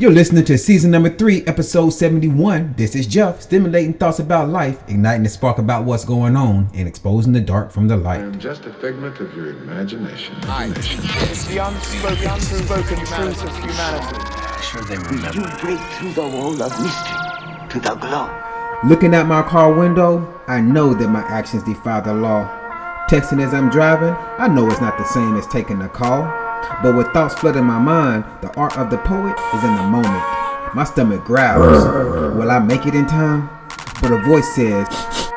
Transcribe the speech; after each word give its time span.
You're 0.00 0.12
listening 0.12 0.44
to 0.44 0.56
season 0.56 0.92
number 0.92 1.10
three, 1.10 1.42
episode 1.48 1.90
71. 1.90 2.74
This 2.76 2.94
is 2.94 3.04
Jeff, 3.04 3.42
stimulating 3.42 3.94
thoughts 3.94 4.20
about 4.20 4.48
life, 4.48 4.80
igniting 4.86 5.24
the 5.24 5.28
spark 5.28 5.58
about 5.58 5.86
what's 5.86 6.04
going 6.04 6.36
on, 6.36 6.70
and 6.72 6.86
exposing 6.86 7.32
the 7.32 7.40
dark 7.40 7.72
from 7.72 7.88
the 7.88 7.96
light. 7.96 8.20
I'm 8.20 8.38
just 8.38 8.64
a 8.66 8.72
figment 8.74 9.18
of 9.18 9.34
your 9.34 9.48
imagination. 9.48 10.36
It's 10.40 11.46
the 11.46 11.58
unspoken, 11.58 12.28
unspoken 12.28 13.06
truth 13.06 13.42
of 13.42 13.56
humanity. 13.58 14.62
Sure 14.62 14.82
they 14.82 14.98
remember. 14.98 15.40
You 15.40 15.58
break 15.58 15.80
through 15.94 16.12
the 16.12 16.28
wall 16.28 16.62
of 16.62 16.80
mystery 16.80 17.68
to 17.70 17.80
the 17.80 17.96
glow. 17.96 18.30
Looking 18.84 19.16
out 19.16 19.26
my 19.26 19.42
car 19.42 19.72
window, 19.74 20.40
I 20.46 20.60
know 20.60 20.94
that 20.94 21.08
my 21.08 21.22
actions 21.22 21.64
defy 21.64 22.02
the 22.02 22.14
law. 22.14 22.46
Texting 23.10 23.44
as 23.44 23.52
I'm 23.52 23.68
driving, 23.68 24.14
I 24.38 24.46
know 24.46 24.70
it's 24.70 24.80
not 24.80 24.96
the 24.96 25.06
same 25.06 25.34
as 25.34 25.48
taking 25.48 25.82
a 25.82 25.88
call. 25.88 26.47
But 26.82 26.94
with 26.96 27.08
thoughts 27.08 27.34
flooding 27.34 27.64
my 27.64 27.78
mind, 27.78 28.24
the 28.40 28.54
art 28.56 28.76
of 28.78 28.90
the 28.90 28.98
poet 28.98 29.38
is 29.54 29.64
in 29.64 29.74
the 29.76 29.82
moment. 29.82 30.24
My 30.74 30.84
stomach 30.84 31.24
growls. 31.24 32.36
Will 32.36 32.50
I 32.50 32.58
make 32.58 32.86
it 32.86 32.94
in 32.94 33.06
time? 33.06 33.48
But 34.00 34.12
a 34.12 34.18
voice 34.18 34.54
says, 34.54 34.86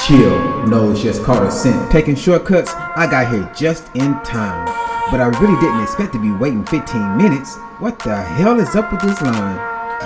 Chill, 0.06 0.68
nose 0.68 1.02
just 1.02 1.24
caught 1.24 1.46
a 1.46 1.52
scent. 1.52 1.92
Taking 1.92 2.16
shortcuts, 2.16 2.74
I 2.76 3.08
got 3.10 3.32
here 3.32 3.52
just 3.56 3.88
in 3.96 4.14
time. 4.24 4.66
But 5.10 5.20
I 5.20 5.28
really 5.40 5.60
didn't 5.60 5.82
expect 5.82 6.14
to 6.14 6.20
be 6.20 6.32
waiting 6.32 6.66
15 6.66 7.18
minutes. 7.18 7.56
What 7.80 8.00
the 8.00 8.16
hell 8.16 8.60
is 8.60 8.76
up 8.76 8.92
with 8.92 9.02
this 9.02 9.22
line? 9.22 9.58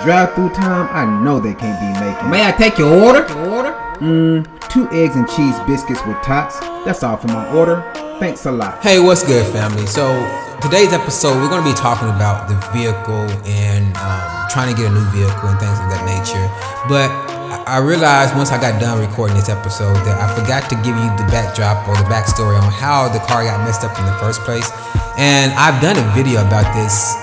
Drive 0.04 0.34
through 0.34 0.50
time, 0.50 0.88
I 0.92 1.22
know 1.22 1.40
they 1.40 1.54
can't 1.54 1.80
be 1.80 2.00
making. 2.04 2.30
May 2.30 2.46
I 2.46 2.52
take 2.52 2.78
your 2.78 2.92
order? 2.94 3.22
order? 3.48 3.72
Mmm, 3.98 4.68
two 4.68 4.88
eggs 4.90 5.16
and 5.16 5.26
cheese 5.28 5.58
biscuits 5.66 6.04
with 6.06 6.20
tots. 6.22 6.60
That's 6.84 7.02
all 7.02 7.16
for 7.16 7.28
my 7.28 7.50
order. 7.54 7.82
Thanks 8.18 8.46
a 8.46 8.52
lot. 8.52 8.82
Hey, 8.82 8.98
what's 9.00 9.26
good, 9.26 9.46
family? 9.52 9.86
So, 9.86 10.04
today's 10.60 10.92
episode, 10.92 11.36
we're 11.42 11.48
going 11.48 11.62
to 11.62 11.68
be 11.68 11.76
talking 11.76 12.08
about 12.08 12.48
the 12.48 12.56
vehicle 12.72 13.28
and 13.44 13.96
um, 13.96 14.46
trying 14.50 14.72
to 14.72 14.76
get 14.76 14.90
a 14.90 14.94
new 14.94 15.04
vehicle 15.12 15.48
and 15.48 15.58
things 15.58 15.76
of 15.76 15.88
that 15.92 16.04
nature. 16.06 16.46
But 16.88 17.10
I 17.66 17.76
I 17.76 17.78
realized 17.78 18.36
once 18.36 18.52
I 18.52 18.60
got 18.60 18.80
done 18.80 18.98
recording 19.02 19.36
this 19.36 19.48
episode 19.48 19.98
that 20.06 20.16
I 20.22 20.30
forgot 20.38 20.70
to 20.70 20.76
give 20.86 20.94
you 20.94 21.08
the 21.18 21.26
backdrop 21.34 21.82
or 21.88 21.98
the 21.98 22.06
backstory 22.06 22.54
on 22.54 22.70
how 22.70 23.08
the 23.08 23.18
car 23.26 23.42
got 23.42 23.58
messed 23.66 23.82
up 23.82 23.98
in 23.98 24.06
the 24.06 24.16
first 24.22 24.40
place. 24.42 24.70
And 25.18 25.52
I've 25.58 25.82
done 25.82 25.98
a 25.98 26.06
video 26.14 26.46
about 26.46 26.70
this 26.78 27.14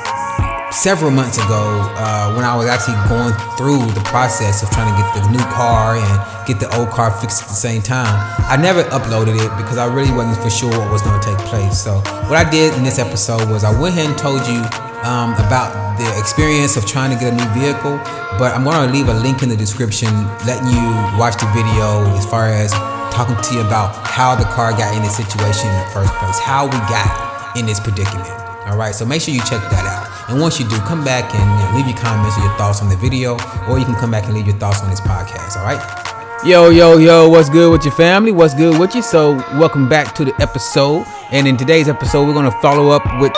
several 0.74 1.12
months 1.12 1.38
ago 1.38 1.86
uh, 1.96 2.34
when 2.34 2.44
I 2.44 2.56
was 2.58 2.68
actually 2.68 2.98
going 3.08 3.34
through 3.56 3.86
the 3.94 4.04
process 4.10 4.64
of 4.64 4.70
trying 4.72 4.90
to 4.90 4.98
get 4.98 5.14
the 5.14 5.24
new 5.30 5.46
car 5.54 5.96
and 5.96 6.48
get 6.48 6.60
the 6.60 6.68
old 6.76 6.90
car 6.90 7.12
fixed 7.12 7.44
at 7.44 7.48
the 7.48 7.56
same 7.56 7.82
time. 7.82 8.10
I 8.50 8.58
never 8.58 8.84
uploaded 8.90 9.38
it 9.38 9.52
because 9.56 9.78
I 9.78 9.86
really 9.86 10.12
wasn't 10.12 10.42
for 10.42 10.50
sure 10.50 10.72
what 10.72 10.92
was 10.92 11.02
going 11.02 11.20
to 11.20 11.26
take 11.26 11.38
place. 11.46 11.82
So 11.82 12.02
what 12.28 12.36
I 12.36 12.50
did 12.50 12.74
in 12.76 12.84
this 12.84 12.98
episode 12.98 13.50
was 13.50 13.64
I 13.64 13.72
went 13.72 13.96
ahead 13.96 14.10
and 14.10 14.18
told 14.18 14.42
you 14.48 14.60
um, 15.06 15.38
about 15.38 15.98
the 15.98 16.10
experience 16.18 16.76
of 16.76 16.86
trying 16.86 17.14
to 17.14 17.18
get 17.20 17.34
a 17.34 17.36
new 17.38 17.50
vehicle, 17.54 18.02
but 18.42 18.56
I'm 18.56 18.64
going 18.64 18.82
to 18.82 18.92
leave 18.92 19.08
a 19.08 19.14
link 19.14 19.44
in 19.44 19.50
the 19.50 19.58
description 19.58 20.10
letting 20.48 20.68
you 20.74 20.90
watch 21.22 21.38
the 21.38 21.48
video 21.54 22.10
as 22.18 22.26
far 22.26 22.50
as 22.50 22.74
talking 23.14 23.38
to 23.38 23.54
you 23.54 23.62
about 23.62 23.94
how 24.08 24.34
the 24.34 24.46
car 24.46 24.72
got 24.72 24.96
in 24.96 25.04
this 25.04 25.16
situation 25.16 25.70
in 25.70 25.78
the 25.78 25.90
first 25.94 26.12
place, 26.16 26.40
how 26.40 26.66
we 26.66 26.78
got 26.90 27.56
in 27.56 27.66
this 27.66 27.80
predicament. 27.80 28.30
All 28.66 28.78
right, 28.78 28.96
so 28.96 29.06
make 29.06 29.22
sure 29.22 29.34
you 29.34 29.42
check 29.42 29.62
that 29.70 29.86
out. 29.86 30.13
And 30.30 30.40
once 30.40 30.60
you 30.60 30.68
do, 30.70 30.78
come 30.78 31.04
back 31.04 31.34
and 31.36 31.44
you 31.44 31.66
know, 31.66 31.78
leave 31.78 31.88
your 31.88 31.98
comments 31.98 32.38
or 32.38 32.42
your 32.42 32.58
thoughts 32.58 32.82
on 32.82 32.90
the 32.90 32.96
video, 32.96 33.34
or 33.68 33.80
you 33.80 33.86
can 33.86 33.96
come 33.96 34.12
back 34.12 34.26
and 34.26 34.34
leave 34.34 34.48
your 34.48 34.58
thoughts 34.58 34.82
on 34.82 34.90
this 34.90 35.02
podcast. 35.02 35.58
All 35.58 35.66
right. 35.66 36.14
Yo, 36.46 36.70
yo, 36.70 36.98
yo, 36.98 37.30
what's 37.30 37.50
good 37.50 37.72
with 37.72 37.86
your 37.86 37.94
family? 37.94 38.32
What's 38.32 38.54
good 38.54 38.78
with 38.78 38.94
you? 38.94 39.02
So, 39.02 39.36
welcome 39.58 39.88
back 39.88 40.14
to 40.16 40.26
the 40.26 40.34
episode. 40.42 41.06
And 41.32 41.48
in 41.48 41.56
today's 41.56 41.88
episode, 41.88 42.28
we're 42.28 42.34
going 42.34 42.52
to 42.52 42.60
follow 42.60 42.90
up 42.90 43.04
with 43.22 43.32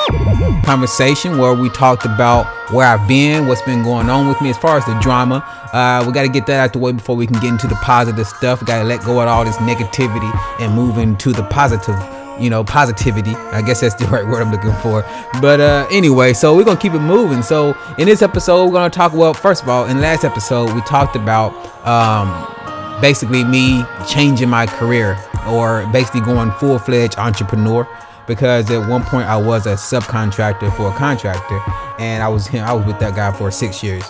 conversation 0.66 1.38
where 1.38 1.54
we 1.54 1.70
talked 1.70 2.06
about 2.06 2.48
where 2.74 2.88
I've 2.88 3.08
been, 3.08 3.46
what's 3.46 3.62
been 3.62 3.84
going 3.84 4.10
on 4.10 4.28
with 4.28 4.42
me 4.42 4.50
as 4.50 4.58
far 4.58 4.78
as 4.78 4.86
the 4.86 4.98
drama. 5.02 5.36
Uh, 5.72 6.04
we 6.08 6.14
got 6.14 6.24
to 6.24 6.30
get 6.30 6.48
that 6.48 6.60
out 6.60 6.74
the 6.74 6.80
way 6.80 6.94
before 6.94 7.16
we 7.16 7.28
can 7.28 7.40
get 7.40 7.50
into 7.50 7.68
the 7.68 7.76
positive 7.76 8.28
stuff. 8.28 8.66
Got 8.66 8.80
to 8.80 8.86
let 8.86 9.04
go 9.04 9.22
of 9.22 9.28
all 9.28 9.46
this 9.46 9.58
negativity 9.58 10.60
and 10.60 10.74
move 10.74 10.98
into 10.98 11.32
the 11.32 11.44
positive 11.44 11.96
you 12.40 12.50
know, 12.50 12.64
positivity. 12.64 13.36
I 13.36 13.62
guess 13.62 13.82
that's 13.82 13.96
the 13.96 14.06
right 14.12 14.26
word 14.26 14.42
I'm 14.42 14.52
looking 14.52 14.74
for. 14.82 15.02
But 15.42 15.60
uh, 15.60 15.88
anyway, 15.92 16.34
so 16.34 16.56
we're 16.56 16.64
gonna 16.64 16.80
keep 16.80 16.94
it 16.94 17.00
moving. 17.00 17.42
So 17.42 17.78
in 17.98 18.06
this 18.06 18.22
episode, 18.22 18.66
we're 18.66 18.74
gonna 18.74 18.90
talk. 18.90 19.14
Well, 19.14 19.34
first 19.34 19.64
of 19.64 19.70
all, 19.70 19.86
in 19.86 20.02
last 20.02 20.24
episode, 20.24 20.74
we 20.74 20.82
talked 20.82 21.16
about 21.16 21.54
um, 21.86 23.02
basically 23.02 23.44
me 23.44 23.84
changing 24.08 24.50
my 24.50 24.66
career 24.66 25.18
or 25.48 25.88
basically 25.92 26.22
going 26.22 26.52
full 26.54 26.80
fledged 26.80 27.18
entrepreneur. 27.18 27.88
Because 28.28 28.72
at 28.72 28.90
one 28.90 29.04
point 29.04 29.28
I 29.28 29.38
was 29.38 29.68
a 29.68 29.74
subcontractor 29.74 30.76
for 30.76 30.92
a 30.92 30.96
contractor, 30.96 31.62
and 32.00 32.24
I 32.24 32.28
was 32.28 32.48
him. 32.48 32.66
I 32.68 32.74
was 32.74 32.86
with 32.86 33.00
that 33.00 33.16
guy 33.16 33.32
for 33.32 33.52
six 33.52 33.84
years. 33.84 34.04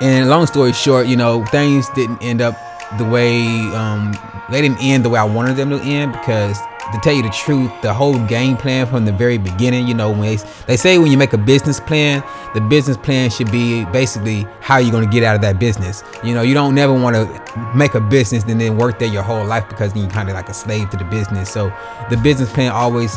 And 0.00 0.28
long 0.28 0.46
story 0.46 0.72
short, 0.72 1.06
you 1.06 1.16
know, 1.16 1.44
things 1.46 1.88
didn't 1.90 2.22
end 2.22 2.40
up 2.40 2.56
the 2.98 3.04
way 3.04 3.46
um, 3.74 4.16
they 4.50 4.60
didn't 4.60 4.78
end 4.80 5.04
the 5.04 5.10
way 5.10 5.18
I 5.18 5.24
wanted 5.24 5.56
them 5.56 5.70
to 5.70 5.80
end 5.80 6.12
because 6.12 6.58
to 6.92 7.00
tell 7.00 7.12
you 7.12 7.22
the 7.22 7.30
truth, 7.30 7.70
the 7.82 7.92
whole 7.92 8.18
game 8.26 8.56
plan 8.56 8.86
from 8.86 9.04
the 9.04 9.12
very 9.12 9.38
beginning, 9.38 9.88
you 9.88 9.94
know, 9.94 10.10
when 10.10 10.22
they, 10.22 10.36
they 10.66 10.76
say 10.76 10.98
when 10.98 11.10
you 11.10 11.18
make 11.18 11.32
a 11.32 11.38
business 11.38 11.80
plan, 11.80 12.22
the 12.54 12.60
business 12.60 12.96
plan 12.96 13.30
should 13.30 13.50
be 13.50 13.84
basically 13.86 14.46
how 14.60 14.78
you're 14.78 14.92
going 14.92 15.04
to 15.04 15.10
get 15.10 15.22
out 15.22 15.34
of 15.34 15.42
that 15.42 15.58
business. 15.58 16.02
You 16.22 16.34
know, 16.34 16.42
you 16.42 16.54
don't 16.54 16.74
never 16.74 16.92
want 16.92 17.16
to 17.16 17.72
make 17.74 17.94
a 17.94 18.00
business 18.00 18.44
and 18.44 18.60
then 18.60 18.76
work 18.76 18.98
there 18.98 19.08
your 19.08 19.22
whole 19.22 19.44
life 19.44 19.68
because 19.68 19.94
you're 19.96 20.10
kind 20.10 20.28
of 20.28 20.34
like 20.34 20.48
a 20.48 20.54
slave 20.54 20.90
to 20.90 20.96
the 20.96 21.04
business. 21.04 21.50
So 21.50 21.72
the 22.10 22.16
business 22.16 22.52
plan 22.52 22.72
always 22.72 23.16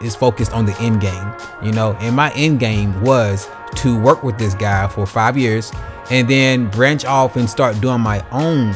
is 0.00 0.16
focused 0.16 0.52
on 0.52 0.64
the 0.64 0.76
end 0.80 1.00
game, 1.00 1.34
you 1.62 1.72
know, 1.72 1.92
and 2.00 2.16
my 2.16 2.32
end 2.34 2.60
game 2.60 3.00
was 3.02 3.48
to 3.76 4.00
work 4.00 4.22
with 4.22 4.38
this 4.38 4.54
guy 4.54 4.88
for 4.88 5.06
five 5.06 5.36
years 5.36 5.72
and 6.10 6.28
then 6.28 6.68
branch 6.70 7.04
off 7.04 7.36
and 7.36 7.48
start 7.48 7.80
doing 7.80 8.00
my 8.00 8.24
own 8.30 8.74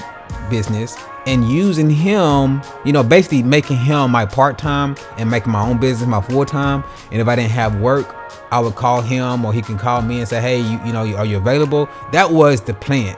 business 0.50 0.96
and 1.26 1.48
using 1.50 1.90
him, 1.90 2.62
you 2.84 2.92
know, 2.92 3.02
basically 3.02 3.42
making 3.42 3.78
him 3.78 4.10
my 4.10 4.26
part 4.26 4.58
time 4.58 4.96
and 5.16 5.30
making 5.30 5.52
my 5.52 5.66
own 5.66 5.78
business 5.78 6.08
my 6.08 6.20
full 6.20 6.44
time. 6.44 6.84
And 7.10 7.20
if 7.20 7.28
I 7.28 7.36
didn't 7.36 7.52
have 7.52 7.80
work, 7.80 8.14
I 8.50 8.60
would 8.60 8.74
call 8.74 9.00
him 9.00 9.44
or 9.44 9.52
he 9.52 9.62
can 9.62 9.78
call 9.78 10.02
me 10.02 10.20
and 10.20 10.28
say, 10.28 10.40
hey, 10.40 10.60
you, 10.60 10.78
you 10.84 10.92
know, 10.92 11.16
are 11.16 11.26
you 11.26 11.38
available? 11.38 11.88
That 12.12 12.30
was 12.30 12.60
the 12.60 12.74
plan. 12.74 13.16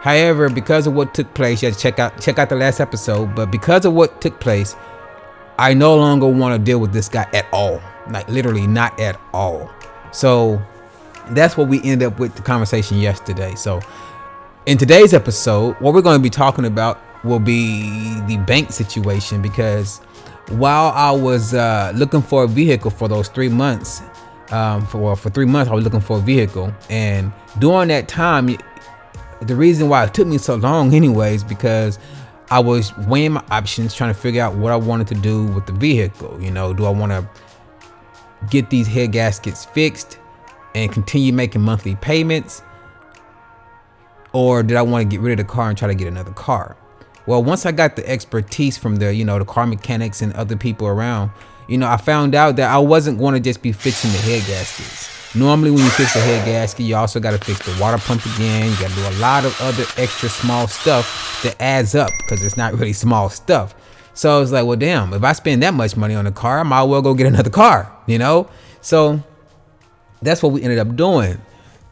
However, 0.00 0.48
because 0.48 0.86
of 0.86 0.94
what 0.94 1.14
took 1.14 1.32
place, 1.34 1.62
you 1.62 1.68
have 1.68 1.76
to 1.76 1.80
check 1.80 1.98
out 1.98 2.20
check 2.20 2.38
out 2.38 2.48
the 2.48 2.56
last 2.56 2.80
episode. 2.80 3.34
But 3.34 3.50
because 3.50 3.84
of 3.84 3.92
what 3.92 4.20
took 4.20 4.40
place, 4.40 4.74
I 5.58 5.74
no 5.74 5.96
longer 5.96 6.26
want 6.26 6.58
to 6.58 6.64
deal 6.64 6.78
with 6.78 6.92
this 6.92 7.08
guy 7.08 7.28
at 7.32 7.46
all. 7.52 7.80
Like 8.10 8.28
literally 8.28 8.66
not 8.66 8.98
at 8.98 9.20
all. 9.32 9.70
So 10.10 10.60
that's 11.30 11.56
what 11.56 11.68
we 11.68 11.80
ended 11.82 12.08
up 12.08 12.18
with 12.18 12.34
the 12.34 12.42
conversation 12.42 12.98
yesterday. 12.98 13.54
So 13.54 13.80
in 14.66 14.78
today's 14.78 15.14
episode, 15.14 15.76
what 15.80 15.94
we're 15.94 16.02
going 16.02 16.18
to 16.18 16.22
be 16.22 16.30
talking 16.30 16.64
about 16.64 17.00
will 17.24 17.38
be 17.38 18.20
the 18.26 18.36
bank 18.38 18.72
situation 18.72 19.42
because 19.42 19.98
while 20.48 20.92
I 20.92 21.10
was 21.10 21.54
uh, 21.54 21.92
looking 21.94 22.22
for 22.22 22.44
a 22.44 22.48
vehicle 22.48 22.90
for 22.90 23.08
those 23.08 23.28
three 23.28 23.48
months, 23.48 24.02
um, 24.50 24.86
for 24.86 25.16
for 25.16 25.30
three 25.30 25.46
months 25.46 25.70
I 25.70 25.74
was 25.74 25.84
looking 25.84 26.00
for 26.00 26.18
a 26.18 26.20
vehicle, 26.20 26.72
and 26.90 27.32
during 27.58 27.88
that 27.88 28.08
time, 28.08 28.56
the 29.40 29.56
reason 29.56 29.88
why 29.88 30.04
it 30.04 30.14
took 30.14 30.26
me 30.26 30.38
so 30.38 30.56
long, 30.56 30.94
anyways, 30.94 31.44
because 31.44 31.98
I 32.50 32.58
was 32.58 32.96
weighing 32.98 33.32
my 33.32 33.44
options, 33.50 33.94
trying 33.94 34.12
to 34.12 34.18
figure 34.20 34.42
out 34.42 34.56
what 34.56 34.72
I 34.72 34.76
wanted 34.76 35.06
to 35.08 35.14
do 35.14 35.46
with 35.46 35.66
the 35.66 35.72
vehicle. 35.72 36.40
You 36.40 36.50
know, 36.50 36.74
do 36.74 36.84
I 36.84 36.90
want 36.90 37.12
to 37.12 37.26
get 38.50 38.68
these 38.68 38.86
head 38.86 39.12
gaskets 39.12 39.64
fixed 39.64 40.18
and 40.74 40.92
continue 40.92 41.32
making 41.32 41.62
monthly 41.62 41.96
payments? 41.96 42.62
or 44.32 44.62
did 44.62 44.76
I 44.76 44.82
want 44.82 45.08
to 45.08 45.16
get 45.16 45.22
rid 45.22 45.38
of 45.38 45.46
the 45.46 45.52
car 45.52 45.68
and 45.68 45.78
try 45.78 45.88
to 45.88 45.94
get 45.94 46.08
another 46.08 46.32
car? 46.32 46.76
Well, 47.26 47.42
once 47.42 47.66
I 47.66 47.72
got 47.72 47.96
the 47.96 48.08
expertise 48.08 48.76
from 48.76 48.96
the, 48.96 49.14
you 49.14 49.24
know, 49.24 49.38
the 49.38 49.44
car 49.44 49.66
mechanics 49.66 50.22
and 50.22 50.32
other 50.32 50.56
people 50.56 50.88
around, 50.88 51.30
you 51.68 51.78
know, 51.78 51.88
I 51.88 51.96
found 51.96 52.34
out 52.34 52.56
that 52.56 52.70
I 52.70 52.78
wasn't 52.78 53.18
going 53.18 53.34
to 53.34 53.40
just 53.40 53.62
be 53.62 53.72
fixing 53.72 54.10
the 54.10 54.18
head 54.18 54.42
gaskets. 54.46 55.08
Normally, 55.34 55.70
when 55.70 55.80
you 55.80 55.90
fix 55.90 56.14
a 56.14 56.20
head 56.20 56.44
gasket, 56.44 56.84
you 56.84 56.94
also 56.96 57.18
got 57.20 57.30
to 57.30 57.38
fix 57.38 57.64
the 57.64 57.80
water 57.80 57.96
pump 57.98 58.24
again. 58.34 58.70
You 58.70 58.76
got 58.78 58.90
to 58.90 58.96
do 58.96 59.08
a 59.08 59.16
lot 59.20 59.44
of 59.44 59.58
other 59.60 59.84
extra 59.96 60.28
small 60.28 60.66
stuff 60.66 61.40
that 61.42 61.56
adds 61.60 61.94
up 61.94 62.10
because 62.18 62.44
it's 62.44 62.56
not 62.56 62.74
really 62.74 62.92
small 62.92 63.30
stuff. 63.30 63.74
So 64.14 64.36
I 64.36 64.40
was 64.40 64.52
like, 64.52 64.66
well, 64.66 64.76
damn, 64.76 65.14
if 65.14 65.24
I 65.24 65.32
spend 65.32 65.62
that 65.62 65.72
much 65.72 65.96
money 65.96 66.14
on 66.14 66.26
a 66.26 66.32
car, 66.32 66.60
I 66.60 66.64
might 66.64 66.82
as 66.82 66.88
well 66.88 67.00
go 67.00 67.14
get 67.14 67.26
another 67.26 67.48
car, 67.48 67.90
you 68.06 68.18
know? 68.18 68.50
So 68.82 69.22
that's 70.20 70.42
what 70.42 70.52
we 70.52 70.62
ended 70.62 70.78
up 70.78 70.94
doing 70.96 71.40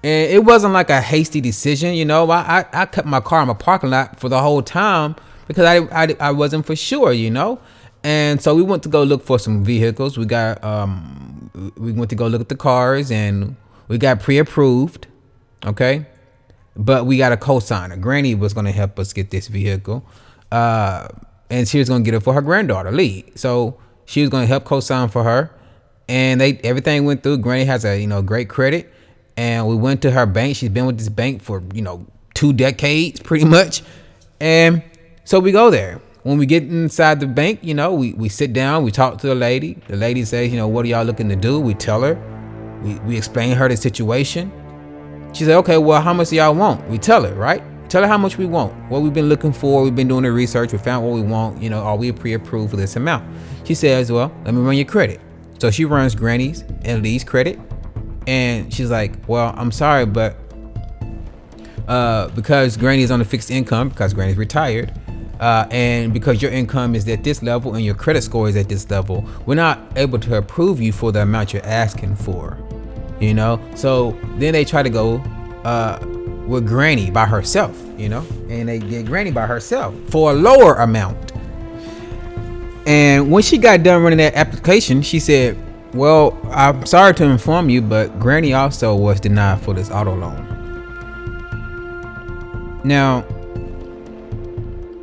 and 0.02 0.32
it 0.32 0.44
wasn't 0.44 0.72
like 0.72 0.90
a 0.90 1.00
hasty 1.00 1.40
decision 1.40 1.94
you 1.94 2.04
know. 2.04 2.30
I 2.30 2.60
i, 2.60 2.82
I 2.82 2.86
kept 2.86 3.06
my 3.06 3.20
car 3.20 3.42
in 3.42 3.48
my 3.48 3.54
parking 3.54 3.90
lot 3.90 4.18
for 4.18 4.28
the 4.28 4.40
whole 4.40 4.62
time 4.62 5.16
because 5.46 5.64
I, 5.64 6.04
I 6.04 6.16
i 6.20 6.30
wasn't 6.30 6.66
for 6.66 6.76
sure 6.76 7.12
you 7.12 7.30
know. 7.30 7.60
And 8.02 8.40
so 8.40 8.54
we 8.54 8.62
went 8.62 8.82
to 8.84 8.88
go 8.88 9.02
look 9.02 9.22
for 9.22 9.38
some 9.38 9.62
vehicles. 9.62 10.16
We 10.16 10.24
got 10.24 10.62
um 10.64 11.50
we 11.76 11.92
went 11.92 12.10
to 12.10 12.16
go 12.16 12.26
look 12.26 12.40
at 12.40 12.48
the 12.48 12.56
cars 12.56 13.10
and 13.10 13.56
we 13.88 13.98
got 13.98 14.20
pre-approved 14.20 15.06
okay? 15.66 16.06
But 16.76 17.04
we 17.04 17.18
got 17.18 17.32
a 17.32 17.36
co-signer. 17.36 17.96
Granny 17.96 18.34
was 18.34 18.54
going 18.54 18.64
to 18.64 18.72
help 18.72 18.98
us 18.98 19.12
get 19.12 19.30
this 19.30 19.48
vehicle 19.48 20.04
uh 20.50 21.08
and 21.50 21.68
she 21.68 21.78
was 21.78 21.88
going 21.88 22.04
to 22.04 22.10
get 22.10 22.16
it 22.16 22.22
for 22.22 22.32
her 22.32 22.40
granddaughter 22.40 22.92
lee. 22.92 23.32
So 23.34 23.78
she 24.06 24.20
was 24.22 24.30
going 24.30 24.44
to 24.44 24.46
help 24.48 24.64
co-sign 24.64 25.08
for 25.08 25.24
her. 25.24 25.50
And 26.08 26.40
they 26.40 26.58
everything 26.64 27.04
went 27.04 27.22
through. 27.22 27.38
Granny 27.38 27.64
has 27.66 27.84
a 27.84 28.00
you 28.00 28.06
know 28.06 28.22
great 28.22 28.48
credit 28.48 28.92
and 29.40 29.66
we 29.66 29.74
went 29.74 30.02
to 30.02 30.10
her 30.10 30.26
bank. 30.26 30.54
She's 30.54 30.68
been 30.68 30.84
with 30.84 30.98
this 30.98 31.08
bank 31.08 31.40
for 31.40 31.62
you 31.72 31.80
know 31.80 32.06
two 32.34 32.52
decades, 32.52 33.20
pretty 33.28 33.46
much. 33.46 33.82
And 34.38 34.82
so 35.24 35.40
we 35.40 35.50
go 35.50 35.70
there. 35.70 36.00
When 36.24 36.36
we 36.36 36.44
get 36.44 36.64
inside 36.64 37.20
the 37.20 37.26
bank, 37.26 37.60
you 37.62 37.72
know, 37.72 37.94
we, 37.94 38.12
we 38.12 38.28
sit 38.28 38.52
down, 38.52 38.84
we 38.84 38.90
talk 38.90 39.16
to 39.18 39.26
the 39.26 39.34
lady. 39.34 39.78
The 39.88 39.96
lady 39.96 40.26
says, 40.26 40.50
you 40.50 40.58
know, 40.58 40.68
what 40.68 40.84
are 40.84 40.88
y'all 40.88 41.04
looking 41.04 41.30
to 41.30 41.36
do? 41.36 41.58
We 41.58 41.72
tell 41.72 42.02
her, 42.02 42.14
we, 42.82 42.98
we 43.00 43.16
explain 43.16 43.56
her 43.56 43.66
the 43.66 43.76
situation. 43.78 44.52
She 45.32 45.44
said, 45.44 45.56
okay, 45.56 45.78
well, 45.78 46.02
how 46.02 46.12
much 46.12 46.28
do 46.28 46.36
y'all 46.36 46.54
want? 46.54 46.86
We 46.90 46.98
tell 46.98 47.24
her, 47.24 47.34
right? 47.34 47.62
Tell 47.88 48.02
her 48.02 48.08
how 48.08 48.18
much 48.18 48.36
we 48.36 48.44
want, 48.44 48.74
what 48.90 49.00
we've 49.00 49.14
been 49.14 49.30
looking 49.30 49.54
for. 49.54 49.82
We've 49.82 49.96
been 49.96 50.08
doing 50.08 50.24
the 50.24 50.32
research. 50.32 50.72
We 50.72 50.78
found 50.78 51.06
what 51.06 51.14
we 51.14 51.22
want. 51.22 51.62
You 51.62 51.70
know, 51.70 51.80
are 51.80 51.96
we 51.96 52.12
pre-approved 52.12 52.70
for 52.70 52.76
this 52.76 52.96
amount? 52.96 53.24
She 53.64 53.74
says, 53.74 54.12
well, 54.12 54.30
let 54.44 54.52
me 54.52 54.60
run 54.60 54.76
your 54.76 54.84
credit. 54.84 55.22
So 55.58 55.70
she 55.70 55.86
runs 55.86 56.14
Granny's 56.14 56.64
and 56.82 57.02
Lee's 57.02 57.24
credit, 57.24 57.58
and 58.26 58.72
she's 58.72 58.90
like, 58.90 59.12
well, 59.28 59.54
I'm 59.56 59.72
sorry, 59.72 60.06
but 60.06 60.36
uh, 61.88 62.28
because 62.28 62.76
Granny's 62.76 63.10
on 63.10 63.20
a 63.20 63.24
fixed 63.24 63.50
income 63.50 63.88
because 63.88 64.14
Granny's 64.14 64.36
retired, 64.36 64.92
uh, 65.40 65.66
and 65.70 66.12
because 66.12 66.42
your 66.42 66.52
income 66.52 66.94
is 66.94 67.08
at 67.08 67.24
this 67.24 67.42
level 67.42 67.74
and 67.74 67.84
your 67.84 67.94
credit 67.94 68.22
score 68.22 68.48
is 68.48 68.56
at 68.56 68.68
this 68.68 68.88
level, 68.90 69.26
we're 69.46 69.54
not 69.54 69.80
able 69.96 70.18
to 70.18 70.36
approve 70.36 70.80
you 70.80 70.92
for 70.92 71.12
the 71.12 71.22
amount 71.22 71.52
you're 71.52 71.64
asking 71.64 72.14
for. 72.14 72.58
You 73.20 73.34
know, 73.34 73.60
so 73.74 74.16
then 74.38 74.52
they 74.52 74.64
try 74.64 74.82
to 74.82 74.90
go 74.90 75.16
uh, 75.64 75.98
with 76.46 76.66
Granny 76.66 77.10
by 77.10 77.26
herself. 77.26 77.76
You 77.98 78.08
know, 78.08 78.26
and 78.48 78.68
they 78.68 78.78
get 78.78 79.06
Granny 79.06 79.30
by 79.30 79.46
herself 79.46 79.94
for 80.08 80.30
a 80.30 80.34
lower 80.34 80.74
amount. 80.76 81.32
And 82.86 83.30
when 83.30 83.42
she 83.42 83.58
got 83.58 83.82
done 83.82 84.02
running 84.02 84.18
that 84.18 84.34
application, 84.34 85.02
she 85.02 85.20
said, 85.20 85.56
"Well, 85.92 86.38
I'm 86.50 86.86
sorry 86.86 87.14
to 87.14 87.24
inform 87.24 87.68
you, 87.68 87.82
but 87.82 88.18
Granny 88.20 88.54
also 88.54 88.94
was 88.94 89.20
denied 89.20 89.60
for 89.60 89.74
this 89.74 89.90
auto 89.90 90.14
loan." 90.14 90.46
Now, 92.84 93.24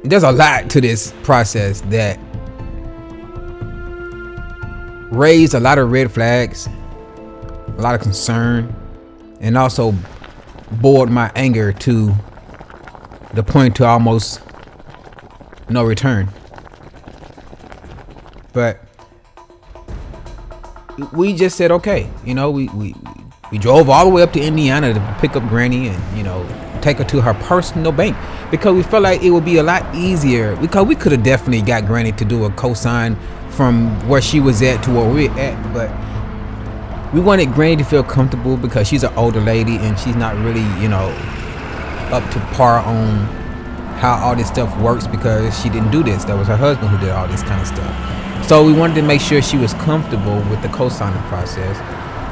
there's 0.03 0.23
a 0.23 0.31
lot 0.31 0.69
to 0.69 0.81
this 0.81 1.13
process 1.23 1.81
that 1.89 2.17
raised 5.11 5.53
a 5.53 5.59
lot 5.59 5.77
of 5.77 5.91
red 5.91 6.11
flags, 6.11 6.67
a 7.77 7.81
lot 7.81 7.95
of 7.95 8.01
concern, 8.01 8.73
and 9.41 9.57
also 9.57 9.93
boiled 10.71 11.09
my 11.09 11.31
anger 11.35 11.71
to 11.71 12.13
the 13.33 13.43
point 13.43 13.75
to 13.75 13.85
almost 13.85 14.41
no 15.69 15.83
return. 15.83 16.29
But 18.53 18.86
we 21.13 21.33
just 21.33 21.57
said 21.57 21.71
okay, 21.71 22.09
you 22.25 22.33
know, 22.33 22.51
we, 22.51 22.67
we 22.69 22.95
we 23.51 23.57
drove 23.57 23.89
all 23.89 24.05
the 24.05 24.11
way 24.11 24.21
up 24.21 24.33
to 24.33 24.41
Indiana 24.41 24.93
to 24.93 25.17
pick 25.19 25.35
up 25.35 25.47
Granny 25.47 25.89
and 25.89 26.17
you 26.17 26.23
know 26.23 26.45
take 26.81 26.97
her 26.97 27.03
to 27.05 27.21
her 27.21 27.33
personal 27.33 27.91
bank 27.91 28.15
because 28.51 28.75
we 28.75 28.83
felt 28.83 29.03
like 29.03 29.21
it 29.21 29.31
would 29.31 29.45
be 29.45 29.57
a 29.57 29.63
lot 29.63 29.83
easier 29.95 30.55
because 30.57 30.85
we 30.85 30.95
could 30.95 31.11
have 31.11 31.23
definitely 31.23 31.61
got 31.61 31.85
Granny 31.85 32.11
to 32.13 32.25
do 32.25 32.45
a 32.45 32.49
cosign 32.51 33.17
from 33.49 34.07
where 34.07 34.21
she 34.21 34.39
was 34.39 34.61
at 34.61 34.83
to 34.83 34.91
where 34.91 35.09
we're 35.09 35.31
at, 35.31 35.73
but 35.73 35.89
we 37.13 37.19
wanted 37.19 37.51
Granny 37.53 37.77
to 37.77 37.83
feel 37.83 38.03
comfortable 38.03 38.57
because 38.57 38.87
she's 38.87 39.03
an 39.03 39.13
older 39.15 39.41
lady 39.41 39.77
and 39.77 39.97
she's 39.97 40.15
not 40.15 40.35
really, 40.37 40.65
you 40.81 40.87
know, 40.87 41.07
up 42.11 42.29
to 42.31 42.39
par 42.55 42.79
on 42.79 43.25
how 43.97 44.15
all 44.23 44.35
this 44.35 44.47
stuff 44.47 44.75
works 44.79 45.07
because 45.07 45.59
she 45.61 45.69
didn't 45.69 45.89
do 45.89 46.03
this. 46.03 46.23
That 46.25 46.37
was 46.37 46.47
her 46.47 46.57
husband 46.57 46.89
who 46.89 46.97
did 46.99 47.09
all 47.09 47.27
this 47.27 47.43
kind 47.43 47.59
of 47.59 47.67
stuff. 47.67 48.26
So 48.45 48.65
we 48.65 48.73
wanted 48.73 48.95
to 48.95 49.01
make 49.01 49.21
sure 49.21 49.41
she 49.41 49.57
was 49.57 49.73
comfortable 49.73 50.37
with 50.49 50.61
the 50.61 50.69
co-signing 50.69 51.21
process. 51.23 51.77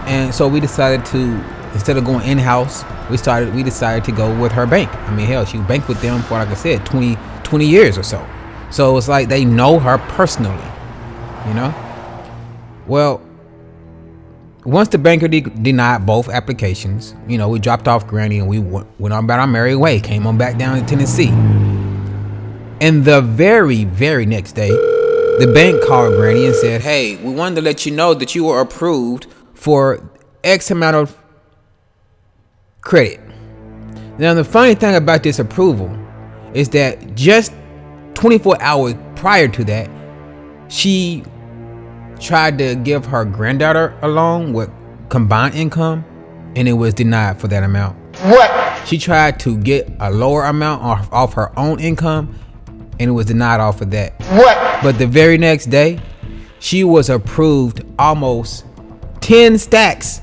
And 0.07 0.33
so 0.33 0.47
we 0.47 0.59
decided 0.59 1.05
to 1.07 1.43
instead 1.73 1.97
of 1.97 2.05
going 2.05 2.25
in-house, 2.27 2.83
we 3.09 3.17
started 3.17 3.53
we 3.53 3.63
decided 3.63 4.03
to 4.05 4.11
go 4.11 4.33
with 4.39 4.51
her 4.53 4.65
bank. 4.65 4.93
I 4.93 5.15
mean, 5.15 5.25
hell, 5.25 5.45
she 5.45 5.57
banked 5.59 5.87
with 5.87 6.01
them 6.01 6.21
for 6.23 6.35
like 6.35 6.49
I 6.49 6.53
said, 6.53 6.85
20 6.85 7.17
20 7.43 7.65
years 7.65 7.97
or 7.97 8.03
so. 8.03 8.25
So 8.71 8.97
it's 8.97 9.07
like 9.07 9.29
they 9.29 9.45
know 9.45 9.79
her 9.79 9.97
personally, 9.97 10.67
you 11.47 11.53
know? 11.53 11.73
Well, 12.87 13.21
once 14.65 14.89
the 14.89 14.97
banker 14.97 15.27
de- 15.27 15.41
denied 15.41 16.05
both 16.05 16.27
applications, 16.27 17.15
you 17.27 17.37
know, 17.37 17.49
we 17.49 17.59
dropped 17.59 17.87
off 17.87 18.07
Granny 18.07 18.39
and 18.39 18.47
we 18.47 18.59
went, 18.59 18.87
went 18.99 19.13
on 19.13 19.25
about 19.25 19.39
our 19.39 19.47
merry 19.47 19.75
way, 19.75 19.99
came 19.99 20.25
on 20.25 20.37
back 20.37 20.57
down 20.57 20.79
to 20.79 20.85
Tennessee. 20.85 21.29
And 22.81 23.05
the 23.05 23.21
very, 23.21 23.85
very 23.85 24.25
next 24.25 24.53
day, 24.53 24.71
the 25.39 25.51
bank 25.53 25.83
called 25.83 26.15
Granny 26.15 26.45
and 26.45 26.55
said, 26.55 26.81
Hey, 26.81 27.17
we 27.17 27.33
wanted 27.33 27.55
to 27.55 27.61
let 27.61 27.85
you 27.85 27.91
know 27.91 28.13
that 28.13 28.35
you 28.35 28.45
were 28.45 28.61
approved 28.61 29.27
for 29.53 30.01
X 30.43 30.71
amount 30.71 30.95
of 30.95 31.17
credit. 32.81 33.19
Now, 34.17 34.33
the 34.33 34.43
funny 34.43 34.75
thing 34.75 34.95
about 34.95 35.23
this 35.23 35.39
approval 35.39 35.93
is 36.53 36.69
that 36.69 37.15
just 37.15 37.53
24 38.13 38.61
hours 38.61 38.95
prior 39.15 39.47
to 39.49 39.63
that, 39.65 39.89
she 40.69 41.23
tried 42.19 42.57
to 42.59 42.75
give 42.75 43.05
her 43.05 43.25
granddaughter 43.25 43.97
a 44.01 44.07
loan 44.07 44.53
with 44.53 44.69
combined 45.09 45.55
income, 45.55 46.05
and 46.55 46.67
it 46.67 46.73
was 46.73 46.93
denied 46.93 47.39
for 47.39 47.49
that 47.49 47.63
amount. 47.63 47.97
What? 48.23 48.87
She 48.87 48.97
tried 48.97 49.39
to 49.41 49.57
get 49.57 49.91
a 49.99 50.11
lower 50.11 50.45
amount 50.45 50.81
off, 50.81 51.11
off 51.11 51.33
her 51.33 51.57
own 51.59 51.79
income, 51.81 52.39
and 52.99 53.09
it 53.09 53.13
was 53.13 53.25
denied 53.25 53.59
off 53.59 53.81
of 53.81 53.91
that. 53.91 54.13
What? 54.31 54.83
But 54.83 54.97
the 54.97 55.07
very 55.07 55.37
next 55.37 55.67
day, 55.67 55.99
she 56.59 56.83
was 56.83 57.09
approved 57.09 57.83
almost 57.99 58.65
10 59.21 59.57
stacks 59.57 60.21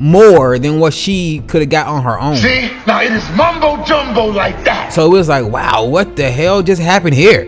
more 0.00 0.58
than 0.58 0.78
what 0.78 0.94
she 0.94 1.40
could 1.48 1.60
have 1.60 1.70
got 1.70 1.86
on 1.86 2.02
her 2.02 2.18
own. 2.20 2.36
See? 2.36 2.70
Now 2.86 3.02
it 3.02 3.12
is 3.12 3.28
mumbo 3.30 3.84
jumbo 3.84 4.26
like 4.26 4.64
that. 4.64 4.92
So 4.92 5.06
it 5.06 5.10
was 5.10 5.28
like, 5.28 5.44
wow, 5.44 5.84
what 5.84 6.16
the 6.16 6.30
hell 6.30 6.62
just 6.62 6.80
happened 6.80 7.14
here? 7.14 7.46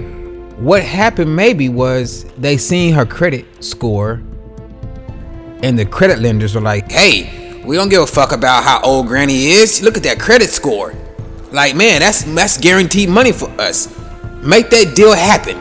What 0.58 0.82
happened 0.82 1.34
maybe 1.34 1.68
was 1.68 2.24
they 2.34 2.56
seen 2.56 2.92
her 2.94 3.06
credit 3.06 3.64
score, 3.64 4.22
and 5.62 5.78
the 5.78 5.86
credit 5.86 6.18
lenders 6.18 6.54
were 6.54 6.60
like, 6.60 6.90
hey, 6.90 7.62
we 7.64 7.76
don't 7.76 7.88
give 7.88 8.02
a 8.02 8.06
fuck 8.06 8.32
about 8.32 8.64
how 8.64 8.82
old 8.82 9.06
Granny 9.06 9.46
is. 9.48 9.82
Look 9.82 9.96
at 9.96 10.02
that 10.02 10.18
credit 10.18 10.50
score. 10.50 10.94
Like, 11.52 11.74
man, 11.74 12.00
that's 12.00 12.22
that's 12.22 12.56
guaranteed 12.56 13.08
money 13.08 13.32
for 13.32 13.48
us. 13.60 13.88
Make 14.42 14.70
that 14.70 14.94
deal 14.94 15.12
happen. 15.12 15.56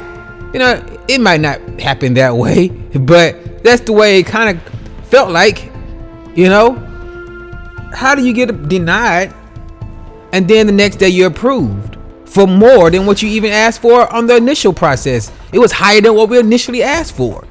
You 0.54 0.60
know, 0.60 0.98
it 1.08 1.20
might 1.20 1.42
not 1.42 1.60
happen 1.80 2.14
that 2.16 2.36
way, 2.36 2.70
but 2.94 3.64
that's 3.64 3.82
the 3.82 3.94
way 3.94 4.20
it 4.20 4.26
kind 4.26 4.58
of 4.58 5.08
felt 5.08 5.32
like. 5.32 5.72
You 6.36 6.48
know, 6.48 6.76
how 7.94 8.16
do 8.16 8.24
you 8.26 8.34
get 8.34 8.70
denied 8.70 9.34
and 10.32 10.48
then 10.48 10.68
the 10.68 10.74
next 10.74 10.98
day 10.98 11.10
you're 11.10 11.28
approved 11.28 11.98
for 12.26 12.46
more 12.48 12.92
than 12.92 13.06
what 13.08 13.22
you 13.22 13.30
even 13.30 13.52
asked 13.52 13.82
for 13.82 14.12
on 14.14 14.28
the 14.28 14.38
initial 14.38 14.72
process? 14.72 15.32
It 15.52 15.60
was 15.60 15.72
higher 15.72 16.02
than 16.02 16.14
what 16.16 16.30
we 16.30 16.40
initially 16.40 16.84
asked 16.84 17.16
for. 17.16 17.44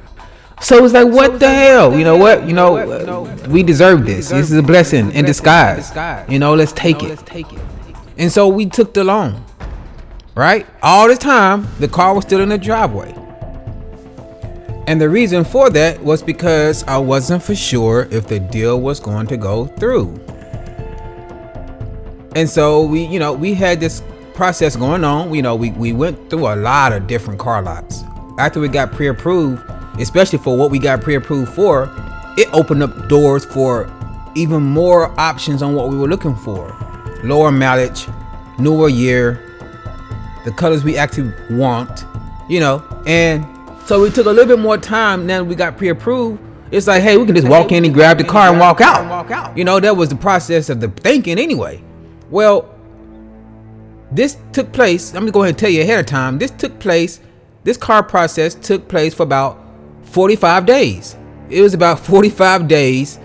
So 0.61 0.83
it's 0.83 0.93
like, 0.93 1.07
what 1.07 1.39
the 1.39 1.49
hell? 1.49 1.97
You 1.97 2.03
know 2.03 2.17
what? 2.17 2.47
You 2.47 2.53
know, 2.53 2.77
uh, 2.77 3.47
we 3.47 3.63
deserve 3.63 4.05
this. 4.05 4.29
This 4.29 4.51
is 4.51 4.57
a 4.57 4.63
blessing 4.63 5.11
in 5.11 5.25
disguise. 5.25 5.91
You 6.29 6.39
know, 6.39 6.53
let's 6.55 6.71
take 6.73 7.01
it. 7.03 7.19
And 8.19 8.29
so 8.29 8.49
we 8.49 8.65
took 8.65 8.93
the 8.93 9.03
loan. 9.05 9.43
Right? 10.35 10.67
All 10.83 11.07
the 11.07 11.15
time, 11.15 11.67
the 11.79 11.87
car 11.87 12.13
was 12.13 12.25
still 12.25 12.41
in 12.41 12.49
the 12.49 12.57
driveway. 12.57 13.15
And 14.87 14.99
the 14.99 15.09
reason 15.09 15.45
for 15.45 15.69
that 15.69 16.01
was 16.03 16.21
because 16.21 16.83
I 16.83 16.97
wasn't 16.97 17.41
for 17.43 17.55
sure 17.55 18.07
if 18.11 18.27
the 18.27 18.39
deal 18.39 18.81
was 18.81 18.99
going 18.99 19.27
to 19.27 19.37
go 19.37 19.67
through. 19.67 20.19
And 22.35 22.49
so 22.49 22.83
we, 22.83 23.05
you 23.05 23.19
know, 23.19 23.31
we 23.33 23.53
had 23.53 23.79
this 23.79 24.03
process 24.33 24.75
going 24.75 25.03
on. 25.03 25.33
You 25.33 25.41
know, 25.41 25.55
we, 25.55 25.71
we 25.71 25.93
went 25.93 26.29
through 26.29 26.47
a 26.47 26.55
lot 26.55 26.91
of 26.91 27.07
different 27.07 27.39
car 27.39 27.61
lots. 27.61 28.03
After 28.37 28.59
we 28.59 28.67
got 28.67 28.91
pre 28.91 29.07
approved, 29.07 29.63
especially 29.99 30.39
for 30.39 30.57
what 30.57 30.71
we 30.71 30.79
got 30.79 31.01
pre 31.01 31.15
approved 31.15 31.53
for, 31.53 31.89
it 32.37 32.49
opened 32.53 32.83
up 32.83 33.07
doors 33.07 33.45
for 33.45 33.89
even 34.35 34.61
more 34.61 35.17
options 35.19 35.61
on 35.61 35.73
what 35.73 35.89
we 35.89 35.97
were 35.97 36.07
looking 36.07 36.35
for 36.35 36.78
lower 37.23 37.51
mileage, 37.51 38.07
newer 38.57 38.89
year, 38.89 39.45
the 40.45 40.51
colors 40.51 40.83
we 40.83 40.97
actually 40.97 41.33
want, 41.49 42.05
you 42.49 42.59
know, 42.59 42.83
and 43.05 43.45
so 43.85 44.01
we 44.01 44.09
took 44.11 44.25
a 44.25 44.29
little 44.29 44.45
bit 44.45 44.59
more 44.59 44.77
time. 44.77 45.25
Now 45.25 45.43
we 45.43 45.55
got 45.55 45.77
pre-approved. 45.77 46.39
It's 46.71 46.85
like, 46.85 47.01
hey, 47.01 47.17
we 47.17 47.25
can 47.25 47.35
just 47.35 47.47
walk 47.47 47.71
in 47.71 47.83
and 47.83 47.93
grab 47.93 48.19
the 48.19 48.23
car 48.23 48.49
and 48.49 48.59
walk 48.59 48.81
out. 48.81 49.57
You 49.57 49.63
know, 49.63 49.79
that 49.79 49.97
was 49.97 50.09
the 50.09 50.15
process 50.15 50.69
of 50.69 50.79
the 50.79 50.89
thinking 50.89 51.39
anyway. 51.39 51.83
Well, 52.29 52.73
this 54.11 54.37
took 54.53 54.71
place. 54.71 55.13
I'm 55.15 55.21
gonna 55.21 55.31
go 55.31 55.41
ahead 55.41 55.49
and 55.49 55.57
tell 55.57 55.69
you 55.69 55.81
ahead 55.81 55.99
of 55.99 56.05
time. 56.05 56.37
This 56.37 56.51
took 56.51 56.79
place. 56.79 57.19
This 57.63 57.77
car 57.77 58.03
process 58.03 58.53
took 58.53 58.87
place 58.87 59.13
for 59.13 59.23
about 59.23 59.59
45 60.03 60.65
days. 60.65 61.15
It 61.49 61.61
was 61.61 61.73
about 61.73 61.99
45 61.99 62.67
days 62.67 63.19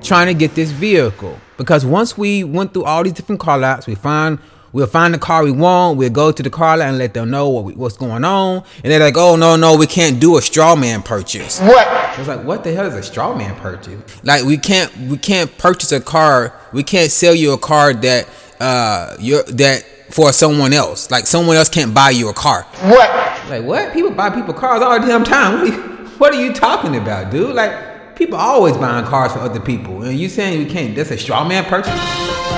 trying 0.00 0.26
to 0.28 0.34
get 0.34 0.54
this 0.54 0.70
vehicle 0.70 1.38
because 1.58 1.84
once 1.84 2.16
we 2.16 2.42
went 2.44 2.72
through 2.72 2.84
all 2.84 3.02
these 3.02 3.12
different 3.12 3.40
car 3.42 3.58
lots, 3.58 3.86
we 3.86 3.94
find 3.94 4.38
We'll 4.72 4.86
find 4.86 5.14
the 5.14 5.18
car 5.18 5.44
we 5.44 5.50
want. 5.50 5.96
We'll 5.96 6.10
go 6.10 6.30
to 6.30 6.42
the 6.42 6.50
car 6.50 6.76
lot 6.76 6.88
and 6.88 6.98
let 6.98 7.14
them 7.14 7.30
know 7.30 7.48
what 7.48 7.64
we, 7.64 7.72
what's 7.72 7.96
going 7.96 8.24
on. 8.24 8.62
And 8.84 8.92
they're 8.92 9.00
like, 9.00 9.16
"Oh 9.16 9.36
no, 9.36 9.56
no, 9.56 9.76
we 9.76 9.86
can't 9.86 10.20
do 10.20 10.36
a 10.36 10.42
straw 10.42 10.76
man 10.76 11.02
purchase." 11.02 11.60
What? 11.60 11.88
It's 12.18 12.28
like, 12.28 12.44
what 12.44 12.64
the 12.64 12.74
hell 12.74 12.86
is 12.86 12.94
a 12.94 13.02
straw 13.02 13.34
man 13.34 13.54
purchase? 13.56 13.98
Like, 14.24 14.44
we 14.44 14.58
can't 14.58 14.94
we 15.08 15.16
can't 15.16 15.56
purchase 15.56 15.92
a 15.92 16.00
car. 16.00 16.52
We 16.72 16.82
can't 16.82 17.10
sell 17.10 17.34
you 17.34 17.52
a 17.52 17.58
car 17.58 17.94
that 17.94 18.28
uh 18.60 19.16
you 19.18 19.42
that 19.44 19.84
for 20.10 20.32
someone 20.32 20.72
else. 20.72 21.10
Like 21.10 21.26
someone 21.26 21.56
else 21.56 21.70
can't 21.70 21.94
buy 21.94 22.10
you 22.10 22.28
a 22.28 22.34
car. 22.34 22.64
What? 22.82 23.10
Like 23.48 23.64
what? 23.64 23.94
People 23.94 24.10
buy 24.10 24.30
people 24.30 24.52
cars 24.52 24.82
all 24.82 25.00
the 25.00 25.06
damn 25.06 25.24
time. 25.24 25.60
What 25.60 25.62
are 25.62 25.74
you, 25.74 26.08
what 26.18 26.34
are 26.34 26.44
you 26.44 26.52
talking 26.52 26.96
about, 26.96 27.30
dude? 27.30 27.54
Like 27.54 27.87
people 28.18 28.36
are 28.36 28.48
always 28.48 28.76
buying 28.76 29.04
cars 29.04 29.32
for 29.32 29.38
other 29.38 29.60
people, 29.60 30.02
and 30.02 30.18
you 30.18 30.28
saying 30.28 30.60
you 30.60 30.66
can't? 30.66 30.96
That's 30.96 31.12
a 31.12 31.16
straw 31.16 31.46
man 31.46 31.64
purchase. 31.66 31.94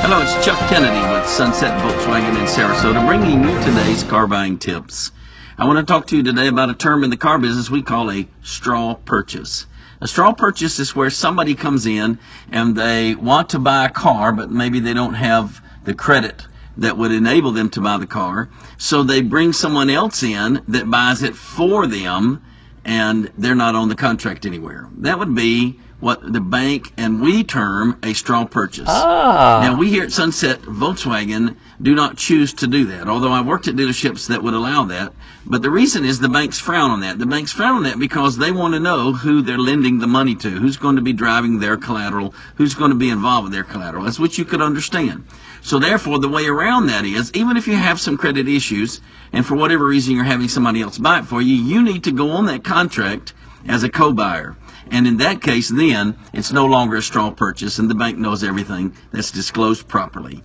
Hello, 0.01 0.19
it's 0.23 0.33
Chuck 0.43 0.59
Kennedy 0.71 0.99
with 1.13 1.29
Sunset 1.29 1.79
Volkswagen 1.83 2.31
in 2.31 2.47
Sarasota, 2.47 3.07
bringing 3.07 3.45
you 3.45 3.63
today's 3.63 4.03
car 4.03 4.27
buying 4.27 4.59
tips. 4.59 5.13
I 5.59 5.67
want 5.67 5.79
to 5.79 5.85
talk 5.85 6.07
to 6.07 6.17
you 6.17 6.23
today 6.23 6.47
about 6.47 6.71
a 6.71 6.75
term 6.75 7.05
in 7.05 7.11
the 7.11 7.19
car 7.19 7.39
business 7.39 7.69
we 7.69 7.83
call 7.83 8.11
a 8.11 8.27
straw 8.43 8.95
purchase. 8.95 9.67
A 10.01 10.09
straw 10.09 10.33
purchase 10.33 10.79
is 10.79 10.97
where 10.97 11.11
somebody 11.11 11.55
comes 11.55 11.85
in 11.85 12.19
and 12.51 12.75
they 12.75 13.15
want 13.15 13.51
to 13.51 13.59
buy 13.59 13.85
a 13.85 13.91
car, 13.91 14.33
but 14.33 14.51
maybe 14.51 14.81
they 14.81 14.95
don't 14.95 15.13
have 15.13 15.61
the 15.85 15.93
credit 15.93 16.47
that 16.79 16.97
would 16.97 17.13
enable 17.13 17.53
them 17.53 17.69
to 17.69 17.83
buy 17.83 17.99
the 17.99 18.07
car. 18.07 18.49
So 18.79 19.03
they 19.03 19.21
bring 19.21 19.53
someone 19.53 19.91
else 19.91 20.23
in 20.23 20.63
that 20.69 20.91
buys 20.91 21.23
it 21.23 21.37
for 21.37 21.87
them 21.87 22.43
and 22.91 23.31
they're 23.39 23.55
not 23.55 23.77
on 23.77 23.89
the 23.89 23.95
contract 23.95 24.45
anywhere. 24.45 24.89
That 24.99 25.21
would 25.21 25.33
be 25.33 25.79
what 26.01 26.33
the 26.33 26.41
bank 26.41 26.93
and 26.97 27.21
we 27.21 27.45
term 27.45 27.97
a 28.03 28.15
straw 28.15 28.45
purchase. 28.45 28.89
Ah. 28.89 29.61
Now 29.63 29.79
we 29.79 29.91
here 29.91 30.03
at 30.03 30.11
Sunset 30.11 30.63
Volkswagen 30.63 31.57
do 31.81 31.95
not 31.95 32.17
choose 32.17 32.53
to 32.55 32.67
do 32.67 32.87
that. 32.87 33.07
Although 33.07 33.31
I've 33.31 33.47
worked 33.47 33.69
at 33.69 33.77
dealerships 33.77 34.27
that 34.27 34.43
would 34.43 34.55
allow 34.55 34.83
that, 34.87 35.13
but 35.47 35.63
the 35.63 35.71
reason 35.71 36.05
is 36.05 36.19
the 36.19 36.29
banks 36.29 36.59
frown 36.59 36.91
on 36.91 36.99
that. 37.01 37.21
The 37.21 37.27
banks 37.27 37.53
frown 37.53 37.77
on 37.77 37.83
that 37.85 38.01
because 38.01 38.39
they 38.39 38.51
want 38.51 38.75
to 38.75 38.81
know 38.81 39.13
who 39.13 39.41
they're 39.41 39.57
lending 39.57 40.01
the 40.01 40.09
money 40.09 40.35
to, 40.37 40.51
who's 40.51 40.77
going 40.77 40.97
to 40.97 41.03
be 41.03 41.13
driving 41.13 41.61
their 41.61 41.77
collateral, 41.77 42.35
who's 42.57 42.75
going 42.75 42.91
to 42.91 42.97
be 42.97 43.09
involved 43.09 43.45
with 43.45 43.53
their 43.53 43.63
collateral. 43.63 44.03
That's 44.03 44.19
what 44.19 44.37
you 44.37 44.45
could 44.45 44.61
understand. 44.61 45.25
So 45.63 45.79
therefore, 45.79 46.19
the 46.19 46.29
way 46.29 46.47
around 46.47 46.87
that 46.87 47.05
is, 47.05 47.31
even 47.35 47.57
if 47.57 47.67
you 47.67 47.75
have 47.75 48.01
some 48.01 48.17
credit 48.17 48.49
issues, 48.49 49.01
and 49.33 49.47
for 49.47 49.55
whatever 49.55 49.87
reason 49.87 50.15
you're 50.15 50.25
having 50.25 50.49
somebody 50.49 50.83
else 50.83 50.99
buy 50.99 51.21
it 51.21 51.25
for 51.25 51.41
you, 51.43 51.55
you 51.55 51.83
need 51.83 52.05
to 52.05 52.13
go 52.13 52.31
on 52.31 52.47
that 52.47 52.65
contract 52.65 53.35
as 53.69 53.83
a 53.83 53.89
co-buyer. 53.89 54.57
And 54.91 55.07
in 55.07 55.19
that 55.19 55.41
case, 55.41 55.69
then 55.69 56.17
it's 56.33 56.53
no 56.53 56.67
longer 56.67 56.97
a 56.97 57.03
straw 57.03 57.31
purchase, 57.31 57.79
and 57.79 57.89
the 57.89 57.95
bank 57.95 58.19
knows 58.19 58.43
everything 58.43 58.97
that's 59.13 59.31
disclosed 59.31 59.87
properly. 59.87 60.43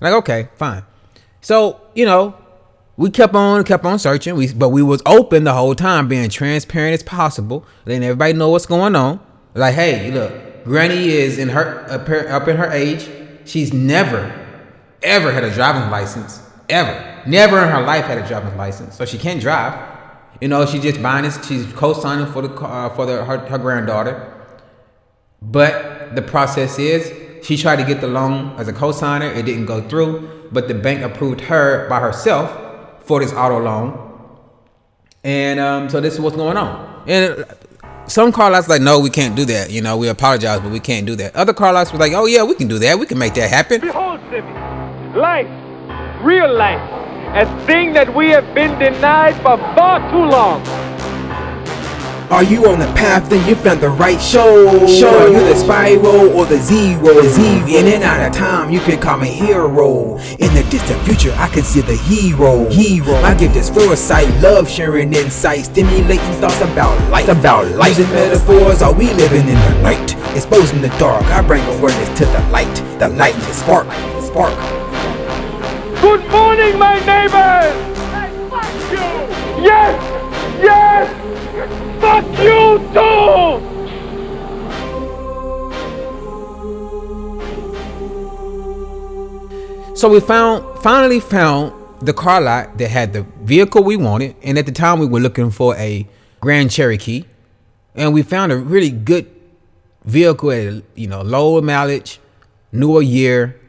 Like 0.00 0.14
okay, 0.14 0.48
fine. 0.56 0.82
So 1.40 1.80
you 1.94 2.04
know, 2.04 2.34
we 2.96 3.10
kept 3.10 3.34
on 3.34 3.62
kept 3.64 3.84
on 3.84 3.98
searching. 4.00 4.34
We 4.34 4.52
but 4.52 4.70
we 4.70 4.82
was 4.82 5.00
open 5.06 5.44
the 5.44 5.54
whole 5.54 5.76
time, 5.76 6.08
being 6.08 6.28
transparent 6.28 6.94
as 6.94 7.02
possible, 7.04 7.64
letting 7.86 8.02
everybody 8.02 8.32
know 8.32 8.48
what's 8.48 8.66
going 8.66 8.96
on. 8.96 9.20
Like, 9.54 9.74
hey, 9.74 10.10
look, 10.10 10.64
Granny 10.64 11.08
is 11.10 11.38
in 11.38 11.50
her 11.50 11.86
up, 11.88 12.08
her, 12.08 12.28
up 12.28 12.48
in 12.48 12.56
her 12.56 12.70
age. 12.70 13.08
She's 13.44 13.72
never, 13.72 14.32
ever 15.02 15.32
had 15.32 15.44
a 15.44 15.52
driving 15.52 15.90
license. 15.90 16.42
Ever, 16.68 17.22
never 17.26 17.58
in 17.62 17.68
her 17.68 17.82
life 17.82 18.04
had 18.04 18.18
a 18.18 18.26
driving 18.26 18.56
license, 18.56 18.96
so 18.96 19.04
she 19.04 19.18
can't 19.18 19.40
drive. 19.40 19.90
You 20.40 20.48
know, 20.48 20.64
she's 20.66 20.82
just 20.82 21.02
buying 21.02 21.24
this. 21.24 21.44
She's 21.46 21.70
co-signing 21.72 22.26
for 22.32 22.42
the 22.42 22.48
car 22.48 22.90
uh, 22.90 22.94
for 22.94 23.06
the, 23.06 23.24
her, 23.24 23.38
her 23.38 23.58
granddaughter. 23.58 24.32
But 25.40 26.14
the 26.14 26.22
process 26.22 26.78
is 26.78 27.12
she 27.44 27.56
tried 27.56 27.76
to 27.76 27.84
get 27.84 28.00
the 28.00 28.06
loan 28.06 28.54
as 28.58 28.68
a 28.68 28.72
co-signer. 28.72 29.26
It 29.26 29.44
didn't 29.44 29.66
go 29.66 29.86
through, 29.88 30.48
but 30.52 30.68
the 30.68 30.74
bank 30.74 31.02
approved 31.02 31.42
her 31.42 31.88
by 31.88 32.00
herself 32.00 33.04
for 33.04 33.20
this 33.20 33.32
auto 33.32 33.60
loan. 33.60 34.08
And 35.24 35.60
um, 35.60 35.88
so 35.90 36.00
this 36.00 36.14
is 36.14 36.20
what's 36.20 36.36
going 36.36 36.56
on. 36.56 37.04
And 37.06 37.44
some 38.06 38.32
car 38.32 38.50
lots 38.50 38.68
like, 38.68 38.82
no, 38.82 39.00
we 39.00 39.10
can't 39.10 39.34
do 39.36 39.44
that. 39.46 39.70
You 39.70 39.80
know, 39.80 39.96
we 39.96 40.08
apologize, 40.08 40.60
but 40.60 40.70
we 40.70 40.80
can't 40.80 41.06
do 41.06 41.16
that. 41.16 41.34
Other 41.34 41.54
car 41.54 41.72
lots 41.72 41.92
were 41.92 41.98
like, 41.98 42.12
oh 42.12 42.26
yeah, 42.26 42.42
we 42.42 42.54
can 42.54 42.68
do 42.68 42.78
that. 42.80 42.98
We 42.98 43.06
can 43.06 43.18
make 43.18 43.34
that 43.34 43.50
happen. 43.50 43.80
Behold, 43.80 44.20
Simi, 44.30 44.52
life, 45.18 45.48
real 46.22 46.52
life, 46.54 46.80
a 47.34 47.46
thing 47.66 47.92
that 47.94 48.14
we 48.14 48.28
have 48.30 48.54
been 48.54 48.78
denied 48.78 49.34
for 49.36 49.56
far 49.74 49.98
too 50.10 50.24
long. 50.24 50.62
Are 52.30 52.42
you 52.42 52.66
on 52.68 52.78
the 52.78 52.86
path? 52.94 53.28
Then 53.28 53.46
you 53.48 53.54
found 53.54 53.80
the 53.80 53.90
right 53.90 54.20
show. 54.20 54.86
Show. 54.86 55.08
Are 55.08 55.28
you 55.28 55.40
the 55.40 55.56
spiral 55.56 56.30
or 56.30 56.46
the 56.46 56.58
zero? 56.58 57.14
The 57.14 57.28
Z. 57.28 57.76
In 57.76 57.86
and 57.86 58.02
out 58.02 58.26
of 58.26 58.32
time, 58.32 58.70
you 58.70 58.80
can 58.80 59.00
call 59.00 59.18
me 59.18 59.28
hero. 59.28 60.16
In 60.38 60.54
the 60.54 60.66
distant 60.70 61.00
future, 61.02 61.34
I 61.36 61.48
can 61.48 61.62
see 61.62 61.80
the 61.80 61.96
hero. 61.96 62.68
Hero. 62.70 63.14
I 63.16 63.34
give 63.34 63.52
this 63.52 63.68
foresight, 63.68 64.28
love 64.40 64.68
sharing 64.68 65.12
insight, 65.12 65.66
stimulating 65.66 66.32
thoughts 66.40 66.60
about 66.60 66.98
life. 67.10 67.28
About 67.28 67.66
life. 67.72 67.98
Using 67.98 68.12
metaphors, 68.14 68.82
are 68.82 68.94
we 68.94 69.12
living 69.14 69.48
in 69.48 69.54
the 69.54 69.82
night? 69.82 70.14
Exposing 70.34 70.80
the 70.80 70.88
dark, 70.98 71.24
I 71.26 71.42
bring 71.46 71.62
awareness 71.76 72.08
to 72.18 72.24
the 72.24 72.40
light. 72.50 72.74
The 72.98 73.08
light, 73.08 73.34
the 73.34 73.52
spark, 73.52 73.86
spark. 74.22 74.56
Good 76.00 76.30
morning, 76.30 76.78
my 76.78 76.98
neighbors! 77.04 77.92
fuck 78.50 78.90
you! 78.90 79.62
Yes! 79.62 80.62
Yes! 80.62 81.21
Fuck 82.02 82.24
you 82.40 82.78
too! 82.92 83.72
So 89.94 90.08
we 90.08 90.18
found 90.18 90.82
finally 90.82 91.20
found 91.20 91.72
the 92.00 92.12
car 92.12 92.40
lot 92.40 92.76
that 92.78 92.88
had 92.88 93.12
the 93.12 93.22
vehicle 93.42 93.84
we 93.84 93.96
wanted, 93.96 94.34
and 94.42 94.58
at 94.58 94.66
the 94.66 94.72
time 94.72 94.98
we 94.98 95.06
were 95.06 95.20
looking 95.20 95.52
for 95.52 95.76
a 95.76 96.08
Grand 96.40 96.72
Cherokee, 96.72 97.24
and 97.94 98.12
we 98.12 98.22
found 98.24 98.50
a 98.50 98.56
really 98.56 98.90
good 98.90 99.30
vehicle 100.04 100.50
at 100.50 100.82
you 100.96 101.06
know 101.06 101.22
low 101.22 101.60
mileage, 101.60 102.18
newer 102.72 103.02
year, 103.02 103.60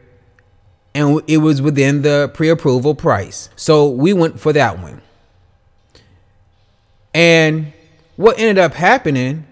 and 0.95 1.21
it 1.27 1.37
was 1.37 1.61
within 1.61 2.01
the 2.01 2.31
pre-approval 2.33 2.95
price. 2.95 3.49
So 3.55 3.87
we 3.89 4.11
went 4.11 4.39
for 4.39 4.53
that 4.53 4.79
one. 4.79 5.03
And 7.13 7.72
what 8.15 8.37
ended 8.37 8.59
up 8.59 8.73
happening 8.73 9.45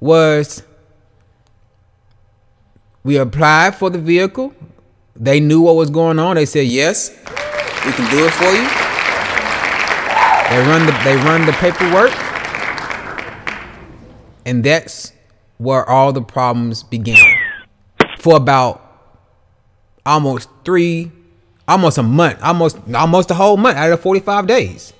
was 0.00 0.62
we 3.04 3.16
applied 3.16 3.74
for 3.74 3.90
the 3.90 3.98
vehicle. 3.98 4.54
They 5.14 5.40
knew 5.40 5.62
what 5.62 5.76
was 5.76 5.90
going 5.90 6.18
on. 6.18 6.36
They 6.36 6.46
said, 6.46 6.66
"Yes, 6.66 7.10
we 7.84 7.92
can 7.92 8.10
do 8.10 8.26
it 8.26 8.32
for 8.34 8.50
you." 8.52 8.68
They 10.50 10.58
run 10.68 10.86
the 10.86 10.92
they 11.04 11.16
run 11.16 11.46
the 11.46 11.52
paperwork. 11.52 12.12
And 14.44 14.62
that's 14.62 15.12
where 15.58 15.88
all 15.88 16.12
the 16.12 16.22
problems 16.22 16.82
began. 16.82 17.18
For 18.18 18.36
about 18.36 18.82
almost 20.04 20.48
3 20.64 21.10
almost 21.66 21.98
a 21.98 22.02
month, 22.02 22.40
almost 22.42 22.78
almost 22.94 23.30
a 23.30 23.34
whole 23.34 23.56
month 23.56 23.76
out 23.76 23.90
of 23.90 24.00
45 24.00 24.46
days 24.46 24.92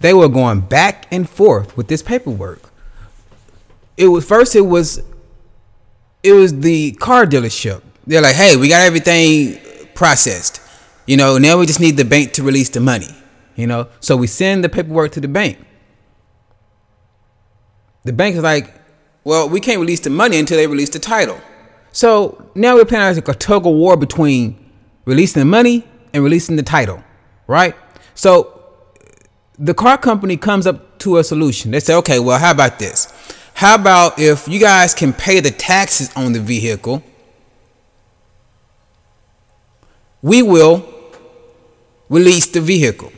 they 0.00 0.14
were 0.14 0.28
going 0.28 0.60
back 0.60 1.06
and 1.10 1.28
forth 1.28 1.76
with 1.76 1.88
this 1.88 2.02
paperwork. 2.02 2.70
It 3.96 4.08
was 4.08 4.24
first 4.24 4.54
it 4.54 4.62
was 4.62 5.02
it 6.22 6.32
was 6.32 6.60
the 6.60 6.92
car 6.92 7.26
dealership. 7.26 7.82
They're 8.06 8.22
like, 8.22 8.36
"Hey, 8.36 8.56
we 8.56 8.68
got 8.68 8.86
everything 8.86 9.58
processed. 9.94 10.60
You 11.06 11.16
know, 11.16 11.38
now 11.38 11.58
we 11.58 11.66
just 11.66 11.80
need 11.80 11.96
the 11.96 12.04
bank 12.04 12.32
to 12.34 12.42
release 12.42 12.70
the 12.70 12.80
money." 12.80 13.14
You 13.56 13.66
know, 13.66 13.88
so 14.00 14.16
we 14.16 14.28
send 14.28 14.62
the 14.62 14.68
paperwork 14.68 15.12
to 15.12 15.20
the 15.20 15.28
bank. 15.28 15.58
The 18.04 18.12
bank 18.12 18.36
is 18.36 18.42
like, 18.42 18.72
"Well, 19.24 19.48
we 19.48 19.60
can't 19.60 19.80
release 19.80 20.00
the 20.00 20.10
money 20.10 20.38
until 20.38 20.56
they 20.56 20.66
release 20.66 20.90
the 20.90 21.00
title." 21.00 21.40
So 21.90 22.50
now 22.54 22.76
we're 22.76 22.84
playing 22.84 23.16
like 23.16 23.28
a 23.28 23.34
tug 23.34 23.66
of 23.66 23.72
war 23.72 23.96
between 23.96 24.56
releasing 25.04 25.40
the 25.40 25.46
money 25.46 25.84
and 26.12 26.22
releasing 26.22 26.56
the 26.56 26.62
title, 26.62 27.02
right? 27.48 27.74
So 28.14 28.57
the 29.58 29.74
car 29.74 29.98
company 29.98 30.36
comes 30.36 30.66
up 30.66 30.98
to 31.00 31.18
a 31.18 31.24
solution. 31.24 31.72
They 31.72 31.80
say, 31.80 31.94
okay, 31.96 32.18
well, 32.18 32.38
how 32.38 32.52
about 32.52 32.78
this? 32.78 33.12
How 33.54 33.74
about 33.74 34.18
if 34.18 34.46
you 34.46 34.60
guys 34.60 34.94
can 34.94 35.12
pay 35.12 35.40
the 35.40 35.50
taxes 35.50 36.10
on 36.14 36.32
the 36.32 36.40
vehicle? 36.40 37.02
We 40.22 40.42
will 40.42 40.88
release 42.08 42.48
the 42.50 42.60
vehicle. 42.60 43.12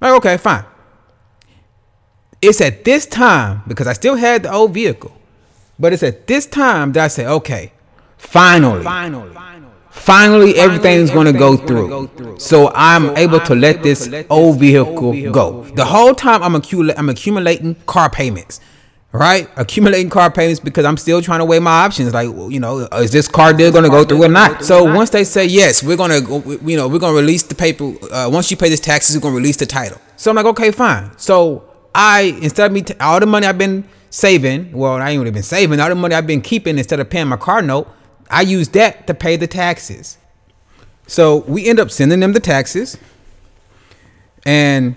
Like, 0.00 0.14
okay, 0.14 0.36
fine. 0.36 0.64
It's 2.40 2.60
at 2.60 2.84
this 2.84 3.06
time, 3.06 3.62
because 3.66 3.88
I 3.88 3.94
still 3.94 4.14
had 4.14 4.44
the 4.44 4.52
old 4.52 4.72
vehicle, 4.72 5.16
but 5.78 5.92
it's 5.92 6.04
at 6.04 6.28
this 6.28 6.46
time 6.46 6.92
that 6.92 7.04
I 7.04 7.08
say, 7.08 7.26
okay, 7.26 7.72
finally, 8.16 8.84
finally, 8.84 9.34
finally 9.34 9.67
everything's 10.56 11.10
going 11.10 11.26
to 11.26 11.32
go 11.32 11.56
through. 11.56 12.38
So 12.38 12.70
I'm 12.74 13.16
able 13.16 13.40
to 13.40 13.54
let 13.54 13.82
this 13.82 14.08
old 14.30 14.58
vehicle 14.60 15.30
go. 15.32 15.64
The 15.64 15.84
whole 15.84 16.14
time 16.14 16.42
I'm, 16.42 16.54
accumula- 16.54 16.94
I'm 16.96 17.08
accumulating 17.08 17.74
car 17.86 18.10
payments. 18.10 18.60
right? 19.12 19.48
Accumulating 19.56 20.10
car 20.10 20.30
payments 20.30 20.60
because 20.60 20.84
I'm 20.84 20.96
still 20.98 21.22
trying 21.22 21.38
to 21.40 21.44
weigh 21.44 21.58
my 21.60 21.84
options. 21.84 22.12
Like, 22.12 22.26
you 22.28 22.60
know, 22.60 22.80
is 22.92 23.10
this 23.10 23.26
car 23.28 23.52
deal 23.52 23.72
going 23.72 23.84
to 23.84 23.90
go 23.90 24.04
through 24.04 24.22
or 24.24 24.28
not? 24.28 24.64
So 24.64 24.84
once 24.84 25.10
they 25.10 25.24
say 25.24 25.46
yes, 25.46 25.82
we're 25.82 25.96
going 25.96 26.10
to, 26.10 26.58
you 26.64 26.76
know, 26.76 26.88
we're 26.88 26.98
going 26.98 27.14
to 27.14 27.20
release 27.20 27.42
the 27.44 27.54
paper. 27.54 27.92
Uh, 28.12 28.28
once 28.30 28.50
you 28.50 28.56
pay 28.56 28.68
this 28.68 28.80
taxes, 28.80 29.16
we're 29.16 29.22
going 29.22 29.34
to 29.34 29.38
release 29.40 29.56
the 29.56 29.66
title. 29.66 29.98
So 30.16 30.30
I'm 30.30 30.36
like, 30.36 30.46
okay, 30.46 30.70
fine. 30.70 31.10
So 31.16 31.64
I 31.94 32.38
instead 32.42 32.66
of 32.66 32.72
me 32.72 32.82
t- 32.82 32.94
all 33.00 33.18
the 33.18 33.26
money 33.26 33.46
I've 33.46 33.58
been 33.58 33.84
saving, 34.10 34.72
well, 34.72 34.94
I 34.94 35.10
ain't 35.10 35.18
really 35.20 35.30
been 35.32 35.42
saving 35.42 35.80
all 35.80 35.88
the 35.88 35.94
money 35.94 36.14
I've 36.14 36.26
been 36.26 36.42
keeping 36.42 36.76
instead 36.78 37.00
of 37.00 37.08
paying 37.08 37.28
my 37.28 37.36
car 37.38 37.62
note. 37.62 37.88
I 38.30 38.42
use 38.42 38.68
that 38.70 39.06
to 39.06 39.14
pay 39.14 39.36
the 39.36 39.46
taxes. 39.46 40.18
So 41.06 41.38
we 41.38 41.68
end 41.68 41.80
up 41.80 41.90
sending 41.90 42.20
them 42.20 42.32
the 42.32 42.40
taxes, 42.40 42.98
and 44.44 44.96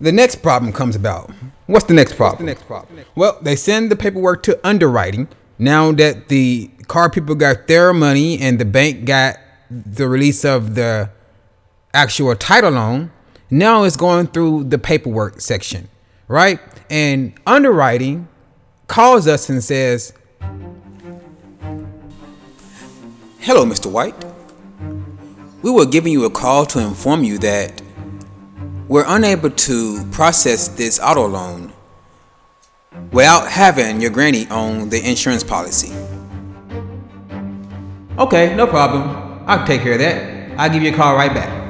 the 0.00 0.12
next 0.12 0.36
problem 0.36 0.72
comes 0.72 0.96
about. 0.96 1.30
What's 1.66 1.86
the 1.86 1.94
next 1.94 2.14
problem? 2.14 2.46
the 2.46 2.52
next 2.52 2.66
problem? 2.66 3.04
Well, 3.14 3.38
they 3.42 3.56
send 3.56 3.90
the 3.90 3.96
paperwork 3.96 4.42
to 4.44 4.66
underwriting. 4.66 5.28
Now 5.58 5.92
that 5.92 6.28
the 6.28 6.70
car 6.86 7.10
people 7.10 7.34
got 7.34 7.66
their 7.66 7.92
money 7.92 8.38
and 8.38 8.58
the 8.58 8.64
bank 8.64 9.04
got 9.04 9.36
the 9.70 10.06
release 10.06 10.44
of 10.44 10.74
the 10.74 11.10
actual 11.92 12.36
title 12.36 12.72
loan, 12.72 13.10
now 13.50 13.84
it's 13.84 13.96
going 13.96 14.28
through 14.28 14.64
the 14.64 14.78
paperwork 14.78 15.40
section, 15.40 15.88
right? 16.28 16.60
And 16.90 17.32
underwriting 17.46 18.28
calls 18.86 19.26
us 19.26 19.48
and 19.48 19.62
says, 19.62 20.12
Hello, 23.46 23.64
Mr. 23.64 23.88
White. 23.88 24.16
We 25.62 25.70
were 25.70 25.86
giving 25.86 26.12
you 26.12 26.24
a 26.24 26.30
call 26.30 26.66
to 26.66 26.80
inform 26.80 27.22
you 27.22 27.38
that 27.38 27.80
we're 28.88 29.04
unable 29.06 29.50
to 29.50 30.04
process 30.06 30.66
this 30.66 30.98
auto 30.98 31.28
loan 31.28 31.72
without 33.12 33.46
having 33.46 34.00
your 34.00 34.10
granny 34.10 34.48
on 34.48 34.88
the 34.88 34.98
insurance 35.08 35.44
policy. 35.44 35.94
Okay, 38.18 38.52
no 38.56 38.66
problem. 38.66 39.44
I'll 39.46 39.64
take 39.64 39.82
care 39.82 39.92
of 39.92 40.00
that. 40.00 40.58
I'll 40.58 40.68
give 40.68 40.82
you 40.82 40.92
a 40.92 40.96
call 40.96 41.14
right 41.14 41.32
back. 41.32 41.65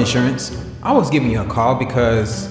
Insurance. 0.00 0.64
I 0.82 0.92
was 0.92 1.10
giving 1.10 1.30
you 1.30 1.40
a 1.40 1.46
call 1.46 1.74
because, 1.74 2.48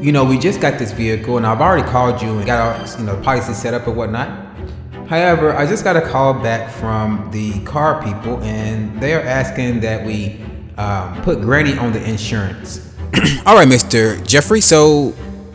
you 0.00 0.12
know, 0.12 0.24
we 0.24 0.38
just 0.38 0.60
got 0.60 0.78
this 0.78 0.92
vehicle 0.92 1.36
and 1.36 1.46
I've 1.46 1.60
already 1.60 1.88
called 1.88 2.20
you 2.20 2.36
and 2.36 2.44
got 2.44 2.60
our, 2.60 2.98
you 2.98 3.04
know, 3.04 3.16
policy 3.22 3.54
set 3.54 3.74
up 3.74 3.86
and 3.86 3.96
whatnot. 3.96 4.28
However, 5.08 5.54
I 5.54 5.66
just 5.66 5.84
got 5.84 5.96
a 5.96 6.00
call 6.00 6.34
back 6.34 6.70
from 6.70 7.30
the 7.30 7.60
car 7.64 8.02
people 8.02 8.42
and 8.42 9.00
they 9.00 9.14
are 9.14 9.22
asking 9.22 9.80
that 9.80 10.04
we 10.04 10.40
um, 10.76 11.22
put 11.22 11.40
Granny 11.40 11.76
on 11.78 11.92
the 11.92 12.02
insurance. 12.08 12.92
All 13.46 13.54
right, 13.54 13.68
Mr. 13.68 14.24
Jeffrey. 14.26 14.60
So, 14.60 15.10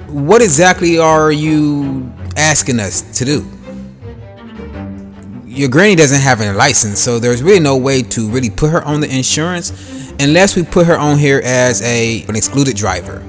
what 0.07 0.41
exactly 0.41 0.97
are 0.97 1.31
you 1.31 2.11
asking 2.37 2.79
us 2.79 3.01
to 3.19 3.25
do? 3.25 3.45
your 5.59 5.67
granny 5.67 5.93
doesn't 5.93 6.21
have 6.21 6.39
any 6.39 6.55
license, 6.55 7.01
so 7.01 7.19
there's 7.19 7.43
really 7.43 7.59
no 7.59 7.75
way 7.75 8.01
to 8.01 8.29
really 8.29 8.49
put 8.49 8.69
her 8.69 8.81
on 8.83 9.01
the 9.01 9.13
insurance 9.13 9.71
unless 10.19 10.55
we 10.55 10.63
put 10.63 10.85
her 10.87 10.97
on 10.97 11.17
here 11.17 11.41
as 11.43 11.81
a 11.81 12.23
an 12.27 12.35
excluded 12.35 12.75
driver. 12.75 13.23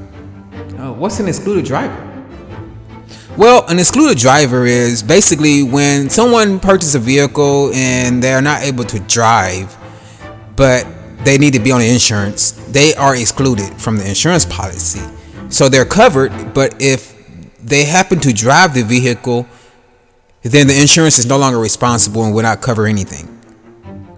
Oh, 0.78 0.92
what's 0.92 1.20
an 1.20 1.28
excluded 1.28 1.64
driver? 1.64 2.06
Well, 3.36 3.66
an 3.68 3.78
excluded 3.78 4.18
driver 4.18 4.66
is 4.66 5.02
basically 5.02 5.62
when 5.62 6.10
someone 6.10 6.60
purchases 6.60 6.94
a 6.94 6.98
vehicle 6.98 7.72
and 7.72 8.22
they're 8.22 8.42
not 8.42 8.62
able 8.62 8.84
to 8.84 9.00
drive, 9.00 9.76
but 10.56 10.86
they 11.24 11.38
need 11.38 11.54
to 11.54 11.60
be 11.60 11.72
on 11.72 11.80
the 11.80 11.88
insurance. 11.88 12.52
They 12.72 12.94
are 12.94 13.16
excluded 13.16 13.80
from 13.80 13.96
the 13.96 14.08
insurance 14.08 14.44
policy. 14.44 15.00
So 15.48 15.68
they're 15.68 15.84
covered, 15.84 16.54
but 16.54 16.82
if 16.82 17.16
they 17.58 17.84
happen 17.84 18.20
to 18.20 18.32
drive 18.32 18.74
the 18.74 18.82
vehicle 18.82 19.46
then 20.42 20.66
the 20.66 20.80
insurance 20.80 21.18
is 21.18 21.26
no 21.26 21.36
longer 21.36 21.58
responsible 21.58 22.24
and 22.24 22.34
will 22.34 22.42
not 22.42 22.62
cover 22.62 22.86
anything. 22.86 23.28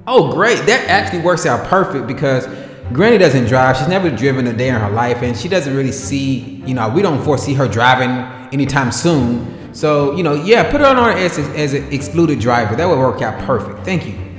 Oh, 0.07 0.33
great. 0.33 0.67
That 0.67 0.89
actually 0.89 1.23
works 1.23 1.47
out 1.47 1.67
perfect 1.67 2.07
because 2.07 2.47
Granny 2.93 3.19
doesn't 3.19 3.47
drive. 3.47 3.77
She's 3.77 3.89
never 3.89 4.11
driven 4.11 4.47
a 4.47 4.53
day 4.53 4.69
in 4.69 4.75
her 4.75 4.91
life 4.91 5.23
and 5.23 5.37
she 5.37 5.49
doesn't 5.49 5.75
really 5.75 5.93
see, 5.93 6.63
you 6.67 6.75
know, 6.75 6.89
we 6.89 7.01
don't 7.03 7.23
foresee 7.25 7.55
her 7.55 7.67
driving 7.69 8.11
anytime 8.53 8.93
soon. 8.93 9.75
So, 9.75 10.15
you 10.17 10.23
know, 10.23 10.35
yeah, 10.35 10.71
put 10.71 10.81
her 10.81 10.87
on 10.87 11.17
as, 11.17 11.39
as 11.39 11.73
an 11.75 11.91
excluded 11.93 12.41
driver. 12.41 12.77
That 12.77 12.87
would 12.87 12.99
work 12.99 13.23
out 13.23 13.41
perfect. 13.47 13.85
Thank 13.85 14.07
you. 14.07 14.32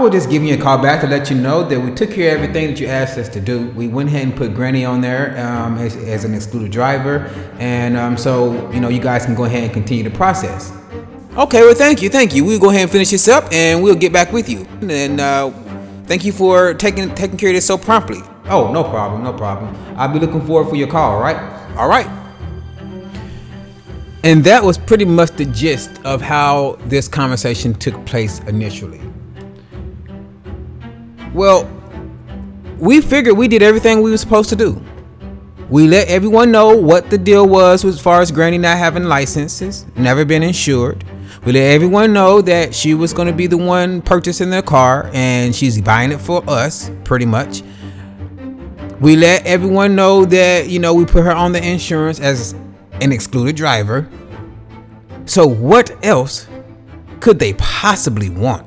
I 0.00 0.02
will 0.02 0.08
just 0.08 0.30
give 0.30 0.42
you 0.42 0.54
a 0.54 0.56
call 0.56 0.78
back 0.78 1.02
to 1.02 1.06
let 1.06 1.28
you 1.28 1.36
know 1.36 1.62
that 1.62 1.78
we 1.78 1.90
took 1.90 2.10
care 2.10 2.34
of 2.34 2.40
everything 2.40 2.68
that 2.68 2.80
you 2.80 2.86
asked 2.86 3.18
us 3.18 3.28
to 3.28 3.38
do. 3.38 3.68
We 3.72 3.86
went 3.86 4.08
ahead 4.08 4.22
and 4.22 4.34
put 4.34 4.54
Granny 4.54 4.82
on 4.82 5.02
there 5.02 5.38
um, 5.46 5.76
as, 5.76 5.94
as, 5.94 6.24
an 6.24 6.32
excluded 6.32 6.72
driver, 6.72 7.26
and 7.58 7.98
um, 7.98 8.16
so 8.16 8.70
you 8.70 8.80
know 8.80 8.88
you 8.88 8.98
guys 8.98 9.26
can 9.26 9.34
go 9.34 9.44
ahead 9.44 9.64
and 9.64 9.72
continue 9.74 10.02
the 10.02 10.08
process. 10.08 10.72
Okay, 11.36 11.60
well, 11.60 11.74
thank 11.74 12.00
you, 12.00 12.08
thank 12.08 12.34
you. 12.34 12.46
We'll 12.46 12.58
go 12.58 12.70
ahead 12.70 12.84
and 12.84 12.90
finish 12.90 13.10
this 13.10 13.28
up, 13.28 13.52
and 13.52 13.82
we'll 13.82 13.94
get 13.94 14.10
back 14.10 14.32
with 14.32 14.48
you. 14.48 14.66
And 14.88 15.20
uh, 15.20 15.50
thank 16.06 16.24
you 16.24 16.32
for 16.32 16.72
taking 16.72 17.14
taking 17.14 17.36
care 17.36 17.50
of 17.50 17.56
this 17.56 17.66
so 17.66 17.76
promptly. 17.76 18.22
Oh, 18.46 18.72
no 18.72 18.82
problem, 18.82 19.22
no 19.22 19.34
problem. 19.34 19.76
I'll 19.98 20.10
be 20.10 20.18
looking 20.18 20.40
forward 20.46 20.70
for 20.70 20.76
your 20.76 20.88
call. 20.88 21.16
All 21.16 21.20
right, 21.20 21.36
all 21.76 21.90
right. 21.90 22.08
And 24.24 24.44
that 24.44 24.64
was 24.64 24.78
pretty 24.78 25.04
much 25.04 25.32
the 25.32 25.44
gist 25.44 25.90
of 26.06 26.22
how 26.22 26.78
this 26.86 27.06
conversation 27.06 27.74
took 27.74 28.02
place 28.06 28.38
initially. 28.40 29.02
Well, 31.32 31.70
we 32.78 33.00
figured 33.00 33.36
we 33.36 33.46
did 33.46 33.62
everything 33.62 34.02
we 34.02 34.10
were 34.10 34.16
supposed 34.16 34.48
to 34.50 34.56
do. 34.56 34.82
We 35.68 35.86
let 35.86 36.08
everyone 36.08 36.50
know 36.50 36.76
what 36.76 37.10
the 37.10 37.18
deal 37.18 37.46
was 37.46 37.84
as 37.84 38.00
far 38.00 38.20
as 38.20 38.32
Granny 38.32 38.58
not 38.58 38.76
having 38.76 39.04
licenses, 39.04 39.86
never 39.96 40.24
been 40.24 40.42
insured. 40.42 41.04
We 41.44 41.52
let 41.52 41.62
everyone 41.62 42.12
know 42.12 42.42
that 42.42 42.74
she 42.74 42.94
was 42.94 43.12
going 43.12 43.28
to 43.28 43.34
be 43.34 43.46
the 43.46 43.56
one 43.56 44.02
purchasing 44.02 44.50
the 44.50 44.62
car 44.62 45.08
and 45.14 45.54
she's 45.54 45.80
buying 45.80 46.10
it 46.10 46.20
for 46.20 46.42
us, 46.50 46.90
pretty 47.04 47.26
much. 47.26 47.62
We 49.00 49.14
let 49.14 49.46
everyone 49.46 49.94
know 49.94 50.24
that, 50.24 50.68
you 50.68 50.80
know, 50.80 50.92
we 50.92 51.04
put 51.04 51.24
her 51.24 51.32
on 51.32 51.52
the 51.52 51.64
insurance 51.64 52.18
as 52.18 52.52
an 53.00 53.12
excluded 53.12 53.54
driver. 53.54 54.08
So, 55.24 55.46
what 55.46 55.96
else 56.04 56.48
could 57.20 57.38
they 57.38 57.54
possibly 57.54 58.28
want? 58.28 58.66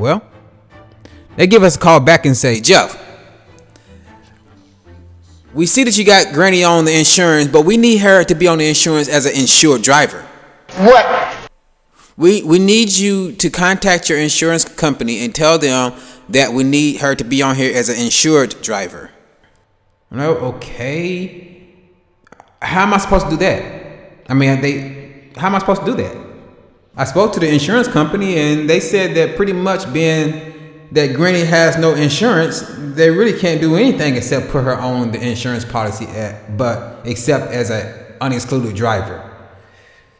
Well, 0.00 0.22
they 1.36 1.46
give 1.46 1.62
us 1.62 1.76
a 1.76 1.78
call 1.78 2.00
back 2.00 2.24
and 2.24 2.34
say, 2.34 2.58
Jeff, 2.62 2.98
we 5.52 5.66
see 5.66 5.84
that 5.84 5.98
you 5.98 6.06
got 6.06 6.32
Granny 6.32 6.64
on 6.64 6.86
the 6.86 6.98
insurance, 6.98 7.48
but 7.48 7.66
we 7.66 7.76
need 7.76 7.98
her 7.98 8.24
to 8.24 8.34
be 8.34 8.48
on 8.48 8.58
the 8.58 8.66
insurance 8.66 9.08
as 9.10 9.26
an 9.26 9.38
insured 9.38 9.82
driver. 9.82 10.26
What? 10.78 11.50
We 12.16 12.42
we 12.42 12.58
need 12.58 12.96
you 12.96 13.32
to 13.32 13.50
contact 13.50 14.08
your 14.08 14.18
insurance 14.18 14.64
company 14.64 15.22
and 15.22 15.34
tell 15.34 15.58
them 15.58 15.92
that 16.30 16.52
we 16.54 16.64
need 16.64 17.00
her 17.02 17.14
to 17.14 17.24
be 17.24 17.42
on 17.42 17.56
here 17.56 17.76
as 17.76 17.90
an 17.90 18.02
insured 18.02 18.62
driver. 18.62 19.10
No, 20.10 20.36
okay. 20.54 21.62
How 22.62 22.82
am 22.84 22.94
I 22.94 22.98
supposed 22.98 23.26
to 23.26 23.30
do 23.32 23.36
that? 23.38 24.22
I 24.28 24.34
mean, 24.34 24.62
they. 24.62 25.30
How 25.36 25.48
am 25.48 25.56
I 25.56 25.58
supposed 25.58 25.84
to 25.84 25.86
do 25.86 26.02
that? 26.02 26.29
I 27.00 27.04
spoke 27.04 27.32
to 27.32 27.40
the 27.40 27.50
insurance 27.50 27.88
company 27.88 28.36
and 28.36 28.68
they 28.68 28.78
said 28.78 29.16
that 29.16 29.34
pretty 29.34 29.54
much 29.54 29.90
being 29.90 30.84
that 30.92 31.14
Granny 31.14 31.46
has 31.46 31.78
no 31.78 31.94
insurance, 31.94 32.60
they 32.76 33.08
really 33.08 33.40
can't 33.40 33.58
do 33.58 33.76
anything 33.76 34.16
except 34.16 34.50
put 34.50 34.64
her 34.64 34.78
on 34.78 35.10
the 35.10 35.18
insurance 35.18 35.64
policy 35.64 36.04
at, 36.08 36.58
but 36.58 37.00
except 37.06 37.52
as 37.52 37.70
an 37.70 37.86
unexcluded 38.20 38.76
driver. 38.76 39.26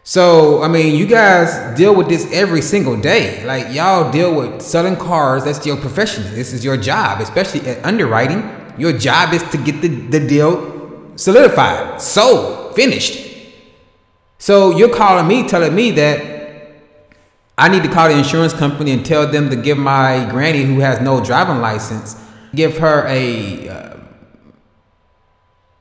So, 0.04 0.62
I 0.62 0.68
mean, 0.68 0.96
you 0.96 1.06
guys 1.06 1.76
deal 1.76 1.94
with 1.94 2.08
this 2.08 2.26
every 2.32 2.62
single 2.62 2.98
day. 2.98 3.44
Like, 3.44 3.74
y'all 3.74 4.10
deal 4.10 4.34
with 4.34 4.62
selling 4.62 4.96
cars. 4.96 5.44
That's 5.44 5.66
your 5.66 5.76
profession. 5.76 6.22
This 6.34 6.54
is 6.54 6.64
your 6.64 6.78
job, 6.78 7.20
especially 7.20 7.60
at 7.68 7.84
underwriting. 7.84 8.42
Your 8.78 8.96
job 8.96 9.34
is 9.34 9.42
to 9.50 9.58
get 9.58 9.82
the, 9.82 9.88
the 9.88 10.26
deal 10.26 11.12
solidified, 11.16 12.00
sold, 12.00 12.74
finished. 12.74 13.28
So, 14.38 14.74
you're 14.78 14.96
calling 14.96 15.28
me, 15.28 15.46
telling 15.46 15.74
me 15.74 15.90
that 15.90 16.39
I 17.60 17.68
need 17.68 17.82
to 17.82 17.88
call 17.88 18.08
the 18.08 18.16
insurance 18.16 18.52
company 18.52 18.90
and 18.92 19.04
tell 19.04 19.26
them 19.30 19.50
to 19.50 19.56
give 19.56 19.78
my 19.78 20.26
granny 20.30 20.62
who 20.62 20.80
has 20.80 21.00
no 21.00 21.22
driving 21.22 21.60
license 21.60 22.16
give 22.54 22.78
her 22.78 23.06
a 23.06 23.68
uh, 23.68 23.96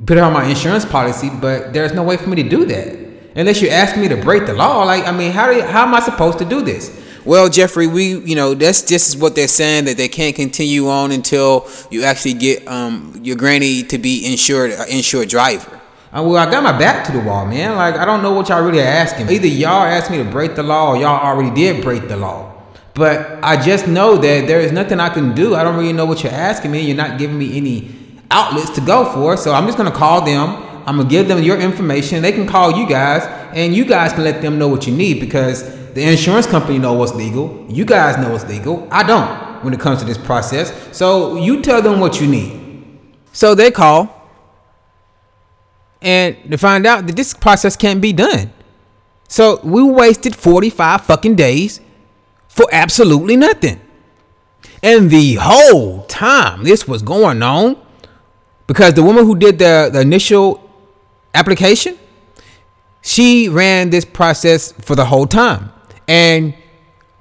put 0.06 0.18
her 0.18 0.24
on 0.24 0.34
my 0.34 0.46
insurance 0.46 0.86
policy, 0.86 1.30
but 1.42 1.74
there's 1.74 1.94
no 1.94 2.04
way 2.04 2.18
for 2.18 2.30
me 2.30 2.42
to 2.42 2.48
do 2.48 2.66
that 2.66 2.96
unless 3.36 3.62
you 3.62 3.70
ask 3.70 3.98
me 3.98 4.08
to 4.08 4.18
break 4.18 4.46
the 4.46 4.54
law. 4.54 4.84
Like, 4.84 5.06
I 5.06 5.12
mean, 5.12 5.32
how 5.32 5.48
do 5.48 5.56
you, 5.56 5.64
how 5.64 5.86
am 5.86 5.94
I 5.94 6.00
supposed 6.00 6.40
to 6.40 6.46
do 6.46 6.62
this? 6.62 6.96
Well, 7.26 7.50
Jeffrey, 7.50 7.88
we 7.88 8.18
you 8.20 8.36
know 8.36 8.54
that's 8.54 8.84
this 8.84 9.10
is 9.10 9.18
what 9.18 9.36
they're 9.36 9.48
saying 9.48 9.86
that 9.86 9.98
they 9.98 10.08
can't 10.08 10.36
continue 10.36 10.88
on 10.88 11.12
until 11.12 11.68
you 11.92 12.04
actually 12.04 12.34
get 12.34 12.68
um 12.68 13.20
your 13.24 13.36
granny 13.36 13.84
to 13.84 13.98
be 13.98 14.32
insured 14.32 14.72
insured 14.90 15.30
driver. 15.30 15.79
Uh, 16.12 16.24
well, 16.24 16.38
I 16.38 16.50
got 16.50 16.64
my 16.64 16.78
back 16.78 17.06
to 17.06 17.12
the 17.12 17.20
wall, 17.20 17.46
man. 17.46 17.76
Like 17.76 17.96
I 17.96 18.06
don't 18.06 18.24
know 18.24 18.34
what 18.34 18.50
y'all 18.50 18.64
really 18.64 18.82
asking. 18.82 19.30
Either 19.30 19.46
y'all 19.46 19.84
asked 19.84 20.10
me 20.10 20.18
to 20.18 20.24
break 20.24 20.56
the 20.56 20.64
law, 20.64 20.90
or 20.90 20.98
y'all 20.98 21.20
already 21.24 21.54
did 21.54 21.84
break 21.84 22.08
the 22.08 22.18
law. 22.18 22.52
But 22.96 23.40
I 23.44 23.62
just 23.62 23.88
know 23.88 24.16
that 24.18 24.48
there 24.48 24.60
is 24.60 24.72
nothing 24.72 25.00
I 25.00 25.10
can 25.10 25.36
do. 25.36 25.54
I 25.54 25.64
don't 25.64 25.76
really 25.76 25.94
know 25.94 26.06
what 26.06 26.24
you're 26.24 26.34
asking 26.34 26.72
me. 26.72 26.82
You're 26.82 26.98
not 26.98 27.20
giving 27.20 27.38
me 27.38 27.56
any 27.56 27.96
outlets 28.32 28.72
to 28.72 28.82
go 28.82 29.06
for. 29.14 29.38
So 29.38 29.54
I'm 29.54 29.68
just 29.68 29.78
gonna 29.78 29.92
call 29.92 30.26
them. 30.26 30.50
I'm 30.88 30.98
gonna 30.98 31.08
give 31.08 31.28
them 31.28 31.44
your 31.44 31.60
information. 31.60 32.24
They 32.24 32.32
can 32.32 32.48
call 32.48 32.76
you 32.76 32.90
guys, 32.90 33.24
and 33.54 33.76
you 33.76 33.86
guys 33.86 34.12
can 34.12 34.24
let 34.24 34.42
them 34.42 34.58
know 34.58 34.68
what 34.68 34.88
you 34.88 34.96
need 34.96 35.20
because 35.20 35.94
the 35.94 36.02
insurance 36.02 36.48
company 36.48 36.80
know 36.80 36.94
what's 36.94 37.14
legal. 37.14 37.68
You 37.70 37.86
guys 37.86 38.18
know 38.18 38.32
what's 38.32 38.46
legal. 38.46 38.88
I 38.90 39.04
don't 39.04 39.64
when 39.64 39.76
it 39.76 39.80
comes 39.80 40.00
to 40.00 40.06
this 40.06 40.18
process. 40.18 40.74
So 40.92 41.38
you 41.38 41.62
tell 41.62 41.84
them 41.84 42.00
what 42.00 42.20
you 42.20 42.26
need. 42.26 42.88
So 43.32 43.54
they 43.54 43.70
call 43.70 44.19
and 46.02 46.38
to 46.50 46.58
find 46.58 46.86
out 46.86 47.08
that 47.08 47.16
this 47.16 47.34
process 47.34 47.76
can't 47.76 48.02
be 48.02 48.14
done. 48.14 48.52
So 49.28 49.60
we 49.64 49.84
wasted 49.84 50.36
45 50.36 51.02
fucking 51.06 51.36
days 51.36 51.82
for 52.48 52.68
absolutely 52.72 53.36
nothing. 53.36 53.80
And 54.82 55.10
the 55.10 55.36
whole 55.36 56.04
time 56.06 56.64
this 56.64 56.88
was 56.88 57.02
going 57.02 57.44
on, 57.44 57.78
because 58.66 58.94
the 58.94 59.04
woman 59.04 59.26
who 59.26 59.38
did 59.38 59.60
the, 59.60 59.90
the 59.92 60.02
initial 60.02 60.70
application, 61.34 61.98
she 63.02 63.50
ran 63.50 63.90
this 63.90 64.06
process 64.06 64.72
for 64.72 64.96
the 64.96 65.06
whole 65.06 65.28
time. 65.28 65.72
And 66.08 66.54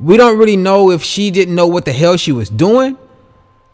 we 0.01 0.17
don't 0.17 0.39
really 0.39 0.57
know 0.57 0.91
if 0.91 1.03
she 1.03 1.31
didn't 1.31 1.55
know 1.55 1.67
what 1.67 1.85
the 1.85 1.93
hell 1.93 2.17
she 2.17 2.33
was 2.33 2.49
doing 2.49 2.97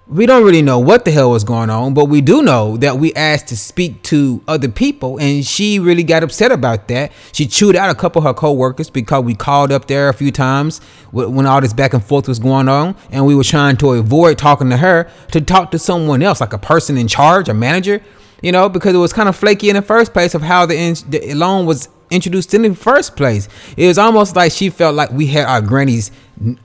we 0.07 0.27
don't 0.27 0.45
really 0.45 0.61
know 0.61 0.79
what 0.79 1.07
the 1.07 1.11
hell 1.11 1.31
was 1.31 1.45
going 1.45 1.71
on, 1.71 1.95
but 1.95 2.07
we 2.07 2.21
do 2.21 2.43
know 2.43 2.77
that 2.77 2.99
we 2.99 3.15
asked 3.15 3.47
to 3.47 3.57
speak 3.57 4.03
to 4.03 4.43
other 4.47 4.69
people, 4.69 5.19
and 5.19 5.47
she 5.47 5.79
really 5.79 6.03
got 6.03 6.23
upset 6.23 6.53
about 6.53 6.89
that. 6.89 7.11
She 7.33 7.47
chewed 7.47 7.75
out 7.75 7.89
a 7.89 7.95
couple 7.95 8.21
of 8.21 8.27
her 8.27 8.35
coworkers 8.35 8.91
because 8.91 9.25
we 9.25 9.35
called 9.35 9.73
up 9.73 9.87
there 9.87 10.11
a 10.11 10.15
few 10.15 10.31
times 10.31 10.81
when 11.11 11.47
all 11.47 11.61
this 11.63 11.73
back 11.73 11.95
and 11.95 12.05
forth 12.05 12.29
was 12.29 12.39
going 12.39 12.69
on, 12.69 12.97
and 13.11 13.25
we 13.25 13.35
were 13.35 13.45
trying 13.45 13.79
to 13.79 13.93
avoid 13.93 14.37
talking 14.37 14.69
to 14.69 14.77
her 14.77 15.11
to 15.33 15.41
talk 15.41 15.71
to 15.71 15.79
someone 15.79 16.23
else, 16.23 16.39
like 16.39 16.53
a 16.53 16.59
person 16.59 16.99
in 16.99 17.09
charge, 17.09 17.49
a 17.49 17.55
manager, 17.55 18.03
you 18.43 18.53
know, 18.53 18.69
because 18.69 18.95
it 18.95 18.99
was 18.99 19.13
kind 19.13 19.29
of 19.29 19.37
flaky 19.37 19.69
in 19.71 19.77
the 19.77 19.83
first 19.83 20.13
place 20.13 20.35
of 20.35 20.43
how 20.43 20.67
the, 20.67 20.77
in- 20.77 20.97
the 21.09 21.35
loan 21.35 21.67
was 21.67 21.89
introduced 22.11 22.55
in 22.55 22.63
the 22.63 22.75
first 22.75 23.17
place. 23.17 23.49
It 23.77 23.87
was 23.87 23.99
almost 23.99 24.37
like 24.37 24.53
she 24.53 24.71
felt 24.71 24.95
like 24.95 25.11
we 25.11 25.27
had 25.27 25.47
our 25.47 25.61
granny's 25.61 26.11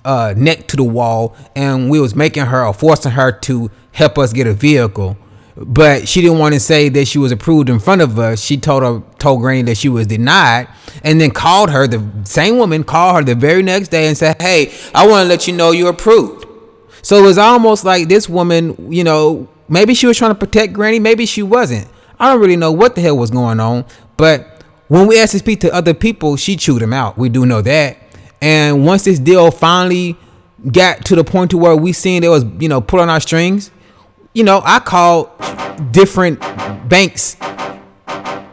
uh, 0.03 0.33
neck 0.35 0.67
to 0.67 0.77
the 0.77 0.83
wall 0.83 1.35
and 1.55 1.89
we 1.89 1.99
was 1.99 2.15
making 2.15 2.45
her 2.45 2.65
or 2.65 2.73
forcing 2.73 3.11
her 3.11 3.31
to 3.31 3.71
help 3.91 4.17
us 4.17 4.33
get 4.33 4.47
a 4.47 4.53
vehicle. 4.53 5.17
But 5.55 6.07
she 6.07 6.21
didn't 6.21 6.37
want 6.37 6.53
to 6.53 6.59
say 6.59 6.87
that 6.89 7.05
she 7.05 7.17
was 7.17 7.33
approved 7.33 7.69
in 7.69 7.79
front 7.79 8.01
of 8.01 8.17
us. 8.17 8.41
She 8.41 8.55
told 8.55 8.81
her 8.81 9.03
told 9.17 9.41
Granny 9.41 9.63
that 9.63 9.75
she 9.75 9.89
was 9.89 10.07
denied, 10.07 10.69
and 11.03 11.19
then 11.19 11.31
called 11.31 11.69
her. 11.71 11.85
The 11.85 12.01
same 12.23 12.57
woman 12.57 12.85
called 12.85 13.15
her 13.17 13.23
the 13.23 13.35
very 13.35 13.61
next 13.61 13.89
day 13.89 14.07
and 14.07 14.17
said, 14.17 14.41
"Hey, 14.41 14.71
I 14.95 15.05
want 15.05 15.23
to 15.23 15.27
let 15.27 15.47
you 15.47 15.53
know 15.53 15.71
you're 15.71 15.89
approved." 15.89 16.45
So 17.01 17.17
it 17.17 17.23
was 17.23 17.37
almost 17.37 17.83
like 17.83 18.07
this 18.07 18.29
woman, 18.29 18.89
you 18.89 19.03
know, 19.03 19.49
maybe 19.69 19.93
she 19.93 20.07
was 20.07 20.17
trying 20.17 20.31
to 20.31 20.35
protect 20.35 20.73
Granny, 20.73 20.99
maybe 20.99 21.25
she 21.25 21.43
wasn't. 21.43 21.87
I 22.19 22.31
don't 22.31 22.41
really 22.41 22.57
know 22.57 22.71
what 22.71 22.95
the 22.95 23.01
hell 23.01 23.17
was 23.17 23.31
going 23.31 23.59
on, 23.59 23.85
but 24.17 24.63
when 24.87 25.07
we 25.07 25.19
asked 25.19 25.31
to 25.33 25.39
speak 25.39 25.61
to 25.61 25.73
other 25.73 25.93
people, 25.93 26.35
she 26.35 26.57
chewed 26.57 26.81
him 26.81 26.93
out. 26.93 27.17
We 27.17 27.29
do 27.29 27.45
know 27.45 27.61
that. 27.61 27.97
And 28.41 28.85
once 28.85 29.03
this 29.05 29.19
deal 29.19 29.51
finally 29.51 30.17
got 30.71 31.05
to 31.05 31.15
the 31.15 31.23
point 31.23 31.51
to 31.51 31.57
where 31.57 31.75
we 31.75 31.93
seen 31.93 32.23
it 32.23 32.29
was, 32.29 32.43
you 32.59 32.67
know, 32.67 32.83
on 32.93 33.09
our 33.09 33.19
strings, 33.19 33.71
you 34.33 34.43
know, 34.43 34.61
I 34.63 34.79
called 34.79 35.29
different 35.91 36.39
banks 36.89 37.37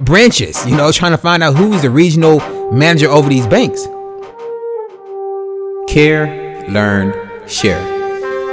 branches, 0.01 0.65
you 0.67 0.77
know, 0.77 0.93
trying 0.93 1.13
to 1.13 1.19
find 1.19 1.43
out 1.43 1.57
who's 1.57 1.83
the 1.83 1.91
regional 1.91 2.41
manager 2.71 3.09
over 3.09 3.29
these 3.29 3.47
banks. 3.47 3.87
Care, 5.89 6.69
learn, 6.69 7.15
share. 7.49 7.96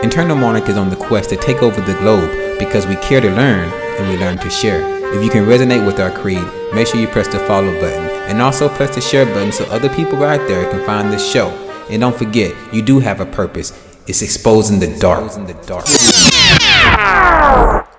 Internal 0.04 0.36
Monarch 0.36 0.68
is 0.68 0.76
on 0.76 0.90
the 0.90 0.98
quest 0.98 1.30
to 1.30 1.38
take 1.38 1.64
over 1.64 1.80
the 1.80 1.94
globe 2.00 2.60
because 2.60 2.86
we 2.86 2.98
care 2.98 3.22
to 3.22 3.30
learn 3.30 3.70
and 3.98 4.10
we 4.10 4.18
learn 4.18 4.38
to 4.40 4.50
share. 4.50 4.82
If 5.16 5.24
you 5.24 5.30
can 5.30 5.46
resonate 5.46 5.86
with 5.86 5.98
our 5.98 6.12
creed, 6.12 6.44
make 6.74 6.88
sure 6.88 7.00
you 7.00 7.08
press 7.08 7.30
the 7.30 7.40
follow 7.40 7.72
button 7.80 8.10
and 8.28 8.42
also 8.42 8.68
press 8.68 8.94
the 8.94 9.00
share 9.00 9.26
button 9.26 9.54
so 9.54 9.64
other 9.68 9.88
people 9.88 10.22
out 10.26 10.46
there 10.46 10.70
can 10.70 10.86
find 10.86 11.10
this 11.10 11.26
show. 11.26 11.48
And 11.90 12.02
don't 12.02 12.16
forget, 12.16 12.54
you 12.74 12.82
do 12.82 13.00
have 13.00 13.22
a 13.22 13.26
purpose. 13.26 13.72
It's 14.06 14.22
exposing 14.22 14.80
the 14.80 14.88
dark. 15.00 15.32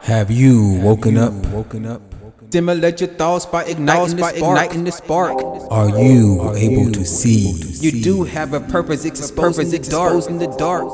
Have 0.03 0.31
you 0.31 0.79
woken 0.83 1.17
up? 1.17 1.33
Woken 1.47 1.87
up? 1.87 2.14
Stimulate 2.55 3.01
your 3.01 3.09
thoughts 3.09 3.47
by 3.47 3.65
igniting, 3.65 4.17
by 4.17 4.31
the, 4.31 4.39
spark. 4.39 4.59
igniting 4.59 4.85
the 4.85 4.93
spark. 4.93 5.43
Are 5.73 5.89
you 5.89 6.55
able 6.55 6.93
to 6.93 7.05
see? 7.05 7.51
You 7.81 8.01
do 8.01 8.23
have 8.23 8.55
a 8.55 8.61
purpose, 8.61 9.05
exposing, 9.05 9.71
the, 9.71 9.81
dark. 9.81 10.29
in 10.29 10.39
the 10.39 10.47
dark. 10.57 10.85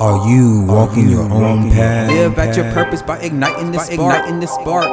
Are 0.00 0.30
you 0.30 0.64
walking 0.68 1.08
your 1.08 1.28
own 1.28 1.72
path? 1.72 2.08
Live 2.08 2.38
at 2.38 2.56
your 2.56 2.72
purpose 2.72 3.02
by 3.02 3.18
igniting 3.18 3.72
the 3.72 3.80
spark. 3.80 3.98
Igniting 3.98 4.38
the 4.38 4.46
spark. 4.46 4.86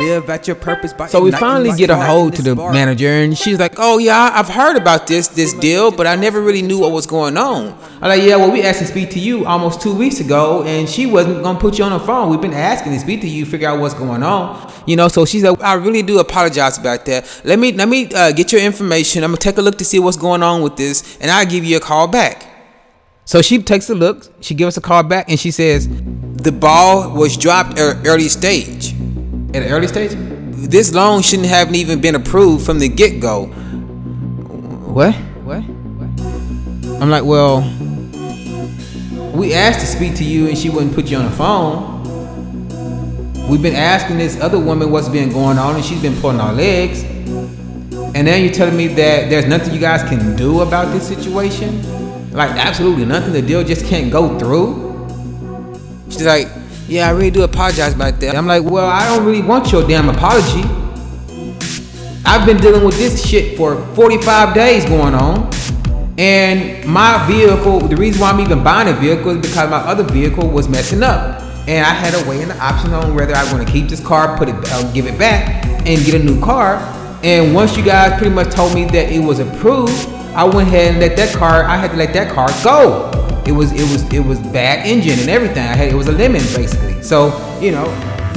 Live 0.00 0.30
at 0.30 0.46
your 0.46 0.56
purpose 0.56 0.92
by 0.92 1.06
so 1.06 1.22
we 1.22 1.30
finally 1.30 1.72
get 1.76 1.90
a 1.90 1.96
hold 1.96 2.34
to 2.36 2.42
the 2.42 2.54
manager, 2.54 3.08
and 3.08 3.36
she's 3.36 3.58
like, 3.58 3.74
"Oh 3.78 3.98
yeah, 3.98 4.30
I've 4.34 4.48
heard 4.48 4.76
about 4.76 5.06
this 5.06 5.28
this 5.28 5.52
deal, 5.54 5.90
but 5.90 6.06
I 6.06 6.16
never 6.16 6.40
really 6.40 6.62
knew 6.62 6.78
what 6.78 6.92
was 6.92 7.06
going 7.06 7.36
on." 7.36 7.76
I'm 8.00 8.08
like, 8.08 8.22
"Yeah, 8.22 8.36
well, 8.36 8.50
we 8.50 8.62
asked 8.62 8.80
to 8.80 8.86
speak 8.86 9.10
to 9.10 9.18
you 9.18 9.46
almost 9.46 9.80
two 9.80 9.94
weeks 9.94 10.20
ago, 10.20 10.62
and 10.64 10.88
she 10.88 11.06
wasn't 11.06 11.42
gonna 11.42 11.58
put 11.58 11.78
you 11.78 11.84
on 11.84 11.92
the 11.92 12.00
phone. 12.00 12.30
We've 12.30 12.40
been 12.40 12.54
asking 12.54 12.92
to 12.92 13.00
speak 13.00 13.20
to 13.20 13.28
you, 13.28 13.44
figure 13.44 13.68
out 13.68 13.78
what's 13.80 13.94
going 13.94 14.22
on, 14.22 14.72
you 14.86 14.96
know." 14.96 15.08
So 15.08 15.24
she's 15.24 15.44
like, 15.44 15.60
"I 15.62 15.74
really 15.74 16.02
do 16.02 16.18
apologize 16.18 16.78
about 16.78 17.04
that. 17.06 17.26
Let 17.44 17.58
me 17.58 17.72
let 17.72 17.88
me 17.88 18.08
uh, 18.14 18.32
get 18.32 18.52
your 18.52 18.62
information. 18.62 19.22
I'm 19.24 19.30
gonna 19.30 19.40
take 19.40 19.58
a 19.58 19.62
look 19.62 19.78
to 19.78 19.84
see 19.84 19.98
what's 19.98 20.16
going 20.16 20.42
on 20.42 20.62
with 20.62 20.76
this, 20.76 21.18
and 21.20 21.30
I'll 21.30 21.46
give 21.46 21.64
you 21.64 21.76
a 21.76 21.80
call 21.80 22.06
back." 22.06 22.46
So 23.30 23.42
she 23.42 23.62
takes 23.62 23.88
a 23.88 23.94
look, 23.94 24.26
she 24.40 24.54
gives 24.54 24.74
us 24.74 24.76
a 24.76 24.80
call 24.80 25.04
back, 25.04 25.30
and 25.30 25.38
she 25.38 25.52
says, 25.52 25.88
The 25.88 26.50
ball 26.50 27.14
was 27.14 27.36
dropped 27.36 27.78
at 27.78 28.04
early 28.04 28.28
stage. 28.28 28.92
At 29.52 29.64
an 29.64 29.72
early 29.72 29.88
stage? 29.88 30.12
This 30.68 30.94
loan 30.94 31.22
shouldn't 31.22 31.48
have 31.48 31.74
even 31.74 32.00
been 32.00 32.14
approved 32.14 32.64
from 32.64 32.78
the 32.78 32.88
get 32.88 33.20
go. 33.20 33.46
What? 33.46 35.12
What? 35.42 35.64
I'm 37.02 37.10
like, 37.10 37.24
well, 37.24 37.62
we 39.34 39.52
asked 39.52 39.80
to 39.80 39.86
speak 39.86 40.14
to 40.16 40.24
you 40.24 40.46
and 40.46 40.56
she 40.56 40.70
wouldn't 40.70 40.94
put 40.94 41.10
you 41.10 41.16
on 41.16 41.24
the 41.24 41.32
phone. 41.32 41.98
We've 43.48 43.60
been 43.60 43.74
asking 43.74 44.18
this 44.18 44.40
other 44.40 44.60
woman 44.60 44.92
what's 44.92 45.08
been 45.08 45.32
going 45.32 45.58
on 45.58 45.74
and 45.74 45.84
she's 45.84 46.00
been 46.00 46.14
pulling 46.20 46.38
our 46.38 46.52
legs. 46.52 47.02
And 47.02 48.26
then 48.26 48.44
you're 48.44 48.52
telling 48.52 48.76
me 48.76 48.86
that 48.86 49.30
there's 49.30 49.46
nothing 49.46 49.74
you 49.74 49.80
guys 49.80 50.08
can 50.08 50.36
do 50.36 50.60
about 50.60 50.92
this 50.92 51.08
situation? 51.08 52.30
Like 52.30 52.50
absolutely 52.52 53.04
nothing. 53.04 53.32
The 53.32 53.42
deal 53.42 53.64
just 53.64 53.84
can't 53.86 54.12
go 54.12 54.38
through. 54.38 54.88
She's 56.08 56.26
like, 56.26 56.46
yeah, 56.90 57.06
I 57.06 57.12
really 57.12 57.30
do 57.30 57.44
apologize 57.44 57.94
about 57.94 58.18
that. 58.18 58.34
I'm 58.34 58.48
like, 58.48 58.64
well, 58.64 58.88
I 58.88 59.06
don't 59.06 59.24
really 59.24 59.42
want 59.42 59.70
your 59.70 59.86
damn 59.86 60.08
apology. 60.08 60.64
I've 62.26 62.44
been 62.44 62.56
dealing 62.56 62.84
with 62.84 62.96
this 62.96 63.24
shit 63.24 63.56
for 63.56 63.76
45 63.94 64.54
days 64.54 64.84
going 64.86 65.14
on. 65.14 65.48
And 66.18 66.84
my 66.84 67.24
vehicle, 67.28 67.78
the 67.78 67.94
reason 67.94 68.20
why 68.20 68.30
I'm 68.30 68.40
even 68.40 68.64
buying 68.64 68.88
a 68.88 68.92
vehicle 68.92 69.30
is 69.30 69.38
because 69.38 69.70
my 69.70 69.76
other 69.76 70.02
vehicle 70.02 70.48
was 70.48 70.68
messing 70.68 71.04
up. 71.04 71.40
And 71.68 71.86
I 71.86 71.90
had 71.90 72.12
a 72.14 72.28
way 72.28 72.42
and 72.42 72.50
the 72.50 72.58
option 72.58 72.92
on 72.92 73.14
whether 73.14 73.36
I 73.36 73.50
want 73.52 73.64
to 73.64 73.72
keep 73.72 73.88
this 73.88 74.04
car, 74.04 74.36
put 74.36 74.48
it, 74.48 74.56
uh, 74.56 74.92
give 74.92 75.06
it 75.06 75.16
back, 75.16 75.64
and 75.86 76.04
get 76.04 76.20
a 76.20 76.24
new 76.24 76.40
car. 76.40 76.78
And 77.22 77.54
once 77.54 77.76
you 77.76 77.84
guys 77.84 78.18
pretty 78.18 78.34
much 78.34 78.52
told 78.52 78.74
me 78.74 78.86
that 78.86 79.12
it 79.12 79.20
was 79.20 79.38
approved, 79.38 80.08
I 80.34 80.44
went 80.44 80.68
ahead 80.68 80.92
and 80.92 81.00
let 81.00 81.16
that 81.16 81.34
car. 81.36 81.64
I 81.64 81.76
had 81.76 81.90
to 81.90 81.96
let 81.96 82.12
that 82.14 82.32
car 82.32 82.48
go. 82.62 83.10
It 83.46 83.52
was 83.52 83.72
it 83.72 83.82
was 83.82 84.04
it 84.12 84.20
was 84.20 84.38
bad 84.52 84.86
engine 84.86 85.18
and 85.18 85.28
everything. 85.28 85.66
I 85.66 85.74
had 85.74 85.88
it 85.88 85.94
was 85.94 86.06
a 86.06 86.12
lemon 86.12 86.42
basically. 86.54 87.02
So 87.02 87.34
you 87.60 87.72
know, 87.72 87.86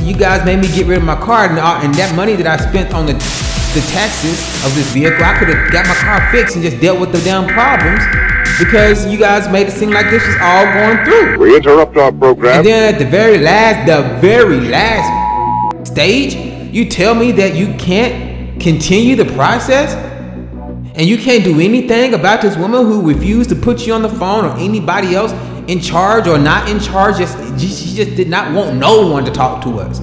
you 0.02 0.16
guys 0.16 0.44
made 0.46 0.60
me 0.60 0.68
get 0.76 0.88
rid 0.88 0.98
of 0.98 1.04
my 1.04 1.16
car 1.16 1.46
and, 1.46 1.60
uh, 1.60 1.80
and 1.84 1.94
that 1.96 2.16
money 2.16 2.36
that 2.36 2.48
I 2.48 2.58
spent 2.58 2.94
on 2.94 3.06
the 3.06 3.14
the 3.14 3.82
taxes 3.90 4.38
of 4.66 4.76
this 4.76 4.92
vehicle, 4.94 5.24
I 5.24 5.38
could 5.38 5.50
have 5.50 5.72
got 5.72 5.88
my 5.88 5.96
car 5.96 6.32
fixed 6.32 6.56
and 6.56 6.64
just 6.64 6.80
dealt 6.80 7.00
with 7.00 7.12
the 7.12 7.20
damn 7.22 7.48
problems 7.48 8.04
because 8.60 9.08
you 9.08 9.18
guys 9.18 9.50
made 9.50 9.68
it 9.68 9.72
seem 9.72 9.90
like 9.90 10.12
this 10.12 10.26
was 10.26 10.36
all 10.42 10.66
going 10.74 11.04
through. 11.04 11.40
We 11.40 11.56
interrupt 11.56 11.98
our 11.98 12.12
program. 12.12 12.58
And 12.58 12.66
then 12.66 12.94
at 12.94 13.00
the 13.00 13.06
very 13.06 13.40
last, 13.40 13.88
the 13.88 14.20
very 14.20 14.60
last 14.60 15.88
stage, 15.88 16.36
you 16.74 16.88
tell 16.88 17.16
me 17.16 17.32
that 17.34 17.56
you 17.56 17.74
can't 17.76 18.62
continue 18.62 19.16
the 19.16 19.26
process 19.34 19.96
and 20.96 21.08
you 21.08 21.18
can't 21.18 21.44
do 21.44 21.60
anything 21.60 22.14
about 22.14 22.42
this 22.42 22.56
woman 22.56 22.86
who 22.86 23.02
refused 23.02 23.50
to 23.50 23.56
put 23.56 23.88
you 23.88 23.94
on 23.94 24.04
the 24.04 24.10
phone 24.10 24.46
or 24.46 24.56
anybody 24.58 25.16
else 25.16 25.32
in 25.68 25.80
charge 25.80 26.28
or 26.28 26.38
not 26.38 26.70
in 26.70 26.80
charge. 26.80 27.18
Just 27.18 27.38
she 27.60 27.96
just 27.96 28.16
did 28.16 28.30
not 28.30 28.54
want 28.54 28.78
no 28.78 29.08
one 29.08 29.26
to 29.26 29.32
talk 29.32 29.64
to 29.64 29.80
us. 29.80 30.00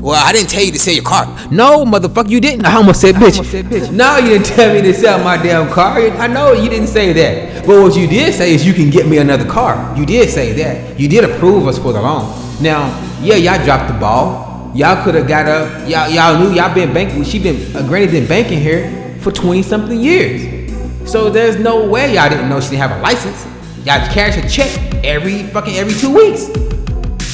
Well, 0.00 0.20
I 0.20 0.32
didn't 0.32 0.50
tell 0.50 0.64
you 0.64 0.72
to 0.72 0.78
sell 0.80 0.94
your 0.94 1.04
car. 1.04 1.26
No, 1.52 1.84
motherfucker, 1.84 2.28
you 2.28 2.40
didn't. 2.40 2.66
I 2.66 2.74
almost 2.74 3.00
said 3.00 3.14
bitch. 3.14 3.44
Said, 3.44 3.66
bitch. 3.66 3.92
No, 3.92 4.16
you 4.16 4.30
didn't 4.30 4.46
tell 4.46 4.74
me 4.74 4.82
to 4.82 4.92
sell 4.92 5.22
my 5.22 5.40
damn 5.40 5.72
car. 5.72 5.96
I 5.96 6.26
know 6.26 6.52
you 6.54 6.68
didn't 6.68 6.88
say 6.88 7.12
that. 7.12 7.64
But 7.64 7.80
what 7.80 7.96
you 7.96 8.08
did 8.08 8.34
say 8.34 8.52
is 8.52 8.66
you 8.66 8.72
can 8.72 8.90
get 8.90 9.06
me 9.06 9.18
another 9.18 9.48
car. 9.48 9.96
You 9.96 10.04
did 10.04 10.28
say 10.28 10.54
that. 10.54 10.98
You 10.98 11.08
did 11.08 11.22
approve 11.22 11.68
us 11.68 11.78
for 11.78 11.92
the 11.92 12.02
loan. 12.02 12.24
Now, 12.60 12.88
yeah, 13.20 13.36
y'all 13.36 13.64
dropped 13.64 13.92
the 13.92 13.98
ball. 14.00 14.72
Y'all 14.74 15.04
could 15.04 15.14
have 15.14 15.28
got 15.28 15.46
up. 15.46 15.88
Y'all, 15.88 16.08
y'all 16.08 16.36
knew 16.36 16.52
y'all 16.52 16.74
been 16.74 16.92
banking. 16.92 17.22
She 17.22 17.40
been, 17.40 17.76
uh, 17.76 17.86
Granny 17.86 18.08
been 18.08 18.26
banking 18.26 18.58
here 18.58 19.01
for 19.22 19.30
20 19.32 19.62
something 19.62 20.00
years. 20.00 20.70
So 21.10 21.30
there's 21.30 21.56
no 21.56 21.88
way 21.88 22.14
y'all 22.14 22.28
didn't 22.28 22.48
know 22.48 22.60
she 22.60 22.70
didn't 22.70 22.88
have 22.88 22.98
a 22.98 23.02
license. 23.02 23.44
Y'all 23.84 24.06
cash 24.12 24.36
a 24.36 24.48
check 24.48 24.70
every 25.04 25.44
fucking 25.44 25.76
every 25.76 25.94
two 25.94 26.14
weeks, 26.14 26.48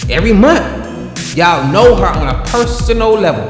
every 0.09 0.33
month. 0.33 1.37
Y'all 1.37 1.71
know 1.73 1.95
her 1.95 2.07
on 2.07 2.29
a 2.29 2.45
personal 2.47 3.13
level. 3.13 3.45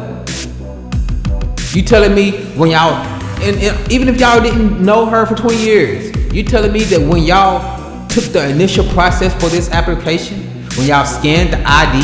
You 1.72 1.82
telling 1.82 2.14
me 2.14 2.32
when 2.56 2.70
y'all, 2.70 2.94
and, 3.42 3.56
and, 3.56 3.92
even 3.92 4.08
if 4.08 4.18
y'all 4.20 4.42
didn't 4.42 4.84
know 4.84 5.06
her 5.06 5.26
for 5.26 5.34
20 5.34 5.56
years, 5.56 6.34
you 6.34 6.42
telling 6.42 6.72
me 6.72 6.84
that 6.84 7.00
when 7.00 7.22
y'all 7.22 8.08
took 8.08 8.24
the 8.24 8.48
initial 8.48 8.84
process 8.88 9.32
for 9.34 9.48
this 9.48 9.70
application, 9.70 10.42
when 10.76 10.86
y'all 10.86 11.06
scanned 11.06 11.52
the 11.52 11.62
ID, 11.64 11.98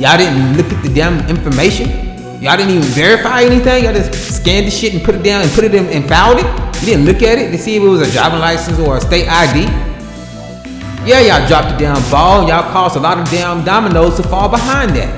y'all 0.00 0.18
didn't 0.18 0.56
look 0.56 0.66
at 0.66 0.82
the 0.82 0.92
damn 0.94 1.26
information? 1.28 2.07
Y'all 2.40 2.56
didn't 2.56 2.70
even 2.70 2.88
verify 2.90 3.42
anything? 3.42 3.82
Y'all 3.82 3.92
just 3.92 4.36
scanned 4.36 4.64
the 4.64 4.70
shit 4.70 4.94
and 4.94 5.02
put 5.02 5.16
it 5.16 5.24
down 5.24 5.42
and 5.42 5.50
put 5.50 5.64
it 5.64 5.74
in 5.74 5.86
and 5.86 6.08
filed 6.08 6.38
it? 6.38 6.44
You 6.80 6.86
didn't 6.86 7.04
look 7.04 7.20
at 7.20 7.36
it 7.36 7.50
to 7.50 7.58
see 7.58 7.74
if 7.74 7.82
it 7.82 7.88
was 7.88 8.00
a 8.00 8.12
driving 8.12 8.38
license 8.38 8.78
or 8.78 8.98
a 8.98 9.00
state 9.00 9.26
ID? 9.28 9.62
Yeah, 11.04 11.18
y'all 11.20 11.48
dropped 11.48 11.70
the 11.70 11.76
damn 11.78 12.10
ball. 12.12 12.46
Y'all 12.46 12.70
caused 12.70 12.94
a 12.94 13.00
lot 13.00 13.18
of 13.18 13.28
damn 13.28 13.64
dominoes 13.64 14.18
to 14.18 14.22
fall 14.22 14.48
behind 14.48 14.92
that. 14.92 15.08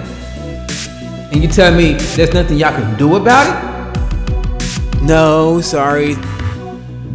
And 1.30 1.42
you 1.42 1.48
tell 1.48 1.74
me 1.74 1.92
there's 1.92 2.32
nothing 2.32 2.56
y'all 2.56 2.72
can 2.72 2.96
do 2.96 3.16
about 3.16 3.46
it? 3.46 5.02
No, 5.02 5.60
sorry. 5.60 6.14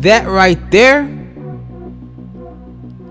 That 0.02 0.28
right 0.28 0.60
there, 0.70 1.06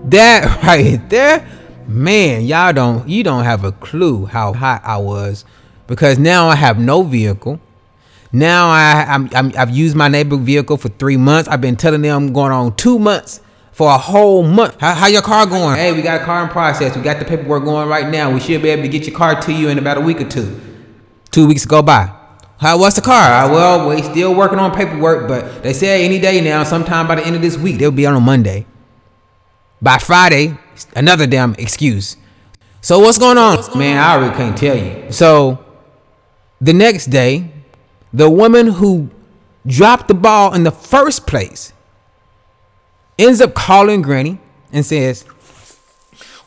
that 0.05 0.63
right 0.63 1.01
there, 1.09 1.45
man, 1.87 2.45
y'all 2.45 2.71
don't, 2.71 3.09
you 3.09 3.21
don't 3.21 3.43
have 3.43 3.65
a 3.65 3.73
clue 3.73 4.27
how 4.27 4.53
hot 4.53 4.81
I 4.85 4.95
was 4.95 5.43
because 5.87 6.17
now 6.17 6.47
I 6.47 6.55
have 6.55 6.79
no 6.79 7.03
vehicle. 7.03 7.59
Now 8.31 8.69
I, 8.69 9.05
I'm, 9.07 9.29
I'm, 9.33 9.51
I've 9.57 9.69
used 9.69 9.95
my 9.95 10.07
neighbor 10.07 10.35
vehicle 10.35 10.77
for 10.77 10.89
three 10.89 11.17
months. 11.17 11.47
I've 11.47 11.61
been 11.61 11.75
telling 11.75 12.01
them 12.01 12.15
I'm 12.15 12.33
going 12.33 12.51
on 12.51 12.75
two 12.75 12.99
months 12.99 13.41
for 13.71 13.89
a 13.89 13.97
whole 13.97 14.43
month. 14.43 14.79
How, 14.79 14.93
how 14.93 15.07
your 15.07 15.21
car 15.21 15.45
going? 15.45 15.77
Hey, 15.77 15.91
we 15.93 16.01
got 16.01 16.21
a 16.21 16.23
car 16.25 16.43
in 16.43 16.49
process. 16.49 16.95
We 16.95 17.01
got 17.01 17.19
the 17.19 17.25
paperwork 17.25 17.63
going 17.63 17.87
right 17.87 18.09
now. 18.09 18.31
We 18.31 18.39
should 18.39 18.61
be 18.61 18.69
able 18.69 18.83
to 18.83 18.89
get 18.89 19.07
your 19.07 19.15
car 19.17 19.39
to 19.41 19.53
you 19.53 19.69
in 19.69 19.77
about 19.77 19.97
a 19.97 20.01
week 20.01 20.21
or 20.21 20.27
two. 20.29 20.59
Two 21.31 21.47
weeks 21.47 21.65
go 21.65 21.81
by. 21.81 22.11
How 22.57 22.79
what's 22.79 22.95
the 22.95 23.01
car? 23.01 23.31
Uh, 23.31 23.51
well, 23.51 23.89
we 23.89 24.01
still 24.01 24.33
working 24.33 24.59
on 24.59 24.73
paperwork, 24.73 25.27
but 25.27 25.61
they 25.61 25.73
say 25.73 26.05
any 26.05 26.19
day 26.19 26.39
now, 26.39 26.63
sometime 26.63 27.05
by 27.05 27.15
the 27.15 27.25
end 27.25 27.35
of 27.35 27.41
this 27.41 27.57
week, 27.57 27.77
they'll 27.77 27.91
be 27.91 28.05
on 28.05 28.15
a 28.15 28.21
Monday. 28.21 28.65
By 29.81 29.97
Friday, 29.97 30.57
another 30.95 31.27
damn 31.27 31.53
excuse. 31.55 32.15
So 32.79 32.99
what's 32.99 33.17
going 33.17 33.37
on? 33.37 33.77
Man, 33.77 33.97
I 33.97 34.15
already 34.15 34.35
can't 34.37 34.57
tell 34.57 34.77
you. 34.77 35.11
So 35.11 35.64
the 36.61 36.73
next 36.73 37.07
day, 37.07 37.51
the 38.13 38.29
woman 38.29 38.67
who 38.67 39.09
dropped 39.67 40.07
the 40.07 40.13
ball 40.13 40.53
in 40.53 40.63
the 40.63 40.71
first 40.71 41.27
place 41.27 41.73
ends 43.17 43.41
up 43.41 43.53
calling 43.53 44.01
Granny 44.01 44.39
and 44.71 44.85
says, 44.85 45.25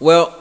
Well, 0.01 0.35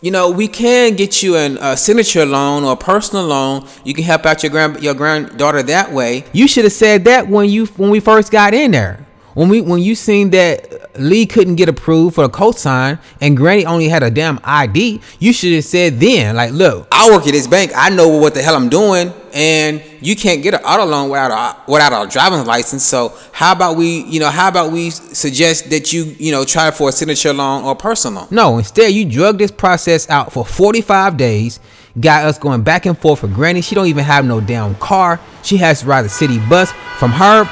you 0.00 0.10
know, 0.10 0.30
we 0.30 0.48
can 0.48 0.94
get 0.94 1.22
you 1.22 1.36
an, 1.36 1.58
a 1.60 1.76
signature 1.76 2.26
loan 2.26 2.64
or 2.64 2.72
a 2.72 2.76
personal 2.76 3.24
loan. 3.24 3.66
You 3.84 3.94
can 3.94 4.04
help 4.04 4.26
out 4.26 4.42
your 4.42 4.50
grand 4.50 4.82
your 4.82 4.94
granddaughter 4.94 5.62
that 5.64 5.92
way. 5.92 6.24
You 6.32 6.46
should 6.46 6.64
have 6.64 6.72
said 6.72 7.04
that 7.04 7.28
when 7.28 7.48
you 7.48 7.66
when 7.66 7.90
we 7.90 8.00
first 8.00 8.30
got 8.30 8.54
in 8.54 8.72
there. 8.72 9.05
When 9.36 9.50
we 9.50 9.60
when 9.60 9.82
you 9.82 9.94
seen 9.94 10.30
that 10.30 10.98
Lee 10.98 11.26
couldn't 11.26 11.56
get 11.56 11.68
approved 11.68 12.14
for 12.14 12.24
a 12.24 12.28
cosign 12.30 12.98
and 13.20 13.36
Granny 13.36 13.66
only 13.66 13.86
had 13.86 14.02
a 14.02 14.10
damn 14.10 14.40
ID, 14.42 14.98
you 15.18 15.34
should 15.34 15.52
have 15.52 15.64
said 15.64 16.00
then, 16.00 16.36
like, 16.36 16.52
look, 16.52 16.88
I 16.90 17.10
work 17.10 17.26
at 17.26 17.32
this 17.32 17.46
bank. 17.46 17.70
I 17.76 17.90
know 17.90 18.08
what 18.08 18.32
the 18.32 18.40
hell 18.40 18.56
I'm 18.56 18.70
doing, 18.70 19.12
and 19.34 19.82
you 20.00 20.16
can't 20.16 20.42
get 20.42 20.54
an 20.54 20.60
auto 20.60 20.86
loan 20.86 21.10
without 21.10 21.30
a 21.32 21.70
without 21.70 22.06
a 22.06 22.08
driving 22.08 22.46
license. 22.46 22.82
So 22.82 23.12
how 23.30 23.52
about 23.52 23.76
we, 23.76 24.04
you 24.04 24.20
know, 24.20 24.30
how 24.30 24.48
about 24.48 24.72
we 24.72 24.88
suggest 24.88 25.68
that 25.68 25.92
you, 25.92 26.04
you 26.18 26.32
know, 26.32 26.46
try 26.46 26.70
for 26.70 26.88
a 26.88 26.92
signature 26.92 27.34
loan 27.34 27.62
or 27.64 27.74
personal 27.74 28.22
loan? 28.22 28.28
No, 28.30 28.56
instead 28.56 28.92
you 28.92 29.04
drug 29.04 29.36
this 29.36 29.50
process 29.50 30.08
out 30.08 30.32
for 30.32 30.46
45 30.46 31.18
days 31.18 31.60
got 32.00 32.24
us 32.24 32.38
going 32.38 32.62
back 32.62 32.86
and 32.86 32.98
forth 32.98 33.20
for 33.20 33.28
Granny. 33.28 33.60
She 33.60 33.74
don't 33.74 33.86
even 33.86 34.04
have 34.04 34.24
no 34.24 34.40
damn 34.40 34.74
car. 34.76 35.20
She 35.42 35.58
has 35.58 35.80
to 35.80 35.86
ride 35.86 36.06
a 36.06 36.10
city 36.10 36.38
bus 36.38 36.72
from 36.98 37.10
her 37.12 37.44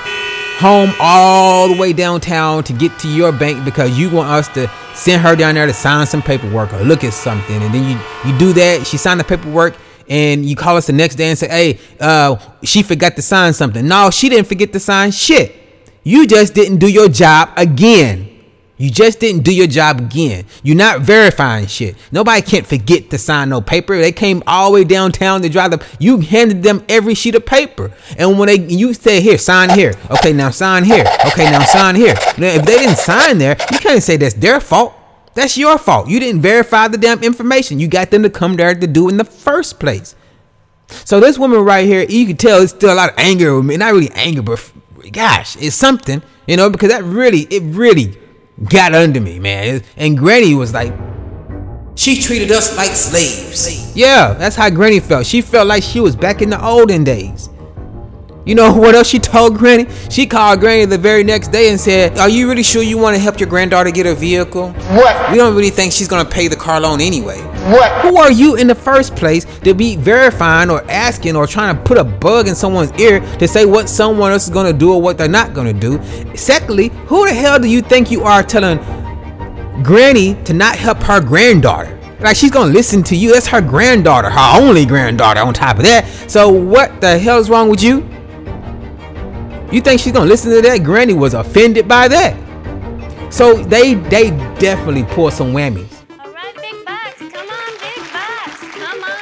home 0.55 0.93
all 1.01 1.69
the 1.69 1.77
way 1.77 1.93
downtown 1.93 2.62
to 2.64 2.73
get 2.73 2.99
to 3.01 3.09
your 3.09 3.33
bank 3.33 3.64
because 3.64 3.99
you 3.99 4.11
want 4.11 4.29
us 4.29 4.49
to 4.49 4.71
send 4.95 5.23
her 5.23 5.35
down 5.37 5.55
there 5.55 5.67
to 5.67 5.73
sign 5.73 6.07
some 6.07 6.23
paperwork 6.23 6.73
or 6.73 6.83
look 6.83 7.05
at 7.05 7.12
something. 7.12 7.62
And 7.62 7.75
then 7.75 7.85
you 7.85 7.99
you 8.31 8.38
do 8.38 8.53
that 8.55 8.87
she 8.87 8.97
signed 8.97 9.21
the 9.21 9.25
paperwork 9.25 9.77
and 10.09 10.45
you 10.45 10.55
call 10.57 10.77
us 10.77 10.87
the 10.87 10.93
next 10.93 11.17
day 11.17 11.29
and 11.29 11.38
say 11.38 11.49
hey 11.49 11.79
uh 12.01 12.37
she 12.62 12.83
forgot 12.83 13.17
to 13.17 13.23
sign 13.23 13.53
something. 13.53 13.87
No 13.87 14.11
she 14.11 14.29
didn't 14.29 14.47
forget 14.47 14.73
to 14.73 14.81
sign 14.81 15.11
shit. 15.11 15.55
You 16.03 16.27
just 16.27 16.55
didn't 16.55 16.79
do 16.79 16.90
your 16.90 17.09
job 17.09 17.51
again 17.57 18.34
you 18.76 18.90
just 18.90 19.20
didn't 19.20 19.42
do 19.42 19.54
your 19.54 19.68
job 19.68 20.00
again. 20.00 20.46
You're 20.64 20.76
not 20.76 21.00
verifying 21.00 21.66
shit. 21.66 21.96
Nobody 22.10 22.42
can't 22.42 22.66
forget 22.66 23.08
to 23.10 23.18
sign 23.18 23.50
no 23.50 23.60
paper. 23.60 23.96
They 23.96 24.10
came 24.10 24.42
all 24.46 24.70
the 24.70 24.74
way 24.74 24.84
downtown 24.84 25.42
to 25.42 25.48
drive 25.48 25.72
up. 25.72 25.84
You 26.00 26.20
handed 26.20 26.64
them 26.64 26.84
every 26.88 27.14
sheet 27.14 27.37
of 27.37 27.46
paper, 27.46 27.92
and 28.18 28.38
when 28.38 28.48
they 28.48 28.58
you 28.58 28.92
say 28.94 29.20
here, 29.20 29.38
sign 29.38 29.70
here. 29.70 29.94
Okay, 30.10 30.32
now 30.32 30.50
sign 30.50 30.84
here. 30.84 31.04
Okay, 31.26 31.50
now 31.50 31.64
sign 31.64 31.94
here. 31.94 32.14
Now, 32.37 32.48
if 32.48 32.64
they 32.64 32.78
didn't 32.78 32.98
sign 32.98 33.38
there, 33.38 33.56
you 33.70 33.78
can't 33.78 34.02
say 34.02 34.16
that's 34.16 34.34
their 34.34 34.60
fault. 34.60 34.94
That's 35.34 35.56
your 35.56 35.78
fault. 35.78 36.08
You 36.08 36.20
didn't 36.20 36.42
verify 36.42 36.88
the 36.88 36.98
damn 36.98 37.22
information. 37.22 37.80
You 37.80 37.88
got 37.88 38.10
them 38.10 38.22
to 38.22 38.30
come 38.30 38.56
there 38.56 38.74
to 38.74 38.87
do 38.87 39.08
in 39.08 39.16
the 39.16 39.24
first 39.24 39.80
place. 39.80 40.14
So 41.04 41.20
this 41.20 41.38
woman 41.38 41.60
right 41.60 41.87
here, 41.87 42.04
you 42.08 42.26
can 42.26 42.37
tell 42.37 42.62
it's 42.62 42.72
still 42.72 42.92
a 42.92 42.94
lot 42.94 43.10
of 43.10 43.18
anger 43.18 43.56
with 43.56 43.66
me. 43.66 43.76
Not 43.76 43.92
really 43.92 44.10
anger, 44.12 44.42
but 44.42 44.72
gosh, 45.12 45.56
it's 45.56 45.74
something, 45.74 46.22
you 46.46 46.56
know, 46.56 46.70
because 46.70 46.90
that 46.90 47.02
really, 47.04 47.42
it 47.50 47.62
really 47.64 48.16
got 48.62 48.95
under 48.95 49.21
me, 49.21 49.38
man. 49.38 49.83
And 49.97 50.17
Granny 50.17 50.55
was 50.55 50.73
like, 50.73 50.93
she 51.97 52.21
treated 52.21 52.51
us 52.51 52.77
like 52.77 52.93
slaves. 52.93 53.97
Yeah, 53.97 54.35
that's 54.35 54.57
how 54.57 54.69
Granny 54.71 55.01
felt. 55.01 55.27
She 55.27 55.40
felt 55.40 55.67
like 55.67 55.83
she 55.83 56.01
was 56.01 56.17
back 56.17 56.43
in 56.43 56.51
the 56.51 56.64
olden 56.64 57.05
days. 57.05 57.49
You 58.44 58.54
know 58.54 58.72
what 58.76 58.94
else 58.94 59.09
she 59.09 59.18
told 59.18 59.57
Granny? 59.57 59.87
She 60.11 60.26
called 60.26 60.61
Granny 60.61 60.85
the 60.85 60.98
very 60.98 61.24
next 61.24 61.48
day 61.48 61.70
and 61.70 61.80
said, 61.80 62.18
Are 62.18 62.28
you 62.28 62.48
really 62.48 62.62
sure 62.62 62.83
you 62.83 62.98
want 62.98 63.16
to 63.16 63.22
help 63.22 63.40
your 63.40 63.48
granddaughter 63.48 63.90
get 63.90 64.07
a 64.07 64.14
vehicle? 64.14 64.72
What? 64.72 65.30
We 65.30 65.38
don't 65.38 65.54
really 65.54 65.70
think 65.70 65.92
she's 65.92 66.09
going 66.09 66.24
to 66.24 66.30
pay 66.30 66.48
the 66.48 66.57
car 66.57 66.80
loan 66.80 67.00
anyway. 67.00 67.40
What? 67.70 68.02
Who 68.02 68.16
are 68.16 68.30
you 68.30 68.57
in 68.57 68.66
the 68.66 68.74
first 68.74 69.16
place 69.16 69.44
to 69.61 69.74
be 69.74 69.96
verifying 69.96 70.70
or 70.70 70.83
asking 70.90 71.37
or 71.37 71.46
trying 71.46 71.74
to 71.74 71.83
put 71.83 71.96
a 71.96 72.04
bug 72.04 72.48
in 72.48 72.54
someone's 72.54 72.92
ear 73.00 73.20
to 73.38 73.48
say 73.48 73.64
what 73.64 73.88
someone 73.88 74.33
else 74.33 74.44
is 74.44 74.50
going 74.50 74.70
to 74.70 74.78
do 74.78 74.92
or 74.92 75.00
what 75.00 75.16
they're 75.16 75.28
not 75.28 75.54
going 75.54 75.66
to 75.66 75.80
do? 75.80 76.37
Secondly, 76.37 76.88
who 77.07 77.26
the 77.26 77.33
hell 77.33 77.59
do 77.59 77.68
you 77.68 77.80
think 77.80 78.11
you 78.11 78.22
are 78.24 78.42
telling 78.42 78.78
Granny 79.83 80.35
to 80.44 80.52
not 80.52 80.76
help 80.76 80.98
her 80.98 81.20
granddaughter? 81.20 81.98
Like 82.20 82.37
she's 82.37 82.50
gonna 82.50 82.72
listen 82.72 83.02
to 83.04 83.16
you. 83.16 83.35
That's 83.35 83.46
her 83.48 83.61
granddaughter, 83.61 84.30
her 84.30 84.59
only 84.59 84.87
granddaughter. 84.87 85.40
On 85.40 85.52
top 85.52 85.76
of 85.76 85.83
that, 85.83 86.07
so 86.26 86.48
what 86.48 87.02
the 87.02 87.18
hell 87.18 87.38
is 87.38 87.50
wrong 87.50 87.68
with 87.68 87.83
you? 87.83 88.00
You 89.72 89.81
think 89.81 90.00
she's 90.00 90.12
gonna 90.12 90.29
listen 90.29 90.50
to 90.53 90.62
that? 90.62 90.85
Granny 90.85 91.14
was 91.14 91.35
offended 91.35 91.88
by 91.88 92.09
that. 92.09 92.37
So 93.33 93.55
they 93.55 93.94
they 93.94 94.31
definitely 94.59 95.05
pour 95.05 95.31
some 95.31 95.53
whammies. 95.53 95.92
All 96.20 96.33
right, 96.33 96.55
big 96.55 96.85
bucks. 96.85 97.18
Come 97.18 97.48
on, 97.48 97.72
big 97.81 98.12
bucks. 98.12 98.61
Come 98.77 99.03
on. 99.03 99.18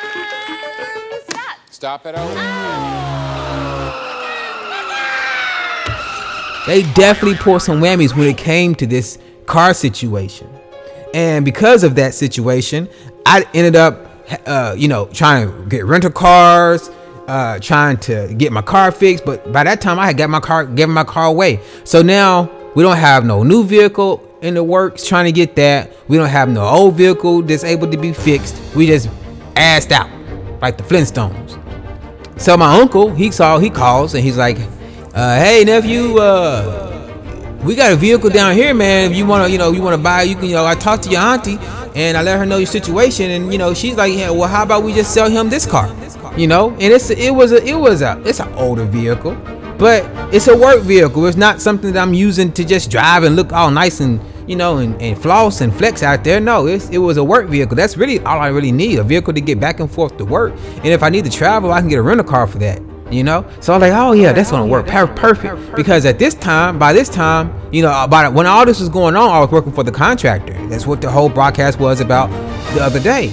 Stop. 1.26 1.56
Stop 1.70 2.06
it 2.06 2.14
over. 2.14 2.34
They 6.66 6.82
definitely 6.92 7.38
pour 7.38 7.58
some 7.58 7.80
whammies 7.80 8.16
when 8.16 8.28
it 8.28 8.38
came 8.38 8.74
to 8.76 8.86
this 8.86 9.18
car 9.46 9.74
situation. 9.74 10.48
And 11.12 11.44
because 11.44 11.82
of 11.82 11.96
that 11.96 12.14
situation, 12.14 12.88
I 13.26 13.44
ended 13.52 13.74
up, 13.76 14.06
uh, 14.46 14.74
you 14.78 14.86
know, 14.88 15.06
trying 15.06 15.50
to 15.50 15.66
get 15.68 15.84
rental 15.84 16.10
cars, 16.10 16.88
uh, 17.28 17.58
trying 17.58 17.96
to 17.98 18.32
get 18.36 18.52
my 18.52 18.62
car 18.62 18.90
fixed. 18.92 19.24
But 19.24 19.52
by 19.52 19.64
that 19.64 19.80
time, 19.80 19.98
I 19.98 20.06
had 20.06 20.16
got 20.16 20.30
my 20.30 20.40
car, 20.40 20.64
given 20.66 20.94
my 20.94 21.04
car 21.04 21.26
away. 21.26 21.60
So 21.84 22.02
now 22.02 22.50
we 22.74 22.82
don't 22.82 22.96
have 22.96 23.24
no 23.24 23.42
new 23.42 23.64
vehicle 23.64 24.28
in 24.42 24.54
the 24.54 24.64
works 24.64 25.06
trying 25.06 25.26
to 25.26 25.32
get 25.32 25.54
that. 25.56 25.92
We 26.08 26.16
don't 26.16 26.28
have 26.28 26.48
no 26.48 26.64
old 26.64 26.94
vehicle 26.94 27.42
that's 27.42 27.64
able 27.64 27.90
to 27.90 27.96
be 27.96 28.12
fixed. 28.12 28.60
We 28.74 28.86
just 28.86 29.08
assed 29.54 29.92
out 29.92 30.10
like 30.60 30.76
the 30.76 30.82
Flintstones. 30.84 31.58
So 32.40 32.56
my 32.56 32.80
uncle, 32.80 33.14
he 33.14 33.30
saw, 33.30 33.58
he 33.58 33.70
calls 33.70 34.14
and 34.14 34.24
he's 34.24 34.36
like, 34.36 34.58
uh, 35.14 35.38
"Hey 35.38 35.62
nephew, 35.64 36.18
uh, 36.18 36.88
we 37.62 37.76
got 37.76 37.92
a 37.92 37.96
vehicle 37.96 38.30
down 38.30 38.54
here, 38.54 38.74
man. 38.74 39.12
If 39.12 39.16
you 39.16 39.26
wanna, 39.26 39.46
you 39.46 39.58
know, 39.58 39.70
you 39.70 39.82
wanna 39.82 39.98
buy, 39.98 40.22
you 40.22 40.34
can, 40.34 40.46
you 40.46 40.54
know, 40.54 40.66
I 40.66 40.74
talked 40.74 41.04
to 41.04 41.10
your 41.10 41.20
auntie 41.20 41.58
and 41.94 42.16
I 42.16 42.22
let 42.22 42.38
her 42.38 42.46
know 42.46 42.56
your 42.56 42.66
situation, 42.66 43.30
and 43.30 43.52
you 43.52 43.58
know, 43.58 43.74
she's 43.74 43.94
like, 43.96 44.12
yeah, 44.12 44.30
well, 44.30 44.48
how 44.48 44.62
about 44.62 44.82
we 44.82 44.92
just 44.94 45.12
sell 45.12 45.30
him 45.30 45.50
this 45.50 45.66
car, 45.66 45.94
you 46.36 46.46
know? 46.46 46.70
And 46.70 46.92
it's 46.92 47.10
it 47.10 47.34
was 47.34 47.52
a 47.52 47.64
it 47.64 47.74
was 47.74 48.02
a 48.02 48.20
it's 48.24 48.40
an 48.40 48.52
older 48.54 48.84
vehicle, 48.84 49.34
but 49.78 50.04
it's 50.34 50.48
a 50.48 50.56
work 50.56 50.82
vehicle. 50.82 51.26
It's 51.26 51.36
not 51.36 51.60
something 51.60 51.92
that 51.92 52.02
I'm 52.02 52.14
using 52.14 52.52
to 52.52 52.64
just 52.64 52.90
drive 52.90 53.24
and 53.24 53.36
look 53.36 53.52
all 53.52 53.70
nice 53.70 54.00
and 54.00 54.20
you 54.48 54.56
know 54.56 54.78
and, 54.78 55.00
and 55.00 55.20
floss 55.20 55.60
and 55.60 55.74
flex 55.74 56.02
out 56.02 56.24
there. 56.24 56.40
No, 56.40 56.66
it's, 56.66 56.88
it 56.90 56.98
was 56.98 57.16
a 57.16 57.24
work 57.24 57.48
vehicle. 57.48 57.76
That's 57.76 57.96
really 57.96 58.20
all 58.20 58.38
I 58.38 58.48
really 58.48 58.72
need 58.72 58.98
a 58.98 59.04
vehicle 59.04 59.32
to 59.34 59.40
get 59.40 59.60
back 59.60 59.80
and 59.80 59.90
forth 59.90 60.16
to 60.18 60.24
work. 60.24 60.52
And 60.76 60.86
if 60.86 61.02
I 61.02 61.08
need 61.08 61.24
to 61.24 61.30
travel, 61.30 61.72
I 61.72 61.80
can 61.80 61.88
get 61.88 61.98
a 61.98 62.02
rental 62.02 62.26
car 62.26 62.46
for 62.46 62.58
that 62.58 62.82
you 63.12 63.22
know 63.22 63.48
so 63.60 63.74
i'm 63.74 63.80
like 63.80 63.92
oh 63.92 64.12
yeah 64.12 64.32
that's 64.32 64.50
gonna 64.50 64.66
work 64.66 64.86
per- 64.86 65.06
perfect 65.06 65.76
because 65.76 66.06
at 66.06 66.18
this 66.18 66.34
time 66.34 66.78
by 66.78 66.92
this 66.92 67.08
time 67.08 67.52
you 67.70 67.82
know 67.82 67.92
uh, 67.92 68.04
about 68.04 68.32
when 68.32 68.46
all 68.46 68.64
this 68.64 68.80
was 68.80 68.88
going 68.88 69.14
on 69.14 69.28
i 69.28 69.38
was 69.38 69.50
working 69.50 69.72
for 69.72 69.84
the 69.84 69.92
contractor 69.92 70.54
that's 70.68 70.86
what 70.86 71.00
the 71.00 71.10
whole 71.10 71.28
broadcast 71.28 71.78
was 71.78 72.00
about 72.00 72.30
the 72.74 72.82
other 72.82 73.00
day 73.00 73.30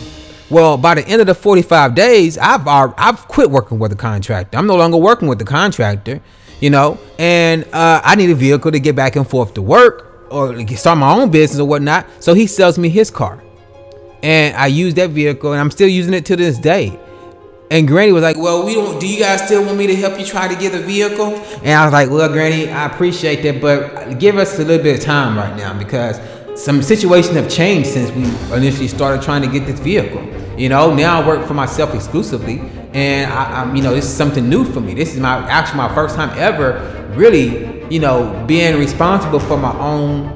well 0.49 0.77
by 0.77 0.95
the 0.95 1.07
end 1.07 1.21
of 1.21 1.27
the 1.27 1.35
45 1.35 1.95
days 1.95 2.37
i've 2.37 2.67
i've 2.67 3.27
quit 3.27 3.49
working 3.49 3.79
with 3.79 3.91
the 3.91 3.97
contractor 3.97 4.57
i'm 4.57 4.67
no 4.67 4.75
longer 4.75 4.97
working 4.97 5.27
with 5.27 5.39
the 5.39 5.45
contractor 5.45 6.21
you 6.59 6.69
know 6.69 6.97
and 7.17 7.63
uh, 7.73 8.01
i 8.03 8.15
need 8.15 8.29
a 8.29 8.35
vehicle 8.35 8.71
to 8.71 8.79
get 8.79 8.95
back 8.95 9.15
and 9.15 9.29
forth 9.29 9.53
to 9.53 9.61
work 9.61 10.27
or 10.31 10.67
start 10.75 10.97
my 10.97 11.11
own 11.11 11.29
business 11.29 11.59
or 11.59 11.67
whatnot 11.67 12.05
so 12.19 12.33
he 12.33 12.47
sells 12.47 12.77
me 12.77 12.89
his 12.89 13.09
car 13.09 13.41
and 14.23 14.55
i 14.55 14.67
use 14.67 14.93
that 14.93 15.09
vehicle 15.11 15.51
and 15.51 15.61
i'm 15.61 15.71
still 15.71 15.87
using 15.87 16.13
it 16.13 16.25
to 16.25 16.35
this 16.35 16.57
day 16.57 16.97
and 17.71 17.87
Granny 17.87 18.11
was 18.11 18.23
like, 18.23 18.35
"Well, 18.35 18.65
we 18.65 18.73
don't. 18.73 18.99
Do 18.99 19.07
you 19.07 19.19
guys 19.19 19.45
still 19.45 19.63
want 19.63 19.77
me 19.77 19.85
to 19.85 19.95
help 19.95 20.19
you 20.19 20.25
try 20.25 20.47
to 20.47 20.55
get 20.55 20.73
a 20.73 20.79
vehicle?" 20.79 21.35
And 21.63 21.69
I 21.69 21.85
was 21.85 21.93
like, 21.93 22.09
"Well, 22.09 22.27
Granny, 22.27 22.67
I 22.67 22.87
appreciate 22.87 23.43
that, 23.43 23.61
but 23.61 24.17
give 24.17 24.37
us 24.37 24.57
a 24.57 24.63
little 24.65 24.81
bit 24.81 24.97
of 24.97 25.05
time 25.05 25.37
right 25.37 25.55
now 25.55 25.77
because 25.77 26.19
some 26.55 26.81
situations 26.81 27.35
have 27.35 27.49
changed 27.49 27.89
since 27.89 28.11
we 28.11 28.23
initially 28.55 28.87
started 28.87 29.21
trying 29.21 29.43
to 29.43 29.47
get 29.47 29.67
this 29.67 29.79
vehicle. 29.79 30.21
You 30.59 30.67
know, 30.67 30.93
now 30.93 31.21
I 31.21 31.25
work 31.25 31.47
for 31.47 31.53
myself 31.53 31.95
exclusively, 31.95 32.59
and 32.91 33.31
I, 33.31 33.61
I'm, 33.61 33.77
you 33.77 33.81
know, 33.81 33.95
this 33.95 34.03
is 34.03 34.13
something 34.13 34.49
new 34.49 34.65
for 34.65 34.81
me. 34.81 34.93
This 34.93 35.13
is 35.13 35.19
my 35.21 35.37
actually 35.49 35.77
my 35.77 35.95
first 35.95 36.17
time 36.17 36.37
ever 36.37 37.07
really, 37.15 37.87
you 37.89 38.01
know, 38.01 38.43
being 38.45 38.77
responsible 38.77 39.39
for 39.39 39.55
my 39.55 39.71
own 39.79 40.27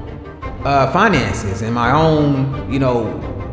uh, 0.64 0.90
finances 0.92 1.60
and 1.60 1.74
my 1.74 1.92
own, 1.92 2.72
you 2.72 2.78
know, 2.78 3.04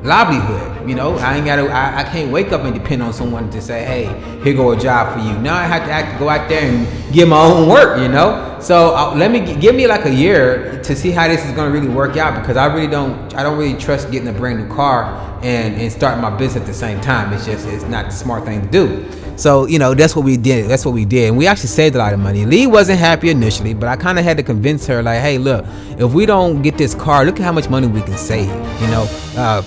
livelihood. 0.03 0.89
You 0.89 0.95
know, 0.95 1.15
I 1.17 1.37
ain't 1.37 1.45
gotta, 1.45 1.63
I, 1.63 1.99
I 1.99 2.03
can't 2.03 2.31
wake 2.31 2.51
up 2.51 2.61
and 2.61 2.73
depend 2.73 3.03
on 3.03 3.13
someone 3.13 3.49
to 3.51 3.61
say, 3.61 3.83
hey, 3.83 4.41
here 4.43 4.53
go 4.53 4.71
a 4.71 4.77
job 4.77 5.13
for 5.13 5.19
you. 5.19 5.37
Now 5.39 5.55
I 5.55 5.63
have 5.63 5.85
to 5.85 5.91
act, 5.91 6.19
go 6.19 6.29
out 6.29 6.49
there 6.49 6.63
and 6.63 7.13
get 7.13 7.27
my 7.27 7.39
own 7.39 7.69
work. 7.69 7.99
You 7.99 8.07
know, 8.07 8.57
so 8.59 8.95
uh, 8.95 9.15
let 9.15 9.31
me 9.31 9.55
give 9.55 9.75
me 9.75 9.87
like 9.87 10.05
a 10.05 10.13
year 10.13 10.81
to 10.83 10.95
see 10.95 11.11
how 11.11 11.27
this 11.27 11.45
is 11.45 11.51
gonna 11.51 11.71
really 11.71 11.89
work 11.89 12.17
out 12.17 12.39
because 12.41 12.57
I 12.57 12.65
really 12.73 12.87
don't, 12.87 13.33
I 13.35 13.43
don't 13.43 13.57
really 13.57 13.77
trust 13.77 14.11
getting 14.11 14.27
a 14.27 14.33
brand 14.33 14.59
new 14.59 14.73
car 14.73 15.05
and 15.43 15.75
and 15.75 15.91
starting 15.91 16.21
my 16.21 16.29
business 16.29 16.61
at 16.61 16.67
the 16.67 16.73
same 16.73 17.01
time. 17.01 17.33
It's 17.33 17.45
just, 17.45 17.67
it's 17.67 17.83
not 17.85 18.05
the 18.05 18.11
smart 18.11 18.45
thing 18.45 18.61
to 18.61 18.67
do. 18.67 19.05
So 19.37 19.65
you 19.65 19.79
know 19.79 19.95
that's 19.95 20.15
what 20.15 20.23
we 20.25 20.37
did. 20.37 20.69
That's 20.69 20.85
what 20.85 20.93
we 20.93 21.05
did, 21.05 21.29
and 21.29 21.37
we 21.37 21.47
actually 21.47 21.69
saved 21.69 21.95
a 21.95 21.97
lot 21.97 22.13
of 22.13 22.19
money. 22.19 22.45
Lee 22.45 22.67
wasn't 22.67 22.99
happy 22.99 23.29
initially, 23.29 23.73
but 23.73 23.89
I 23.89 23.95
kind 23.95 24.19
of 24.19 24.25
had 24.25 24.37
to 24.37 24.43
convince 24.43 24.85
her, 24.85 25.01
like, 25.01 25.19
hey, 25.19 25.37
look, 25.37 25.65
if 25.97 26.13
we 26.13 26.25
don't 26.25 26.61
get 26.61 26.77
this 26.77 26.93
car, 26.93 27.25
look 27.25 27.39
at 27.39 27.43
how 27.43 27.51
much 27.51 27.69
money 27.69 27.87
we 27.87 28.01
can 28.01 28.17
save. 28.17 28.49
You 28.81 28.87
know, 28.87 29.07
uh, 29.37 29.63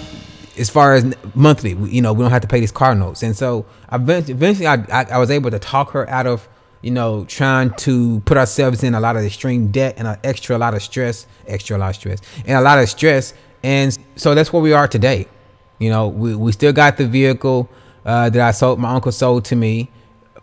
as 0.59 0.71
far 0.71 0.95
as 0.95 1.15
monthly, 1.35 1.73
you 1.93 2.01
know, 2.01 2.13
we 2.13 2.23
don't 2.23 2.31
have 2.31 2.43
to 2.43 2.49
pay 2.49 2.61
these 2.61 2.73
car 2.73 2.95
notes. 2.95 3.23
And 3.23 3.37
so 3.37 3.67
eventually, 3.93 4.67
I, 4.67 4.75
I, 4.93 5.05
I 5.13 5.19
was 5.19 5.31
able 5.31 5.51
to 5.51 5.59
talk 5.59 5.91
her 5.91 6.09
out 6.09 6.27
of, 6.27 6.49
you 6.83 6.91
know, 6.91 7.25
trying 7.25 7.71
to 7.71 8.21
put 8.21 8.37
ourselves 8.37 8.83
in 8.83 8.95
a 8.95 9.01
lot 9.01 9.17
of 9.17 9.25
extreme 9.25 9.71
debt 9.71 9.95
and 9.97 10.07
an 10.07 10.19
extra 10.23 10.59
lot 10.59 10.75
of 10.75 10.83
stress, 10.83 11.27
extra 11.47 11.79
lot 11.79 11.91
of 11.91 11.97
stress, 11.97 12.21
and 12.47 12.59
a 12.59 12.61
lot 12.61 12.79
of 12.79 12.89
stress. 12.89 13.35
And 13.63 13.97
so 14.17 14.35
that's 14.35 14.53
where 14.53 14.63
we 14.63 14.73
are 14.73 14.87
today. 14.87 15.27
You 15.79 15.91
know, 15.91 16.09
we, 16.09 16.35
we 16.37 16.53
still 16.53 16.73
got 16.73 16.97
the 16.97 17.07
vehicle 17.07 17.69
uh, 18.05 18.31
that 18.31 18.41
I 18.41 18.51
sold, 18.51 18.79
my 18.79 18.95
uncle 18.95 19.13
sold 19.13 19.45
to 19.47 19.57
me. 19.57 19.91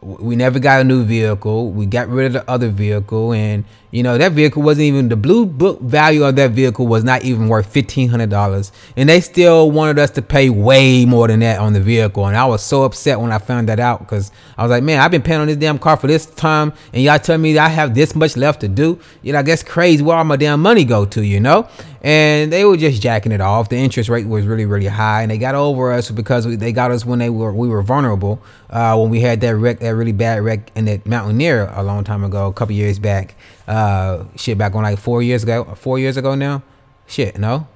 We 0.01 0.35
never 0.35 0.57
got 0.57 0.81
a 0.81 0.83
new 0.83 1.03
vehicle. 1.03 1.69
We 1.69 1.85
got 1.85 2.09
rid 2.09 2.25
of 2.25 2.33
the 2.33 2.49
other 2.49 2.69
vehicle, 2.69 3.33
and 3.33 3.65
you 3.91 4.01
know 4.01 4.17
that 4.17 4.31
vehicle 4.31 4.63
wasn't 4.63 4.85
even 4.85 5.09
the 5.09 5.15
blue 5.15 5.45
book 5.45 5.79
value 5.79 6.23
of 6.23 6.35
that 6.37 6.51
vehicle 6.51 6.87
was 6.87 7.03
not 7.03 7.23
even 7.23 7.47
worth 7.47 7.67
fifteen 7.67 8.09
hundred 8.09 8.31
dollars, 8.31 8.71
and 8.97 9.07
they 9.07 9.21
still 9.21 9.69
wanted 9.69 9.99
us 9.99 10.09
to 10.11 10.23
pay 10.23 10.49
way 10.49 11.05
more 11.05 11.27
than 11.27 11.41
that 11.41 11.59
on 11.59 11.73
the 11.73 11.79
vehicle, 11.79 12.25
and 12.25 12.35
I 12.35 12.45
was 12.45 12.63
so 12.63 12.81
upset 12.81 13.19
when 13.19 13.31
I 13.31 13.37
found 13.37 13.69
that 13.69 13.79
out 13.79 13.99
because 13.99 14.31
I 14.57 14.63
was 14.63 14.71
like, 14.71 14.81
man, 14.81 14.99
I've 14.99 15.11
been 15.11 15.21
paying 15.21 15.39
on 15.39 15.45
this 15.45 15.57
damn 15.57 15.77
car 15.77 15.97
for 15.97 16.07
this 16.07 16.25
time, 16.25 16.73
and 16.93 17.03
y'all 17.03 17.19
tell 17.19 17.37
me 17.37 17.55
I 17.59 17.67
have 17.67 17.93
this 17.93 18.15
much 18.15 18.35
left 18.35 18.61
to 18.61 18.67
do. 18.67 18.99
You 19.21 19.33
know, 19.33 19.43
guess 19.43 19.61
crazy 19.61 20.01
where 20.01 20.17
all 20.17 20.23
my 20.23 20.35
damn 20.35 20.63
money 20.63 20.83
go 20.83 21.05
to, 21.05 21.23
you 21.23 21.39
know? 21.39 21.69
And 22.03 22.51
they 22.51 22.65
were 22.65 22.77
just 22.77 22.99
jacking 22.99 23.31
it 23.31 23.41
off. 23.41 23.69
The 23.69 23.77
interest 23.77 24.09
rate 24.09 24.27
was 24.27 24.47
really, 24.47 24.65
really 24.65 24.87
high, 24.87 25.21
and 25.21 25.29
they 25.29 25.37
got 25.37 25.53
over 25.53 25.91
us 25.91 26.09
because 26.09 26.47
we, 26.47 26.55
they 26.55 26.71
got 26.71 26.89
us 26.89 27.05
when 27.05 27.19
they 27.19 27.29
were 27.29 27.53
we 27.53 27.67
were 27.67 27.83
vulnerable. 27.83 28.41
Uh, 28.71 28.97
when 28.97 29.11
we 29.11 29.19
had 29.19 29.39
that 29.41 29.55
wreck, 29.55 29.79
that 29.79 29.89
really 29.89 30.11
bad 30.11 30.41
wreck 30.41 30.71
in 30.73 30.85
that 30.85 31.05
Mountaineer 31.05 31.71
a 31.73 31.83
long 31.83 32.03
time 32.03 32.23
ago, 32.23 32.47
a 32.47 32.53
couple 32.53 32.73
years 32.73 32.97
back. 32.97 33.35
Uh, 33.67 34.23
shit, 34.35 34.57
back 34.57 34.73
on 34.73 34.81
like 34.81 34.97
four 34.97 35.21
years 35.21 35.43
ago, 35.43 35.75
four 35.75 35.99
years 35.99 36.17
ago 36.17 36.33
now. 36.33 36.63
Shit, 37.05 37.37
no, 37.37 37.67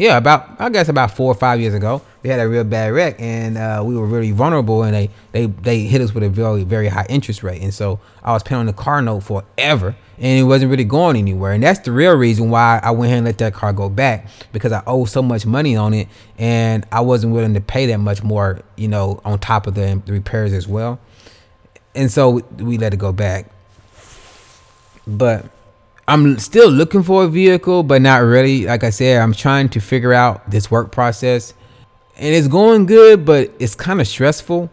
yeah, 0.00 0.16
about 0.16 0.56
I 0.58 0.70
guess 0.70 0.88
about 0.88 1.10
four 1.10 1.30
or 1.30 1.34
five 1.34 1.60
years 1.60 1.74
ago, 1.74 2.00
we 2.22 2.30
had 2.30 2.40
a 2.40 2.48
real 2.48 2.64
bad 2.64 2.94
wreck, 2.94 3.16
and 3.20 3.58
uh, 3.58 3.82
we 3.84 3.94
were 3.94 4.06
really 4.06 4.30
vulnerable, 4.30 4.82
and 4.82 4.94
they 4.94 5.10
they 5.32 5.44
they 5.44 5.80
hit 5.80 6.00
us 6.00 6.14
with 6.14 6.22
a 6.22 6.30
very 6.30 6.64
very 6.64 6.88
high 6.88 7.04
interest 7.10 7.42
rate, 7.42 7.60
and 7.60 7.74
so 7.74 8.00
I 8.24 8.32
was 8.32 8.42
paying 8.42 8.60
on 8.60 8.64
the 8.64 8.72
car 8.72 9.02
note 9.02 9.20
forever, 9.20 9.94
and 10.16 10.38
it 10.38 10.44
wasn't 10.44 10.70
really 10.70 10.84
going 10.84 11.16
anywhere, 11.16 11.52
and 11.52 11.62
that's 11.62 11.80
the 11.80 11.92
real 11.92 12.14
reason 12.14 12.48
why 12.48 12.80
I 12.82 12.92
went 12.92 13.08
ahead 13.08 13.18
and 13.18 13.26
let 13.26 13.36
that 13.38 13.52
car 13.52 13.74
go 13.74 13.90
back 13.90 14.26
because 14.54 14.72
I 14.72 14.82
owed 14.86 15.10
so 15.10 15.20
much 15.20 15.44
money 15.44 15.76
on 15.76 15.92
it, 15.92 16.08
and 16.38 16.86
I 16.90 17.02
wasn't 17.02 17.34
willing 17.34 17.52
to 17.52 17.60
pay 17.60 17.84
that 17.88 17.98
much 17.98 18.22
more, 18.22 18.62
you 18.76 18.88
know, 18.88 19.20
on 19.22 19.38
top 19.38 19.66
of 19.66 19.74
the, 19.74 20.00
the 20.06 20.14
repairs 20.14 20.54
as 20.54 20.66
well, 20.66 20.98
and 21.94 22.10
so 22.10 22.40
we 22.56 22.78
let 22.78 22.94
it 22.94 22.98
go 22.98 23.12
back, 23.12 23.50
but. 25.06 25.44
I'm 26.10 26.40
still 26.40 26.68
looking 26.68 27.04
for 27.04 27.22
a 27.22 27.28
vehicle, 27.28 27.84
but 27.84 28.02
not 28.02 28.18
really. 28.18 28.66
Like 28.66 28.82
I 28.82 28.90
said, 28.90 29.22
I'm 29.22 29.32
trying 29.32 29.68
to 29.68 29.80
figure 29.80 30.12
out 30.12 30.50
this 30.50 30.68
work 30.68 30.90
process. 30.90 31.54
And 32.16 32.34
it's 32.34 32.48
going 32.48 32.86
good, 32.86 33.24
but 33.24 33.52
it's 33.60 33.76
kind 33.76 34.00
of 34.00 34.08
stressful. 34.08 34.68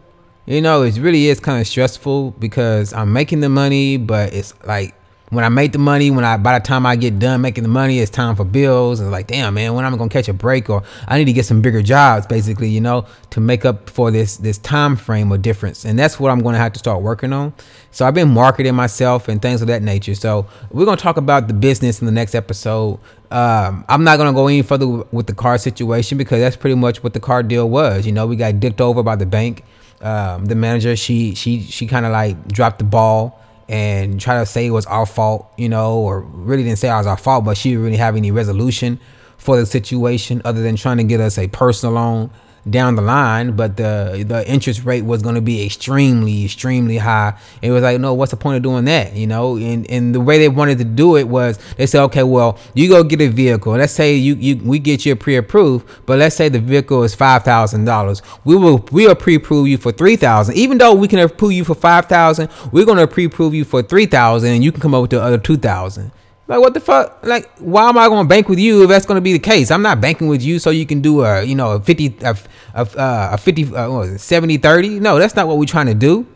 You 0.46 0.60
know, 0.60 0.82
it 0.82 0.96
really 0.98 1.28
is 1.28 1.38
kind 1.38 1.60
of 1.60 1.68
stressful 1.68 2.32
because 2.32 2.92
I'm 2.92 3.12
making 3.12 3.38
the 3.38 3.48
money, 3.48 3.98
but 3.98 4.34
it's 4.34 4.52
like 4.64 4.96
when 5.30 5.44
I 5.44 5.48
make 5.50 5.72
the 5.72 5.78
money, 5.78 6.10
when 6.10 6.24
I 6.24 6.36
by 6.36 6.58
the 6.58 6.64
time 6.64 6.86
I 6.86 6.96
get 6.96 7.18
done 7.18 7.42
making 7.42 7.62
the 7.62 7.68
money, 7.68 7.98
it's 7.98 8.10
time 8.10 8.34
for 8.34 8.44
bills. 8.44 9.00
And 9.00 9.10
like, 9.10 9.26
damn 9.26 9.54
man, 9.54 9.74
when 9.74 9.84
am 9.84 9.94
I 9.94 9.96
gonna 9.98 10.08
catch 10.08 10.28
a 10.28 10.32
break? 10.32 10.70
Or 10.70 10.82
I 11.06 11.18
need 11.18 11.26
to 11.26 11.32
get 11.32 11.44
some 11.44 11.60
bigger 11.60 11.82
jobs, 11.82 12.26
basically, 12.26 12.68
you 12.68 12.80
know, 12.80 13.06
to 13.30 13.40
make 13.40 13.64
up 13.64 13.90
for 13.90 14.10
this 14.10 14.38
this 14.38 14.58
time 14.58 14.96
frame 14.96 15.30
of 15.30 15.42
difference. 15.42 15.84
And 15.84 15.98
that's 15.98 16.18
what 16.18 16.30
I'm 16.30 16.40
gonna 16.40 16.58
have 16.58 16.72
to 16.72 16.78
start 16.78 17.02
working 17.02 17.32
on. 17.32 17.52
So 17.90 18.06
I've 18.06 18.14
been 18.14 18.30
marketing 18.30 18.74
myself 18.74 19.28
and 19.28 19.40
things 19.40 19.60
of 19.60 19.68
that 19.68 19.82
nature. 19.82 20.14
So 20.14 20.46
we're 20.70 20.86
gonna 20.86 20.96
talk 20.96 21.16
about 21.18 21.48
the 21.48 21.54
business 21.54 22.00
in 22.00 22.06
the 22.06 22.12
next 22.12 22.34
episode. 22.34 22.98
Um, 23.30 23.84
I'm 23.88 24.04
not 24.04 24.16
gonna 24.16 24.32
go 24.32 24.46
any 24.46 24.62
further 24.62 24.86
with 24.86 25.26
the 25.26 25.34
car 25.34 25.58
situation 25.58 26.16
because 26.16 26.40
that's 26.40 26.56
pretty 26.56 26.76
much 26.76 27.02
what 27.02 27.12
the 27.12 27.20
car 27.20 27.42
deal 27.42 27.68
was. 27.68 28.06
You 28.06 28.12
know, 28.12 28.26
we 28.26 28.36
got 28.36 28.60
dicked 28.60 28.80
over 28.80 29.02
by 29.02 29.16
the 29.16 29.26
bank. 29.26 29.64
Um, 30.00 30.46
the 30.46 30.54
manager, 30.54 30.96
she 30.96 31.34
she 31.34 31.60
she 31.60 31.86
kind 31.86 32.06
of 32.06 32.12
like 32.12 32.48
dropped 32.48 32.78
the 32.78 32.84
ball 32.84 33.42
and 33.68 34.20
try 34.20 34.38
to 34.38 34.46
say 34.46 34.66
it 34.66 34.70
was 34.70 34.86
our 34.86 35.06
fault, 35.06 35.50
you 35.56 35.68
know, 35.68 35.98
or 35.98 36.20
really 36.20 36.62
didn't 36.62 36.78
say 36.78 36.88
it 36.88 36.96
was 36.96 37.06
our 37.06 37.16
fault, 37.16 37.44
but 37.44 37.56
she 37.56 37.70
didn't 37.70 37.84
really 37.84 37.96
have 37.96 38.16
any 38.16 38.30
resolution 38.30 38.98
for 39.36 39.56
the 39.58 39.66
situation 39.66 40.42
other 40.44 40.62
than 40.62 40.76
trying 40.76 40.96
to 40.96 41.04
get 41.04 41.20
us 41.20 41.38
a 41.38 41.48
personal 41.48 41.94
loan 41.94 42.30
down 42.70 42.96
the 42.96 43.02
line, 43.02 43.56
but 43.56 43.76
the 43.76 44.24
the 44.26 44.48
interest 44.50 44.84
rate 44.84 45.04
was 45.04 45.22
going 45.22 45.34
to 45.34 45.40
be 45.40 45.64
extremely, 45.64 46.44
extremely 46.44 46.98
high. 46.98 47.38
It 47.62 47.70
was 47.70 47.82
like, 47.82 48.00
no, 48.00 48.14
what's 48.14 48.30
the 48.30 48.36
point 48.36 48.56
of 48.56 48.62
doing 48.62 48.84
that? 48.86 49.14
You 49.14 49.26
know, 49.26 49.56
and 49.56 49.88
and 49.90 50.14
the 50.14 50.20
way 50.20 50.38
they 50.38 50.48
wanted 50.48 50.78
to 50.78 50.84
do 50.84 51.16
it 51.16 51.28
was 51.28 51.58
they 51.76 51.86
said, 51.86 52.02
okay, 52.04 52.22
well, 52.22 52.58
you 52.74 52.88
go 52.88 53.02
get 53.04 53.20
a 53.20 53.28
vehicle. 53.28 53.72
Let's 53.72 53.92
say 53.92 54.14
you 54.14 54.34
you 54.34 54.56
we 54.64 54.78
get 54.78 55.04
you 55.06 55.16
pre-approved, 55.16 55.86
but 56.06 56.18
let's 56.18 56.36
say 56.36 56.48
the 56.48 56.60
vehicle 56.60 57.02
is 57.02 57.14
five 57.14 57.44
thousand 57.44 57.84
dollars. 57.84 58.22
We 58.44 58.56
will 58.56 58.86
we'll 58.92 59.14
pre-approve 59.14 59.68
you 59.68 59.78
for 59.78 59.92
three 59.92 60.16
thousand. 60.16 60.56
Even 60.56 60.78
though 60.78 60.94
we 60.94 61.08
can 61.08 61.18
approve 61.18 61.52
you 61.52 61.64
for 61.64 61.74
five 61.74 62.06
thousand, 62.06 62.50
we're 62.72 62.86
going 62.86 62.98
to 62.98 63.06
pre-approve 63.06 63.54
you 63.54 63.64
for 63.64 63.82
three 63.82 64.06
thousand, 64.06 64.50
and 64.50 64.64
you 64.64 64.72
can 64.72 64.80
come 64.80 64.94
up 64.94 65.02
with 65.02 65.10
the 65.10 65.22
other 65.22 65.38
two 65.38 65.56
thousand. 65.56 66.12
Like 66.48 66.60
what 66.60 66.72
the 66.72 66.80
fuck? 66.80 67.18
Like 67.22 67.50
why 67.58 67.90
am 67.90 67.98
I 67.98 68.08
going 68.08 68.24
to 68.24 68.28
bank 68.28 68.48
with 68.48 68.58
you 68.58 68.82
if 68.82 68.88
that's 68.88 69.04
going 69.04 69.16
to 69.16 69.22
be 69.22 69.34
the 69.34 69.38
case? 69.38 69.70
I'm 69.70 69.82
not 69.82 70.00
banking 70.00 70.28
with 70.28 70.42
you 70.42 70.58
so 70.58 70.70
you 70.70 70.86
can 70.86 71.02
do 71.02 71.22
a 71.22 71.42
you 71.42 71.54
know 71.54 71.72
a 71.72 71.80
50 71.80 72.16
a 72.22 72.36
a, 72.74 72.80
uh, 72.80 73.28
a 73.32 73.38
50 73.38 73.76
uh, 73.76 74.00
it, 74.00 74.18
70 74.18 74.56
30. 74.56 75.00
No, 75.00 75.18
that's 75.18 75.36
not 75.36 75.46
what 75.46 75.58
we're 75.58 75.66
trying 75.66 75.86
to 75.86 75.94
do. 75.94 76.26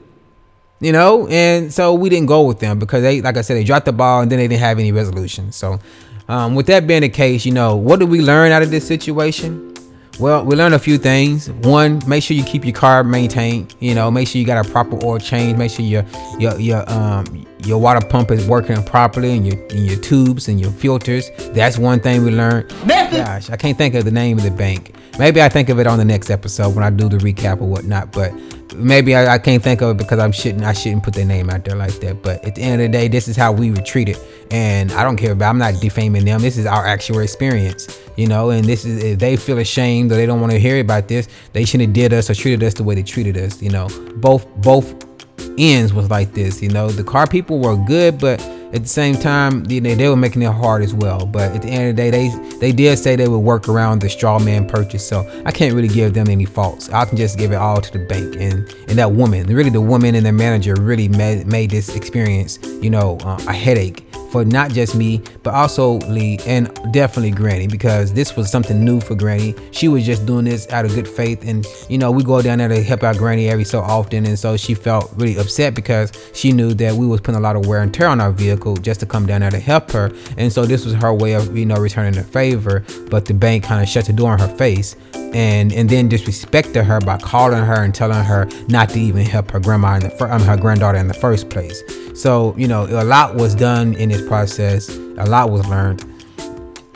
You 0.80 0.92
know, 0.92 1.28
and 1.28 1.72
so 1.72 1.94
we 1.94 2.10
didn't 2.10 2.26
go 2.26 2.42
with 2.42 2.58
them 2.58 2.78
because 2.78 3.02
they 3.02 3.22
like 3.22 3.38
I 3.38 3.40
said 3.40 3.54
they 3.54 3.64
dropped 3.64 3.86
the 3.86 3.92
ball 3.92 4.20
and 4.20 4.30
then 4.30 4.38
they 4.38 4.48
didn't 4.48 4.60
have 4.60 4.78
any 4.78 4.92
resolution. 4.92 5.50
So 5.50 5.80
um, 6.28 6.54
with 6.54 6.66
that 6.66 6.86
being 6.86 7.02
the 7.02 7.08
case, 7.08 7.46
you 7.46 7.52
know, 7.52 7.76
what 7.76 7.98
did 7.98 8.10
we 8.10 8.20
learn 8.20 8.52
out 8.52 8.62
of 8.62 8.70
this 8.70 8.86
situation? 8.86 9.74
Well, 10.18 10.44
we 10.44 10.56
learned 10.56 10.74
a 10.74 10.78
few 10.78 10.98
things. 10.98 11.50
One, 11.50 12.02
make 12.06 12.22
sure 12.22 12.36
you 12.36 12.44
keep 12.44 12.64
your 12.64 12.74
car 12.74 13.02
maintained. 13.02 13.74
You 13.80 13.94
know, 13.94 14.10
make 14.10 14.28
sure 14.28 14.40
you 14.40 14.46
got 14.46 14.66
a 14.66 14.70
proper 14.70 15.02
oil 15.04 15.18
change. 15.18 15.56
Make 15.56 15.70
sure 15.70 15.86
your 15.86 16.04
your 16.38 16.60
your 16.60 16.90
um 16.90 17.46
your 17.64 17.78
water 17.78 18.04
pump 18.06 18.30
is 18.30 18.46
working 18.46 18.82
properly 18.84 19.36
and 19.36 19.46
your 19.46 19.56
and 19.70 19.86
your 19.86 19.98
tubes 20.00 20.48
and 20.48 20.60
your 20.60 20.72
filters. 20.72 21.30
That's 21.52 21.78
one 21.78 22.00
thing 22.00 22.24
we 22.24 22.30
learned. 22.30 22.72
Gosh, 22.86 23.50
I 23.50 23.56
can't 23.56 23.76
think 23.76 23.94
of 23.94 24.04
the 24.04 24.10
name 24.10 24.38
of 24.38 24.44
the 24.44 24.50
bank. 24.50 24.94
Maybe 25.18 25.42
I 25.42 25.48
think 25.48 25.68
of 25.68 25.78
it 25.78 25.86
on 25.86 25.98
the 25.98 26.04
next 26.04 26.30
episode 26.30 26.74
when 26.74 26.82
I 26.82 26.90
do 26.90 27.08
the 27.08 27.18
recap 27.18 27.60
or 27.60 27.68
whatnot. 27.68 28.12
But 28.12 28.32
maybe 28.74 29.14
I, 29.14 29.34
I 29.34 29.38
can't 29.38 29.62
think 29.62 29.82
of 29.82 29.90
it 29.90 29.98
because 29.98 30.18
I'm 30.18 30.32
shouldn't 30.32 30.64
I 30.64 30.72
shouldn't 30.72 31.02
put 31.02 31.14
their 31.14 31.26
name 31.26 31.50
out 31.50 31.64
there 31.64 31.76
like 31.76 31.94
that. 32.00 32.22
But 32.22 32.44
at 32.44 32.54
the 32.54 32.62
end 32.62 32.80
of 32.80 32.90
the 32.90 32.98
day, 32.98 33.08
this 33.08 33.28
is 33.28 33.36
how 33.36 33.52
we 33.52 33.70
were 33.70 33.82
treated, 33.82 34.18
and 34.50 34.90
I 34.92 35.04
don't 35.04 35.16
care 35.16 35.32
about. 35.32 35.50
I'm 35.50 35.58
not 35.58 35.74
defaming 35.80 36.24
them. 36.24 36.40
This 36.40 36.56
is 36.56 36.66
our 36.66 36.86
actual 36.86 37.20
experience, 37.20 38.00
you 38.16 38.26
know. 38.26 38.50
And 38.50 38.64
this 38.64 38.84
is 38.84 39.02
if 39.02 39.18
they 39.18 39.36
feel 39.36 39.58
ashamed 39.58 40.10
or 40.12 40.16
they 40.16 40.26
don't 40.26 40.40
want 40.40 40.52
to 40.52 40.58
hear 40.58 40.80
about 40.80 41.08
this, 41.08 41.28
they 41.52 41.64
shouldn't 41.64 41.88
have 41.88 41.94
did 41.94 42.12
us 42.14 42.30
or 42.30 42.34
treated 42.34 42.62
us 42.62 42.74
the 42.74 42.84
way 42.84 42.94
they 42.94 43.02
treated 43.02 43.36
us. 43.36 43.60
You 43.60 43.70
know, 43.70 43.88
both 44.16 44.46
both 44.56 45.11
ends 45.58 45.92
was 45.92 46.10
like 46.10 46.32
this. 46.32 46.62
You 46.62 46.70
know, 46.70 46.88
the 46.88 47.04
car 47.04 47.26
people 47.26 47.58
were 47.58 47.76
good, 47.76 48.18
but 48.18 48.40
at 48.72 48.82
the 48.82 48.88
same 48.88 49.16
time, 49.16 49.64
they, 49.64 49.80
they 49.80 50.08
were 50.08 50.16
making 50.16 50.42
it 50.42 50.52
hard 50.52 50.82
as 50.82 50.94
well. 50.94 51.26
But 51.26 51.52
at 51.52 51.62
the 51.62 51.68
end 51.68 51.90
of 51.90 51.96
the 51.96 52.02
day, 52.02 52.10
they 52.10 52.56
they 52.58 52.72
did 52.72 52.98
say 52.98 53.16
they 53.16 53.28
would 53.28 53.38
work 53.38 53.68
around 53.68 54.00
the 54.00 54.08
straw 54.08 54.38
man 54.38 54.66
purchase. 54.66 55.06
So 55.06 55.28
I 55.44 55.52
can't 55.52 55.74
really 55.74 55.88
give 55.88 56.14
them 56.14 56.28
any 56.28 56.46
faults. 56.46 56.88
I 56.90 57.04
can 57.04 57.18
just 57.18 57.38
give 57.38 57.52
it 57.52 57.56
all 57.56 57.80
to 57.80 57.92
the 57.92 58.04
bank 58.06 58.36
and 58.36 58.68
and 58.88 58.98
that 58.98 59.12
woman. 59.12 59.46
Really, 59.46 59.70
the 59.70 59.80
woman 59.80 60.14
and 60.14 60.24
the 60.24 60.32
manager 60.32 60.74
really 60.80 61.08
made 61.08 61.46
made 61.46 61.70
this 61.70 61.94
experience, 61.94 62.58
you 62.80 62.90
know, 62.90 63.18
uh, 63.24 63.38
a 63.46 63.52
headache 63.52 64.06
for 64.32 64.44
not 64.46 64.70
just 64.70 64.94
me, 64.94 65.20
but 65.42 65.52
also 65.52 65.98
Lee 66.08 66.38
and 66.46 66.74
definitely 66.90 67.30
Granny 67.30 67.66
because 67.66 68.14
this 68.14 68.34
was 68.34 68.50
something 68.50 68.82
new 68.82 68.98
for 68.98 69.14
Granny. 69.14 69.54
She 69.72 69.88
was 69.88 70.06
just 70.06 70.24
doing 70.24 70.46
this 70.46 70.66
out 70.70 70.86
of 70.86 70.94
good 70.94 71.06
faith, 71.06 71.46
and 71.46 71.66
you 71.90 71.98
know 71.98 72.10
we 72.10 72.24
go 72.24 72.40
down 72.40 72.58
there 72.58 72.68
to 72.68 72.82
help 72.82 73.02
out 73.02 73.18
Granny 73.18 73.50
every 73.50 73.64
so 73.64 73.80
often, 73.80 74.24
and 74.24 74.38
so 74.38 74.56
she 74.56 74.74
felt 74.74 75.12
really 75.16 75.36
upset 75.36 75.74
because 75.74 76.10
she 76.32 76.50
knew 76.50 76.72
that 76.74 76.94
we 76.94 77.06
was 77.06 77.20
putting 77.20 77.36
a 77.36 77.40
lot 77.40 77.56
of 77.56 77.66
wear 77.66 77.82
and 77.82 77.92
tear 77.92 78.08
on 78.08 78.20
our 78.20 78.32
vehicle 78.32 78.61
just 78.80 79.00
to 79.00 79.06
come 79.06 79.26
down 79.26 79.40
there 79.40 79.50
to 79.50 79.58
help 79.58 79.90
her, 79.92 80.12
and 80.36 80.52
so 80.52 80.64
this 80.64 80.84
was 80.84 80.94
her 80.94 81.12
way 81.12 81.34
of 81.34 81.56
you 81.56 81.66
know 81.66 81.76
returning 81.76 82.14
the 82.14 82.24
favor. 82.24 82.84
But 83.10 83.26
the 83.26 83.34
bank 83.34 83.64
kind 83.64 83.82
of 83.82 83.88
shut 83.88 84.06
the 84.06 84.12
door 84.12 84.34
in 84.34 84.40
her 84.40 84.56
face 84.56 84.96
and 85.34 85.72
and 85.72 85.88
then 85.88 86.08
disrespected 86.08 86.84
her 86.84 87.00
by 87.00 87.16
calling 87.18 87.64
her 87.64 87.82
and 87.82 87.94
telling 87.94 88.22
her 88.22 88.48
not 88.68 88.90
to 88.90 89.00
even 89.00 89.24
help 89.24 89.50
her 89.50 89.60
grandma 89.60 89.94
and 89.94 90.02
the 90.02 90.34
um, 90.34 90.42
her 90.42 90.56
granddaughter 90.56 90.98
in 90.98 91.08
the 91.08 91.14
first 91.14 91.48
place. 91.50 91.82
So 92.14 92.54
you 92.56 92.68
know 92.68 92.84
a 92.84 93.04
lot 93.04 93.34
was 93.34 93.54
done 93.54 93.94
in 93.94 94.10
this 94.10 94.26
process. 94.26 94.88
A 94.90 95.26
lot 95.26 95.50
was 95.50 95.66
learned. 95.66 96.04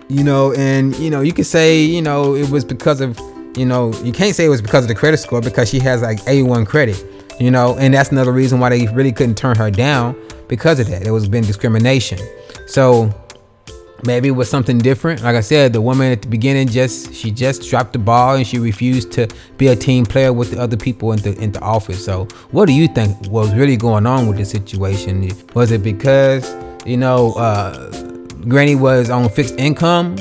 You 0.09 0.23
know, 0.23 0.53
and 0.53 0.95
you 0.97 1.11
know 1.11 1.21
you 1.21 1.33
could 1.33 1.47
say 1.47 1.83
you 1.83 2.03
know 2.03 2.35
it 2.35 2.51
was 2.51 2.65
because 2.65 3.01
of 3.01 3.19
you 3.57 3.65
know 3.65 3.93
you 4.03 4.13
can't 4.13 4.35
say 4.35 4.45
it 4.45 4.51
was 4.51 4.63
because 4.63 4.85
of 4.85 4.89
the 4.89 4.95
credit 4.95 5.19
score 5.19 5.41
because 5.41 5.69
she 5.69 5.81
has 5.81 6.03
like 6.03 6.19
A1 6.23 6.67
credit. 6.67 7.05
You 7.39 7.51
know, 7.51 7.77
and 7.77 7.93
that's 7.93 8.11
another 8.11 8.33
reason 8.33 8.61
why 8.61 8.71
they 8.71 8.87
really 8.87 9.13
couldn't 9.13 9.37
turn 9.37 9.57
her 9.57 9.71
down 9.71 10.15
because 10.49 10.81
of 10.81 10.89
that. 10.89 11.03
There 11.03 11.13
was 11.13 11.29
been 11.29 11.45
discrimination. 11.45 12.19
So 12.67 13.13
maybe 14.05 14.29
it 14.29 14.33
was 14.33 14.49
something 14.49 14.79
different. 14.79 15.23
Like 15.23 15.37
I 15.37 15.41
said, 15.41 15.73
the 15.73 15.81
woman 15.81 16.13
at 16.13 16.23
the 16.23 16.29
beginning 16.29 16.69
just 16.69 17.15
she 17.15 17.31
just 17.31 17.69
dropped 17.69 17.93
the 17.93 17.99
ball 17.99 18.37
and 18.37 18.47
she 18.47 18.59
refused 18.59 19.13
to 19.13 19.29
be 19.57 19.69
a 19.69 19.77
team 19.77 20.05
player 20.05 20.33
with 20.33 20.51
the 20.51 20.61
other 20.61 20.77
people 20.77 21.13
in 21.13 21.21
the 21.21 21.35
in 21.39 21.53
the 21.53 21.61
office. 21.61 22.05
So 22.05 22.27
what 22.51 22.67
do 22.67 22.73
you 22.73 22.89
think 22.89 23.17
was 23.29 23.53
really 23.55 23.77
going 23.77 24.07
on 24.07 24.27
with 24.27 24.37
the 24.37 24.45
situation? 24.45 25.31
Was 25.55 25.71
it 25.71 25.83
because 25.83 26.55
you 26.85 26.97
know 26.97 27.33
uh, 27.33 27.91
Granny 28.49 28.75
was 28.75 29.11
on 29.11 29.29
fixed 29.29 29.59
income? 29.59 30.17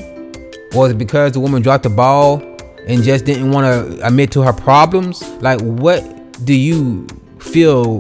Was 0.73 0.91
it 0.91 0.97
because 0.97 1.33
the 1.33 1.39
woman 1.39 1.61
dropped 1.61 1.83
the 1.83 1.89
ball 1.89 2.41
and 2.87 3.01
just 3.01 3.25
didn't 3.25 3.51
want 3.51 3.65
to 3.65 4.05
admit 4.05 4.31
to 4.33 4.41
her 4.41 4.53
problems? 4.53 5.23
Like 5.41 5.61
what 5.61 6.03
do 6.45 6.53
you 6.53 7.07
feel 7.39 7.99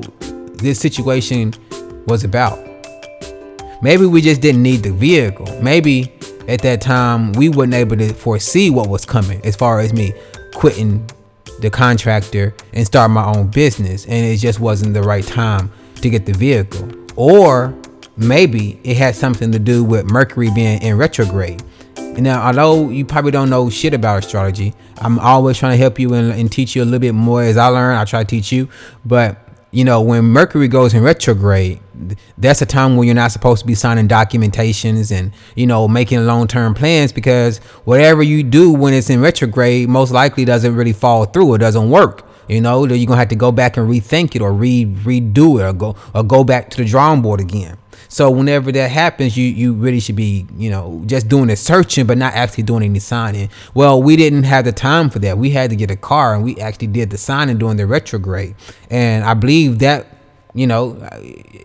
this 0.57 0.79
situation 0.79 1.53
was 2.07 2.23
about? 2.23 2.59
Maybe 3.81 4.05
we 4.05 4.21
just 4.21 4.41
didn't 4.41 4.63
need 4.63 4.83
the 4.83 4.91
vehicle. 4.91 5.47
Maybe 5.61 6.11
at 6.47 6.61
that 6.61 6.81
time 6.81 7.33
we 7.33 7.49
weren't 7.49 7.73
able 7.73 7.97
to 7.97 8.13
foresee 8.13 8.69
what 8.69 8.89
was 8.89 9.05
coming 9.05 9.41
as 9.45 9.55
far 9.55 9.79
as 9.79 9.93
me 9.93 10.13
quitting 10.53 11.09
the 11.59 11.69
contractor 11.69 12.53
and 12.73 12.85
start 12.85 13.11
my 13.11 13.25
own 13.25 13.47
business 13.47 14.05
and 14.05 14.25
it 14.25 14.37
just 14.37 14.59
wasn't 14.59 14.93
the 14.93 15.01
right 15.01 15.25
time 15.25 15.71
to 16.01 16.09
get 16.09 16.25
the 16.25 16.33
vehicle. 16.33 16.89
Or 17.15 17.75
maybe 18.17 18.79
it 18.83 18.97
had 18.97 19.15
something 19.15 19.51
to 19.51 19.59
do 19.59 19.83
with 19.83 20.05
Mercury 20.05 20.49
being 20.53 20.81
in 20.81 20.97
retrograde. 20.97 21.63
Now, 22.17 22.47
although 22.47 22.89
you 22.89 23.05
probably 23.05 23.31
don't 23.31 23.49
know 23.49 23.69
shit 23.69 23.93
about 23.93 24.23
astrology, 24.23 24.73
I'm 24.99 25.19
always 25.19 25.57
trying 25.57 25.73
to 25.73 25.77
help 25.77 25.99
you 25.99 26.13
and, 26.13 26.31
and 26.31 26.49
teach 26.49 26.75
you 26.75 26.83
a 26.83 26.85
little 26.85 26.99
bit 26.99 27.13
more 27.13 27.43
as 27.43 27.57
I 27.57 27.67
learn. 27.67 27.97
I 27.97 28.05
try 28.05 28.23
to 28.23 28.27
teach 28.27 28.53
you, 28.53 28.69
but 29.03 29.44
you 29.71 29.83
know, 29.83 30.01
when 30.01 30.23
Mercury 30.25 30.67
goes 30.67 30.93
in 30.93 31.03
retrograde, 31.03 31.79
that's 32.37 32.61
a 32.61 32.65
time 32.65 32.95
when 32.95 33.07
you're 33.07 33.15
not 33.15 33.31
supposed 33.31 33.61
to 33.61 33.67
be 33.67 33.75
signing 33.75 34.07
documentations 34.07 35.11
and, 35.11 35.31
you 35.55 35.67
know, 35.67 35.87
making 35.87 36.25
long 36.25 36.47
term 36.47 36.73
plans 36.73 37.11
because 37.11 37.57
whatever 37.85 38.23
you 38.23 38.43
do 38.43 38.71
when 38.71 38.93
it's 38.93 39.09
in 39.09 39.21
retrograde 39.21 39.89
most 39.89 40.11
likely 40.11 40.45
doesn't 40.45 40.75
really 40.75 40.93
fall 40.93 41.25
through. 41.25 41.55
It 41.55 41.57
doesn't 41.59 41.89
work. 41.89 42.25
You 42.47 42.61
know, 42.61 42.85
you're 42.85 43.07
gonna 43.07 43.19
have 43.19 43.29
to 43.29 43.35
go 43.35 43.51
back 43.51 43.75
and 43.77 43.89
rethink 43.89 44.35
it 44.35 44.41
or 44.41 44.53
re 44.53 44.85
redo 44.85 45.59
it 45.59 45.63
or 45.63 45.73
go 45.73 45.95
or 46.13 46.23
go 46.23 46.43
back 46.43 46.69
to 46.71 46.77
the 46.77 46.85
drawing 46.85 47.21
board 47.21 47.41
again. 47.41 47.77
So 48.07 48.29
whenever 48.31 48.71
that 48.71 48.91
happens, 48.91 49.37
you 49.37 49.45
you 49.47 49.73
really 49.73 49.99
should 49.99 50.15
be 50.15 50.45
you 50.57 50.69
know 50.69 51.03
just 51.05 51.27
doing 51.27 51.47
the 51.47 51.55
searching, 51.55 52.05
but 52.05 52.17
not 52.17 52.33
actually 52.33 52.63
doing 52.63 52.83
any 52.83 52.99
signing. 52.99 53.49
Well, 53.73 54.01
we 54.01 54.15
didn't 54.15 54.43
have 54.43 54.65
the 54.65 54.71
time 54.71 55.09
for 55.09 55.19
that. 55.19 55.37
We 55.37 55.51
had 55.51 55.69
to 55.69 55.75
get 55.75 55.91
a 55.91 55.95
car, 55.95 56.35
and 56.35 56.43
we 56.43 56.57
actually 56.57 56.87
did 56.87 57.09
the 57.09 57.17
signing 57.17 57.57
during 57.57 57.77
the 57.77 57.87
retrograde. 57.87 58.55
And 58.89 59.23
I 59.23 59.33
believe 59.33 59.79
that 59.79 60.07
you 60.53 60.67
know 60.67 60.97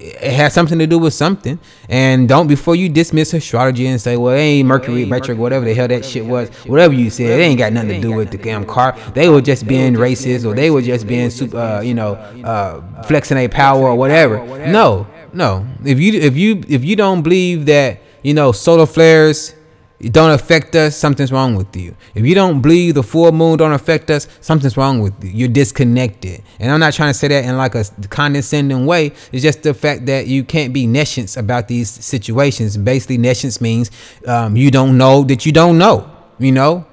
it 0.00 0.32
has 0.32 0.54
something 0.54 0.78
to 0.78 0.86
do 0.86 0.98
with 0.98 1.14
something. 1.14 1.58
And 1.88 2.28
don't 2.28 2.46
before 2.46 2.74
you 2.74 2.88
dismiss 2.88 3.34
astrology 3.34 3.86
and 3.86 4.00
say, 4.00 4.16
well, 4.16 4.34
hey, 4.34 4.62
Mercury 4.62 5.04
retrograde, 5.04 5.38
whatever 5.38 5.64
the 5.64 5.74
hell 5.74 5.88
that 5.88 6.04
shit 6.04 6.24
was, 6.24 6.48
whatever 6.64 6.94
you 6.94 7.10
said, 7.10 7.38
it 7.38 7.42
ain't 7.42 7.58
got 7.58 7.72
nothing 7.72 7.90
to 7.90 8.00
do 8.00 8.12
with 8.12 8.30
the 8.30 8.38
damn 8.38 8.64
car. 8.64 8.96
They 9.14 9.28
were 9.28 9.40
just 9.40 9.66
being 9.66 9.94
racist, 9.94 10.44
or 10.44 10.54
they 10.54 10.70
were 10.70 10.82
just 10.82 11.06
being 11.06 11.30
super, 11.30 11.58
uh, 11.58 11.80
you 11.82 11.94
know, 11.94 12.14
uh, 12.44 13.02
flexing 13.02 13.36
their 13.36 13.48
power 13.48 13.88
or 13.88 13.94
whatever. 13.94 14.44
No, 14.66 15.06
no. 15.32 15.66
If 15.84 16.00
you 16.00 16.20
if 16.20 16.36
you 16.36 16.62
if 16.68 16.84
you 16.84 16.96
don't 16.96 17.22
believe 17.22 17.66
that 17.66 18.00
you 18.22 18.34
know 18.34 18.52
solar 18.52 18.86
flares 18.86 19.54
don't 20.00 20.30
affect 20.30 20.74
us, 20.76 20.96
something's 20.96 21.30
wrong 21.30 21.54
with 21.54 21.76
you. 21.76 21.94
If 22.14 22.24
you 22.24 22.34
don't 22.34 22.62
believe 22.62 22.94
the 22.94 23.02
full 23.02 23.30
moon 23.32 23.58
don't 23.58 23.72
affect 23.72 24.10
us, 24.10 24.28
something's 24.40 24.76
wrong 24.76 25.00
with 25.00 25.12
you. 25.22 25.30
You're 25.30 25.48
disconnected. 25.48 26.42
And 26.58 26.72
I'm 26.72 26.80
not 26.80 26.94
trying 26.94 27.10
to 27.10 27.18
say 27.18 27.28
that 27.28 27.44
in 27.44 27.56
like 27.58 27.74
a 27.74 27.84
condescending 28.08 28.86
way. 28.86 29.12
It's 29.30 29.42
just 29.42 29.62
the 29.62 29.74
fact 29.74 30.06
that 30.06 30.26
you 30.26 30.42
can't 30.42 30.72
be 30.72 30.86
nescience 30.86 31.36
about 31.36 31.68
these 31.68 31.90
situations. 31.90 32.78
Basically, 32.78 33.18
nescience 33.18 33.60
means 33.60 33.90
um, 34.26 34.56
you 34.56 34.70
don't 34.70 34.96
know 34.96 35.22
that 35.24 35.44
you 35.44 35.52
don't 35.52 35.76
know. 35.76 36.10
You 36.38 36.52
know, 36.52 36.86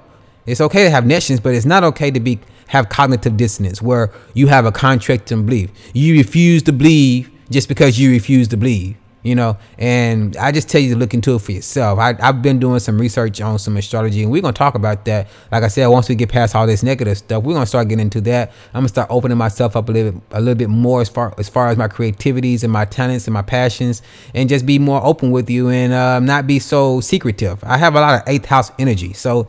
it's 0.44 0.60
okay 0.60 0.84
to 0.84 0.90
have 0.90 1.06
nescience, 1.06 1.40
but 1.40 1.54
it's 1.54 1.64
not 1.64 1.84
okay 1.84 2.10
to 2.10 2.20
be 2.20 2.40
have 2.68 2.90
cognitive 2.90 3.38
dissonance 3.38 3.80
where 3.80 4.12
you 4.34 4.46
have 4.48 4.66
a 4.66 4.72
contract 4.72 5.32
and 5.32 5.46
belief. 5.46 5.70
You 5.94 6.14
refuse 6.18 6.62
to 6.64 6.72
believe 6.72 7.30
just 7.50 7.68
because 7.68 7.98
you 7.98 8.10
refuse 8.10 8.48
to 8.48 8.56
believe 8.56 8.96
you 9.22 9.34
know? 9.34 9.56
And 9.78 10.36
i 10.36 10.52
just 10.52 10.68
tell 10.68 10.80
you 10.80 10.94
to 10.94 10.98
look 10.98 11.14
into 11.14 11.34
it 11.34 11.40
for 11.40 11.52
yourself. 11.52 11.98
I, 11.98 12.14
have 12.14 12.42
been 12.42 12.58
doing 12.58 12.80
some 12.80 13.00
research 13.00 13.40
on 13.40 13.58
some 13.58 13.76
astrology 13.76 14.22
and 14.22 14.30
we're 14.30 14.42
going 14.42 14.54
to 14.54 14.58
talk 14.58 14.74
about 14.74 15.04
that. 15.04 15.28
Like 15.50 15.62
i 15.62 15.68
said 15.68 15.86
once 15.86 16.08
we 16.08 16.14
get 16.14 16.28
past 16.28 16.54
all 16.54 16.66
this 16.66 16.82
negative 16.82 17.18
stuff 17.18 17.42
we're 17.42 17.54
going 17.54 17.64
to 17.64 17.68
start 17.68 17.88
getting 17.88 18.02
into 18.02 18.20
that. 18.22 18.50
I'm 18.68 18.80
going 18.80 18.84
to 18.84 18.88
start 18.88 19.08
opening 19.10 19.38
myself 19.38 19.76
up 19.76 19.88
a 19.88 19.92
little 19.92 20.12
bit 20.12 20.22
a 20.32 20.40
little 20.40 20.54
bit 20.54 20.70
more 20.70 21.00
as 21.00 21.08
far 21.08 21.34
as 21.38 21.48
far 21.48 21.68
as 21.68 21.76
my 21.76 21.88
creativities 21.88 22.64
and 22.64 22.72
my 22.72 22.84
talents 22.84 23.26
and 23.26 23.34
my 23.34 23.42
passions 23.42 24.02
and 24.34 24.48
just 24.48 24.66
be 24.66 24.78
more 24.78 25.04
open 25.04 25.30
with 25.30 25.50
you 25.50 25.68
and 25.68 25.92
uh, 25.92 26.20
not 26.20 26.46
be 26.46 26.58
so 26.58 27.00
secretive. 27.00 27.62
I 27.64 27.76
have 27.76 27.94
a 27.94 28.00
lot 28.00 28.22
of 28.22 28.28
eighth 28.28 28.46
house 28.46 28.70
energy 28.78 29.12
so 29.12 29.48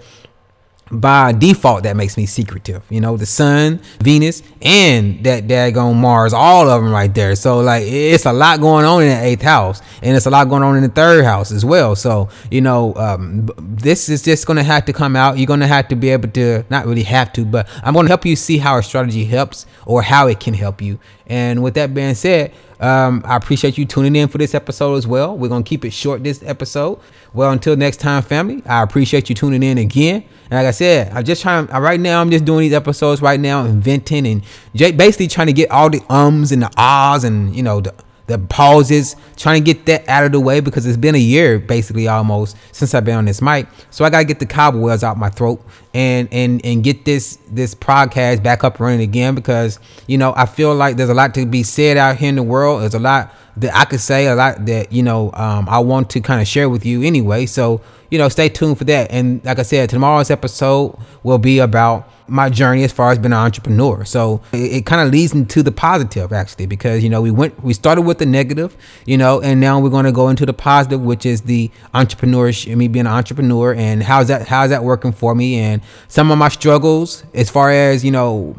by 0.92 1.32
default 1.32 1.84
that 1.84 1.96
makes 1.96 2.18
me 2.18 2.26
secretive 2.26 2.84
you 2.90 3.00
know 3.00 3.16
the 3.16 3.26
sun 3.26 3.80
venus 4.02 4.42
and 4.62 5.24
that 5.24 5.46
daggone 5.46 5.96
mars 5.96 6.34
all 6.34 6.70
of 6.70 6.82
them 6.82 6.92
right 6.92 7.14
there. 7.14 7.36
So 7.36 7.60
like 7.60 7.84
it's 7.86 8.26
a 8.26 8.34
lot 8.34 8.60
going 8.60 8.86
on 8.86 9.04
in 9.04 9.10
the 9.10 9.24
eighth 9.24 9.42
house 9.42 9.82
and 10.02 10.16
it's 10.16 10.26
a 10.26 10.30
lot 10.30 10.50
going 10.50 10.64
on 10.64 10.76
in 10.78 10.84
the 10.84 10.90
third 10.90 11.24
house 11.26 11.52
as 11.52 11.64
well. 11.64 11.96
So 11.96 12.30
you 12.50 12.62
know 12.62 12.96
um, 12.96 13.50
this 13.58 14.10
is 14.10 14.22
just 14.22 14.48
to 14.58 14.64
have 14.64 14.86
to 14.86 14.94
come 14.94 15.16
out. 15.16 15.38
You're 15.38 15.48
to 15.60 15.68
have 15.68 15.88
to 15.90 15.96
be 15.96 16.10
able 16.10 16.30
to 16.30 16.66
not 16.70 16.86
really 16.86 17.04
have 17.04 17.34
to 17.34 17.46
but 17.46 17.68
i'm 17.84 17.94
to 17.94 18.08
help 18.08 18.26
you 18.26 18.36
see 18.36 18.58
how 18.58 18.78
astrology 18.78 19.26
helps 19.26 19.66
or 19.86 20.02
how 20.02 20.28
it 20.28 20.40
can 20.40 20.54
help 20.54 20.82
you. 20.82 21.00
And 21.28 21.62
with 21.62 21.76
that 21.76 21.94
being 21.94 22.16
said 22.16 22.52
um, 22.80 23.22
I 23.26 23.36
appreciate 23.36 23.78
you 23.78 23.86
tuning 23.86 24.16
in 24.16 24.30
for 24.30 24.38
this 24.38 24.56
episode 24.56 24.96
as 24.96 25.06
well. 25.06 25.38
We're 25.38 25.50
going 25.50 25.64
to 25.64 25.68
keep 25.68 25.84
it 25.84 25.92
short 25.92 26.24
this 26.24 26.42
episode. 26.44 27.00
Well, 27.34 27.52
until 27.52 27.76
next 27.76 27.98
time, 27.98 28.24
family, 28.24 28.64
I 28.66 28.82
appreciate 28.84 29.30
you 29.30 29.36
tuning 29.36 29.64
in 29.64 29.78
again. 29.78 30.24
And 30.50 30.52
like 30.52 30.66
I 30.66 30.72
said, 30.72 31.12
I'm 31.14 31.24
just 31.24 31.42
trying, 31.42 31.68
right 31.68 32.00
now, 32.00 32.22
I'm 32.22 32.32
just 32.32 32.46
doing 32.46 32.62
these 32.62 32.74
episodes 32.74 33.22
right 33.22 33.40
now, 33.40 33.66
inventing 33.66 34.26
and 34.26 34.42
basically 34.74 35.28
trying 35.28 35.48
to 35.48 35.54
get 35.54 35.70
all 35.72 35.90
the 35.90 36.02
ums 36.10 36.52
and 36.52 36.62
the 36.62 36.72
ahs 36.78 37.24
and, 37.24 37.56
you 37.56 37.64
know, 37.64 37.82
the 37.82 37.94
the 38.30 38.38
pauses, 38.38 39.16
trying 39.36 39.64
to 39.64 39.74
get 39.74 39.88
that 39.88 40.08
out 40.08 40.24
of 40.24 40.32
the 40.32 40.40
way 40.40 40.60
because 40.60 40.86
it's 40.86 40.98
been 40.98 41.16
a 41.16 41.20
year 41.20 41.58
basically 41.60 42.08
almost 42.08 42.56
since 42.72 42.94
I've 42.94 43.04
been 43.04 43.18
on 43.18 43.26
this 43.26 43.42
mic. 43.42 43.68
So 43.90 44.06
I 44.06 44.10
gotta 44.10 44.24
get 44.24 44.40
the 44.40 44.46
cobwebs 44.46 45.04
out 45.04 45.18
my 45.18 45.30
throat 45.30 45.66
and 45.94 46.30
and 46.32 46.64
and 46.64 46.84
get 46.84 47.06
this 47.06 47.40
this 47.50 47.74
podcast 47.74 48.44
back 48.44 48.64
up 48.64 48.80
running 48.80 49.02
again 49.02 49.34
because 49.34 49.80
you 50.08 50.18
know 50.18 50.34
I 50.38 50.46
feel 50.46 50.76
like 50.76 50.96
there's 50.96 51.10
a 51.10 51.16
lot 51.16 51.34
to 51.34 51.46
be 51.48 51.64
said 51.64 51.98
out 51.98 52.18
here 52.18 52.30
in 52.30 52.36
the 52.36 52.44
world. 52.44 52.84
There's 52.84 52.94
a 52.94 53.00
lot 53.00 53.34
that 53.58 53.76
I 53.76 53.86
could 53.86 54.00
say, 54.00 54.28
a 54.28 54.36
lot 54.36 54.66
that 54.68 54.92
you 54.92 55.02
know 55.02 55.32
um, 55.34 55.68
I 55.68 55.80
want 55.80 56.12
to 56.12 56.22
kind 56.22 56.40
of 56.40 56.48
share 56.48 56.70
with 56.70 56.86
you 56.86 57.02
anyway. 57.02 57.48
So 57.48 57.82
you 58.12 58.18
know, 58.18 58.30
stay 58.30 58.50
tuned 58.50 58.78
for 58.78 58.86
that. 58.86 59.12
And 59.12 59.44
like 59.44 59.60
I 59.60 59.64
said, 59.64 59.90
tomorrow's 59.90 60.30
episode 60.30 60.98
will 61.24 61.38
be 61.38 61.60
about 61.60 62.12
my 62.30 62.50
journey 62.50 62.84
as 62.84 62.92
far 62.92 63.12
as 63.12 63.18
being 63.18 63.34
an 63.34 63.40
entrepreneur. 63.40 64.06
So 64.06 64.42
it, 64.52 64.72
it 64.74 64.86
kind 64.86 65.02
of 65.02 65.12
leads 65.12 65.34
into 65.34 65.64
the 65.64 65.72
positive 65.72 66.32
actually, 66.32 66.66
because 66.66 67.04
you 67.04 67.10
know 67.10 67.22
we 67.22 67.32
went 67.32 67.64
we 67.64 67.74
started 67.74 68.02
with 68.04 68.20
the 68.20 68.26
negative, 68.26 68.76
you 69.06 69.18
know, 69.18 69.42
and 69.42 69.60
now 69.60 69.80
we're 69.80 69.90
going 69.90 70.06
to 70.06 70.12
go 70.12 70.30
into 70.30 70.46
the 70.46 70.54
positive, 70.54 71.02
which 71.02 71.26
is 71.26 71.42
the 71.42 71.72
entrepreneurship, 71.94 72.76
me 72.76 72.88
being 72.88 73.06
an 73.06 73.12
entrepreneur, 73.12 73.74
and 73.74 74.04
how's 74.04 74.28
that 74.28 74.48
how's 74.48 74.70
that 74.70 74.84
working 74.84 75.12
for 75.12 75.36
me, 75.36 75.60
and 75.60 75.82
some 76.08 76.32
of 76.32 76.38
my 76.38 76.50
struggles 76.50 77.24
as 77.34 77.50
far 77.50 77.72
as 77.72 78.06
you 78.06 78.12
know 78.12 78.56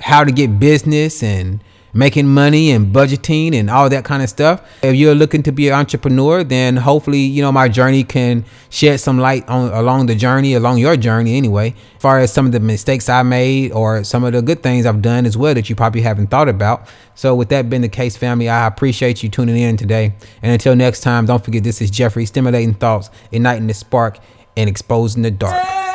how 0.00 0.24
to 0.24 0.32
get 0.32 0.58
business 0.58 1.22
and 1.22 1.60
making 1.94 2.26
money 2.26 2.72
and 2.72 2.92
budgeting 2.92 3.54
and 3.54 3.70
all 3.70 3.88
that 3.88 4.04
kind 4.04 4.22
of 4.22 4.28
stuff. 4.28 4.60
If 4.82 4.96
you're 4.96 5.14
looking 5.14 5.42
to 5.44 5.52
be 5.52 5.68
an 5.68 5.74
entrepreneur, 5.74 6.44
then 6.44 6.76
hopefully, 6.76 7.20
you 7.20 7.40
know, 7.40 7.52
my 7.52 7.68
journey 7.68 8.04
can 8.04 8.44
shed 8.68 9.00
some 9.00 9.18
light 9.18 9.48
on 9.48 9.72
along 9.72 10.06
the 10.06 10.14
journey, 10.14 10.54
along 10.54 10.78
your 10.78 10.96
journey 10.96 11.36
anyway, 11.36 11.74
as 11.96 12.02
far 12.02 12.18
as 12.18 12.32
some 12.32 12.46
of 12.46 12.52
the 12.52 12.60
mistakes 12.60 13.08
I 13.08 13.22
made 13.22 13.72
or 13.72 14.04
some 14.04 14.24
of 14.24 14.32
the 14.32 14.42
good 14.42 14.62
things 14.62 14.84
I've 14.84 15.00
done 15.00 15.24
as 15.24 15.36
well 15.36 15.54
that 15.54 15.70
you 15.70 15.76
probably 15.76 16.02
haven't 16.02 16.26
thought 16.26 16.48
about. 16.48 16.88
So 17.14 17.34
with 17.34 17.48
that 17.50 17.70
being 17.70 17.82
the 17.82 17.88
case, 17.88 18.16
family, 18.16 18.48
I 18.48 18.66
appreciate 18.66 19.22
you 19.22 19.28
tuning 19.28 19.56
in 19.56 19.76
today. 19.76 20.14
And 20.42 20.52
until 20.52 20.74
next 20.74 21.00
time, 21.00 21.26
don't 21.26 21.44
forget 21.44 21.62
this 21.62 21.80
is 21.80 21.90
Jeffrey 21.90 22.26
stimulating 22.26 22.74
thoughts, 22.74 23.08
igniting 23.30 23.68
the 23.68 23.74
spark, 23.74 24.18
and 24.56 24.68
exposing 24.68 25.22
the 25.22 25.30
dark. 25.30 25.93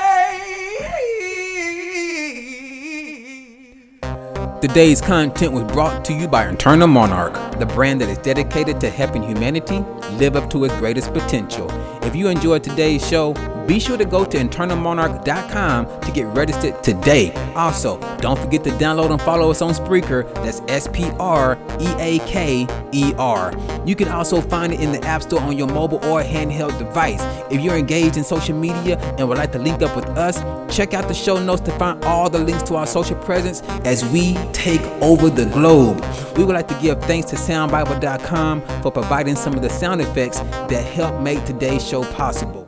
Today's 4.61 4.99
content 4.99 5.53
was 5.53 5.63
brought 5.71 6.03
to 6.03 6.13
you 6.13 6.27
by 6.27 6.49
Internal 6.49 6.89
Monarch, 6.89 7.57
the 7.59 7.65
brand 7.65 8.01
that 8.01 8.09
is 8.09 8.17
dedicated 8.17 8.81
to 8.81 8.89
helping 8.89 9.23
humanity 9.23 9.79
live 10.17 10.35
up 10.35 10.49
to 10.49 10.65
its 10.65 10.75
greatest 10.79 11.13
potential. 11.13 11.69
If 12.03 12.13
you 12.13 12.27
enjoyed 12.27 12.61
today's 12.61 13.07
show, 13.07 13.31
be 13.69 13.79
sure 13.79 13.97
to 13.97 14.05
go 14.05 14.25
to 14.25 14.35
internalmonarch.com 14.35 16.01
to 16.01 16.11
get 16.11 16.25
registered 16.35 16.81
today. 16.83 17.31
Also, 17.53 17.99
don't 18.17 18.39
forget 18.39 18.63
to 18.63 18.71
download 18.71 19.11
and 19.11 19.21
follow 19.21 19.51
us 19.51 19.61
on 19.61 19.75
Spreaker. 19.75 20.25
That's 20.33 20.61
S 20.67 20.87
P 20.87 21.11
R 21.19 21.55
E 21.79 21.87
A 21.99 22.17
K 22.25 22.65
E 22.91 23.13
R. 23.19 23.53
You 23.85 23.95
can 23.95 24.07
also 24.07 24.41
find 24.41 24.73
it 24.73 24.79
in 24.79 24.91
the 24.91 25.05
App 25.05 25.21
Store 25.21 25.39
on 25.41 25.55
your 25.55 25.67
mobile 25.67 26.03
or 26.05 26.23
handheld 26.23 26.79
device. 26.79 27.21
If 27.51 27.61
you're 27.61 27.77
engaged 27.77 28.17
in 28.17 28.23
social 28.23 28.57
media 28.57 28.97
and 29.19 29.29
would 29.29 29.37
like 29.37 29.51
to 29.51 29.59
link 29.59 29.83
up 29.83 29.95
with 29.95 30.07
us, 30.17 30.39
check 30.75 30.95
out 30.95 31.07
the 31.07 31.13
show 31.13 31.39
notes 31.39 31.61
to 31.61 31.71
find 31.73 32.03
all 32.05 32.27
the 32.27 32.39
links 32.39 32.63
to 32.63 32.75
our 32.75 32.87
social 32.87 33.17
presence 33.17 33.61
as 33.85 34.03
we 34.05 34.33
take 34.51 34.81
over 35.03 35.29
the 35.29 35.45
globe. 35.45 36.03
We 36.35 36.43
would 36.43 36.55
like 36.55 36.69
to 36.69 36.79
give 36.81 37.03
thanks 37.03 37.29
to 37.29 37.35
soundbible.com 37.35 38.81
for 38.81 38.91
providing 38.91 39.35
some 39.35 39.53
of 39.53 39.61
the 39.61 39.69
sound 39.69 40.01
effects 40.01 40.39
that 40.39 40.83
help 40.95 41.21
make 41.21 41.45
today's 41.45 41.87
show 41.87 42.03
possible. 42.13 42.67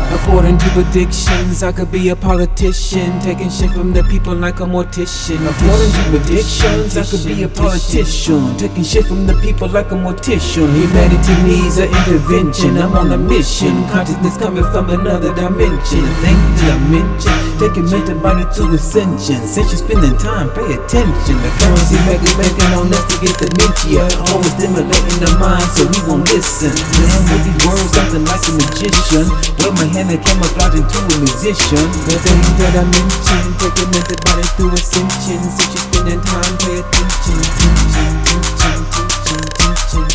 According 0.11 0.57
to 0.57 0.69
predictions, 0.69 1.63
I 1.63 1.71
could 1.71 1.91
be 1.91 2.09
a 2.09 2.15
politician, 2.15 3.19
taking 3.21 3.49
shit 3.49 3.71
from 3.71 3.93
the 3.93 4.03
people 4.03 4.35
like 4.35 4.59
a 4.59 4.65
mortician. 4.65 5.39
According 5.47 5.91
to 5.91 6.03
predictions, 6.11 6.97
I 6.97 7.03
could 7.03 7.25
be 7.25 7.43
a 7.43 7.47
politician, 7.47 8.57
taking 8.57 8.83
shit 8.83 9.05
from 9.05 9.25
the 9.25 9.33
people 9.35 9.69
like 9.69 9.91
a 9.91 9.95
mortician. 9.95 10.67
Humanity 10.73 11.35
needs 11.43 11.77
an 11.77 11.89
intervention. 11.89 12.77
I'm 12.77 12.93
on 12.93 13.11
a 13.11 13.17
mission. 13.17 13.87
Consciousness 13.89 14.37
coming 14.37 14.65
from 14.65 14.89
another 14.89 15.33
dimension. 15.33 16.03
Think 16.21 16.51
mention, 16.91 17.35
taking 17.55 17.87
mental 17.87 18.19
body 18.19 18.43
to 18.55 18.63
ascension. 18.75 19.39
Since 19.47 19.71
you're 19.71 19.83
spending 19.85 20.17
time, 20.17 20.51
pay 20.51 20.75
attention. 20.75 21.35
The 21.39 21.51
currency 21.61 21.97
making 22.07 22.35
making 22.35 22.71
on 22.75 22.91
us 22.91 23.05
to 23.11 23.15
get 23.23 23.35
dementia. 23.39 24.03
Always 24.27 24.51
stimulating 24.57 25.19
the 25.23 25.31
mind, 25.39 25.67
so 25.71 25.87
we 25.87 25.99
won't 26.07 26.25
listen. 26.27 26.73
Playing 26.73 27.23
with 27.29 27.43
these 27.45 27.61
words, 27.63 27.89
something 27.93 28.23
like 28.25 28.43
a 28.43 28.51
magician. 28.59 29.25
With 29.61 29.73
my 29.77 29.85
hand 29.87 30.00
and 30.09 30.23
camouflage 30.23 30.73
into 30.73 30.97
a 30.97 31.15
musician. 31.21 31.85
The 32.09 32.17
things 32.17 32.53
that 32.57 32.73
I 32.73 32.83
mentioned, 32.89 33.53
taking 33.61 33.89
mental 33.93 34.17
body 34.25 34.45
through 34.57 34.73
ascension. 34.73 35.37
Since 35.51 35.77
you're 35.77 35.85
spending 35.93 36.21
time, 36.25 36.55
pay 36.57 36.81
attention. 36.81 37.37
Attention, 37.37 38.09
attention, 38.25 38.81
attention, 38.81 39.41
attention. 39.45 40.07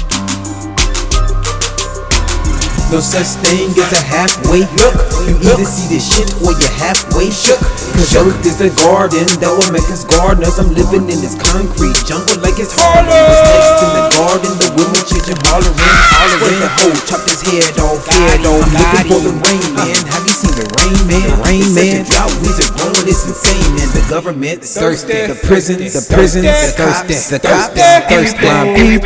No 2.90 2.98
such 2.98 3.38
thing 3.46 3.70
as 3.78 3.92
a 3.94 4.02
halfway 4.02 4.66
hook. 4.66 4.96
You 5.28 5.38
either 5.54 5.68
see 5.68 5.86
the 5.94 6.00
shit 6.02 6.34
or 6.42 6.50
you're 6.56 6.76
halfway 6.82 7.30
shook. 7.30 7.62
Cause 7.96 8.12
Earth 8.12 8.44
is 8.44 8.60
a 8.60 8.68
garden 8.84 9.24
that 9.40 9.48
will 9.48 9.72
make 9.72 9.88
us 9.88 10.04
gardeners. 10.04 10.60
I'm 10.60 10.68
living 10.76 11.08
in 11.08 11.18
this 11.24 11.32
concrete 11.32 11.96
jungle 12.04 12.36
like 12.44 12.60
it's 12.60 12.76
Harlem. 12.76 13.08
What's 13.08 13.48
next 13.48 13.80
in 13.80 13.90
the 13.96 14.04
garden? 14.12 14.52
The 14.60 14.68
women 14.76 15.02
changing 15.08 15.40
hollering, 15.48 15.80
hollering. 15.80 16.60
The 16.60 16.70
hoe 16.76 16.92
chopped 17.08 17.24
his 17.24 17.40
head 17.40 17.76
off, 17.80 18.04
head 18.04 18.44
off. 18.44 18.68
Looking 18.68 19.08
for 19.08 19.20
the 19.24 19.32
rain 19.40 19.64
man. 19.72 19.96
Have 20.12 20.24
you 20.28 20.36
seen 20.36 20.52
the 20.60 20.68
rain 20.76 21.00
man? 21.08 21.24
The 21.24 21.36
Rain 21.40 21.68
man. 21.72 22.04
Drought 22.04 22.36
weeds 22.44 22.60
are 22.60 22.72
growing, 22.76 23.08
it's 23.08 23.24
insane. 23.24 23.72
And 23.80 23.90
the 23.96 24.04
government 24.12 24.60
thirsty. 24.60 25.32
The 25.32 25.38
prisons, 25.40 25.96
the 25.96 26.04
prisons, 26.12 26.44
the 26.44 26.76
thirsty, 26.76 27.16
the 27.32 27.40
cops, 27.40 27.80
thirsty. 28.12 28.44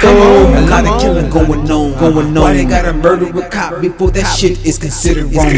Come 0.03 0.19
on, 0.19 0.57
a 0.57 0.67
lot 0.67 0.83
of 0.83 0.99
killing 1.01 1.31
going 1.31 1.71
on, 1.71 1.95
going 1.95 2.35
on. 2.35 2.43
Why 2.43 2.59
they 2.59 2.67
gotta 2.67 2.93
murder 2.93 3.31
a 3.39 3.49
cop 3.49 3.81
before 3.81 4.11
that 4.13 4.27
shit 4.35 4.59
is 4.67 4.79
considered 4.79 5.31
wrong? 5.31 5.55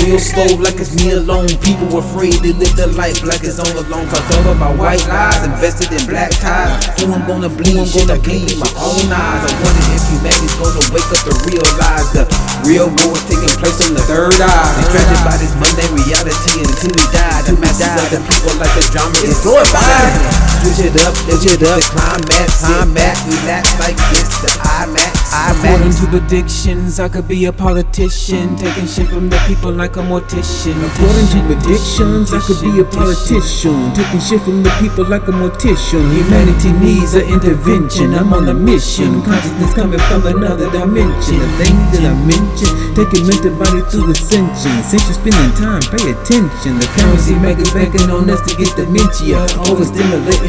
Real 0.00 0.18
slow, 0.18 0.48
like 0.64 0.80
it's 0.80 0.94
me 0.96 1.12
alone. 1.12 1.48
People 1.60 1.88
were 1.92 2.05
afraid 2.06 2.38
to 2.42 2.54
live 2.54 2.74
the 2.78 2.86
life 2.94 3.22
like 3.26 3.42
it's 3.42 3.58
on 3.58 3.70
alone. 3.74 4.06
Cause 4.06 4.22
all 4.38 4.46
of 4.54 4.58
my 4.58 4.70
white 4.74 5.02
lies 5.10 5.42
invested 5.42 5.90
in 5.90 6.02
black 6.06 6.30
ties. 6.38 6.86
Who 7.00 7.10
I'm 7.10 7.26
gonna 7.26 7.50
bleed, 7.50 7.76
I'm 7.76 7.90
gonna 7.90 8.18
bleed 8.22 8.54
my 8.58 8.70
own 8.78 9.10
eyes. 9.10 9.42
I 9.42 9.50
wonder 9.62 9.86
if 9.90 10.02
humanity's 10.14 10.56
gonna 10.56 10.84
wake 10.94 11.10
up 11.10 11.22
to 11.26 11.34
realize 11.50 12.08
the 12.14 12.24
real 12.62 12.88
war 13.02 13.18
taking 13.26 13.52
place 13.58 13.80
on 13.82 13.94
the 13.94 14.04
third 14.06 14.38
eye. 14.38 14.68
Distracted 14.80 15.22
by 15.26 15.36
this 15.36 15.52
mundane 15.58 15.92
reality 15.98 16.62
until 16.62 16.92
we 16.94 17.04
die. 17.10 17.42
The 17.42 17.54
masses 17.58 17.90
of 17.90 18.06
the 18.14 18.20
people 18.30 18.54
like 18.56 18.72
the 18.78 18.84
drama 18.94 19.18
is 19.26 19.38
glorified. 19.42 20.55
Switch 20.66 20.86
it 20.86 20.96
up, 21.06 21.14
switch 21.14 21.46
it 21.46 21.62
up, 21.62 21.80
climax, 21.80 22.58
climax, 22.66 23.22
relax 23.24 23.78
like 23.78 23.96
this, 24.10 24.26
the 24.42 24.50
IMAX, 24.66 25.16
According 25.36 25.92
to 26.00 26.06
predictions, 26.10 26.98
I 26.98 27.08
could 27.08 27.28
be 27.28 27.44
a 27.44 27.52
politician, 27.52 28.56
taking 28.56 28.86
shit 28.86 29.06
from 29.06 29.28
the 29.30 29.38
people 29.46 29.70
like 29.70 29.96
a 29.96 30.02
mortician. 30.02 30.74
According 30.82 31.28
to 31.34 31.38
predictions, 31.46 32.32
I 32.34 32.40
could 32.42 32.58
be 32.58 32.80
a 32.80 32.84
politician, 32.84 33.94
taking 33.94 34.18
shit 34.18 34.42
from 34.42 34.64
the 34.64 34.70
people 34.82 35.06
like 35.06 35.28
a 35.28 35.34
mortician. 35.36 36.02
Humanity 36.10 36.72
needs 36.82 37.14
an 37.14 37.30
intervention. 37.30 38.14
I'm 38.14 38.32
on 38.34 38.48
a 38.48 38.54
mission. 38.54 39.22
Consciousness 39.22 39.74
coming 39.74 40.02
from 40.10 40.26
another 40.26 40.66
dimension. 40.74 41.38
The 41.38 41.50
things 41.62 41.86
that 41.94 42.10
I 42.10 42.14
mentioned, 42.26 42.74
taking 42.98 43.22
mental 43.22 43.54
body 43.54 43.86
through 43.86 44.10
ascension. 44.10 44.74
Since 44.82 45.06
you're 45.06 45.20
spending 45.22 45.54
time, 45.54 45.84
pay 45.94 46.10
attention. 46.10 46.82
The 46.82 46.90
currency 46.98 47.38
maker 47.38 47.70
banking 47.70 48.10
on 48.10 48.26
us 48.30 48.42
to 48.50 48.52
get 48.58 48.74
dementia. 48.74 49.46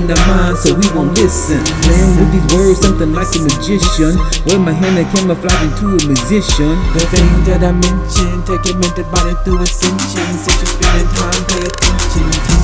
The 0.07 0.15
mind 0.23 0.57
so 0.57 0.73
we 0.73 0.87
won't 0.95 1.19
listen. 1.19 1.59
Playing 1.83 2.15
with 2.15 2.31
these 2.31 2.47
words, 2.55 2.79
something 2.79 3.11
like 3.11 3.27
a 3.35 3.39
magician. 3.43 4.15
Wear 4.47 4.57
my 4.57 4.71
hand 4.71 4.97
and 4.97 5.07
camouflage 5.11 5.67
into 5.67 5.99
a 5.99 6.07
musician. 6.07 6.79
The 6.95 7.03
thing 7.11 7.27
that 7.43 7.59
I 7.59 7.75
mentioned, 7.75 8.47
taking 8.47 8.79
mental 8.79 9.03
body 9.11 9.35
through 9.43 9.67
ascension. 9.67 10.23
Since 10.31 10.63
you're 10.63 10.79
spending 10.79 11.11
time, 11.11 11.43
pay 11.51 11.67
attention. 11.67 12.56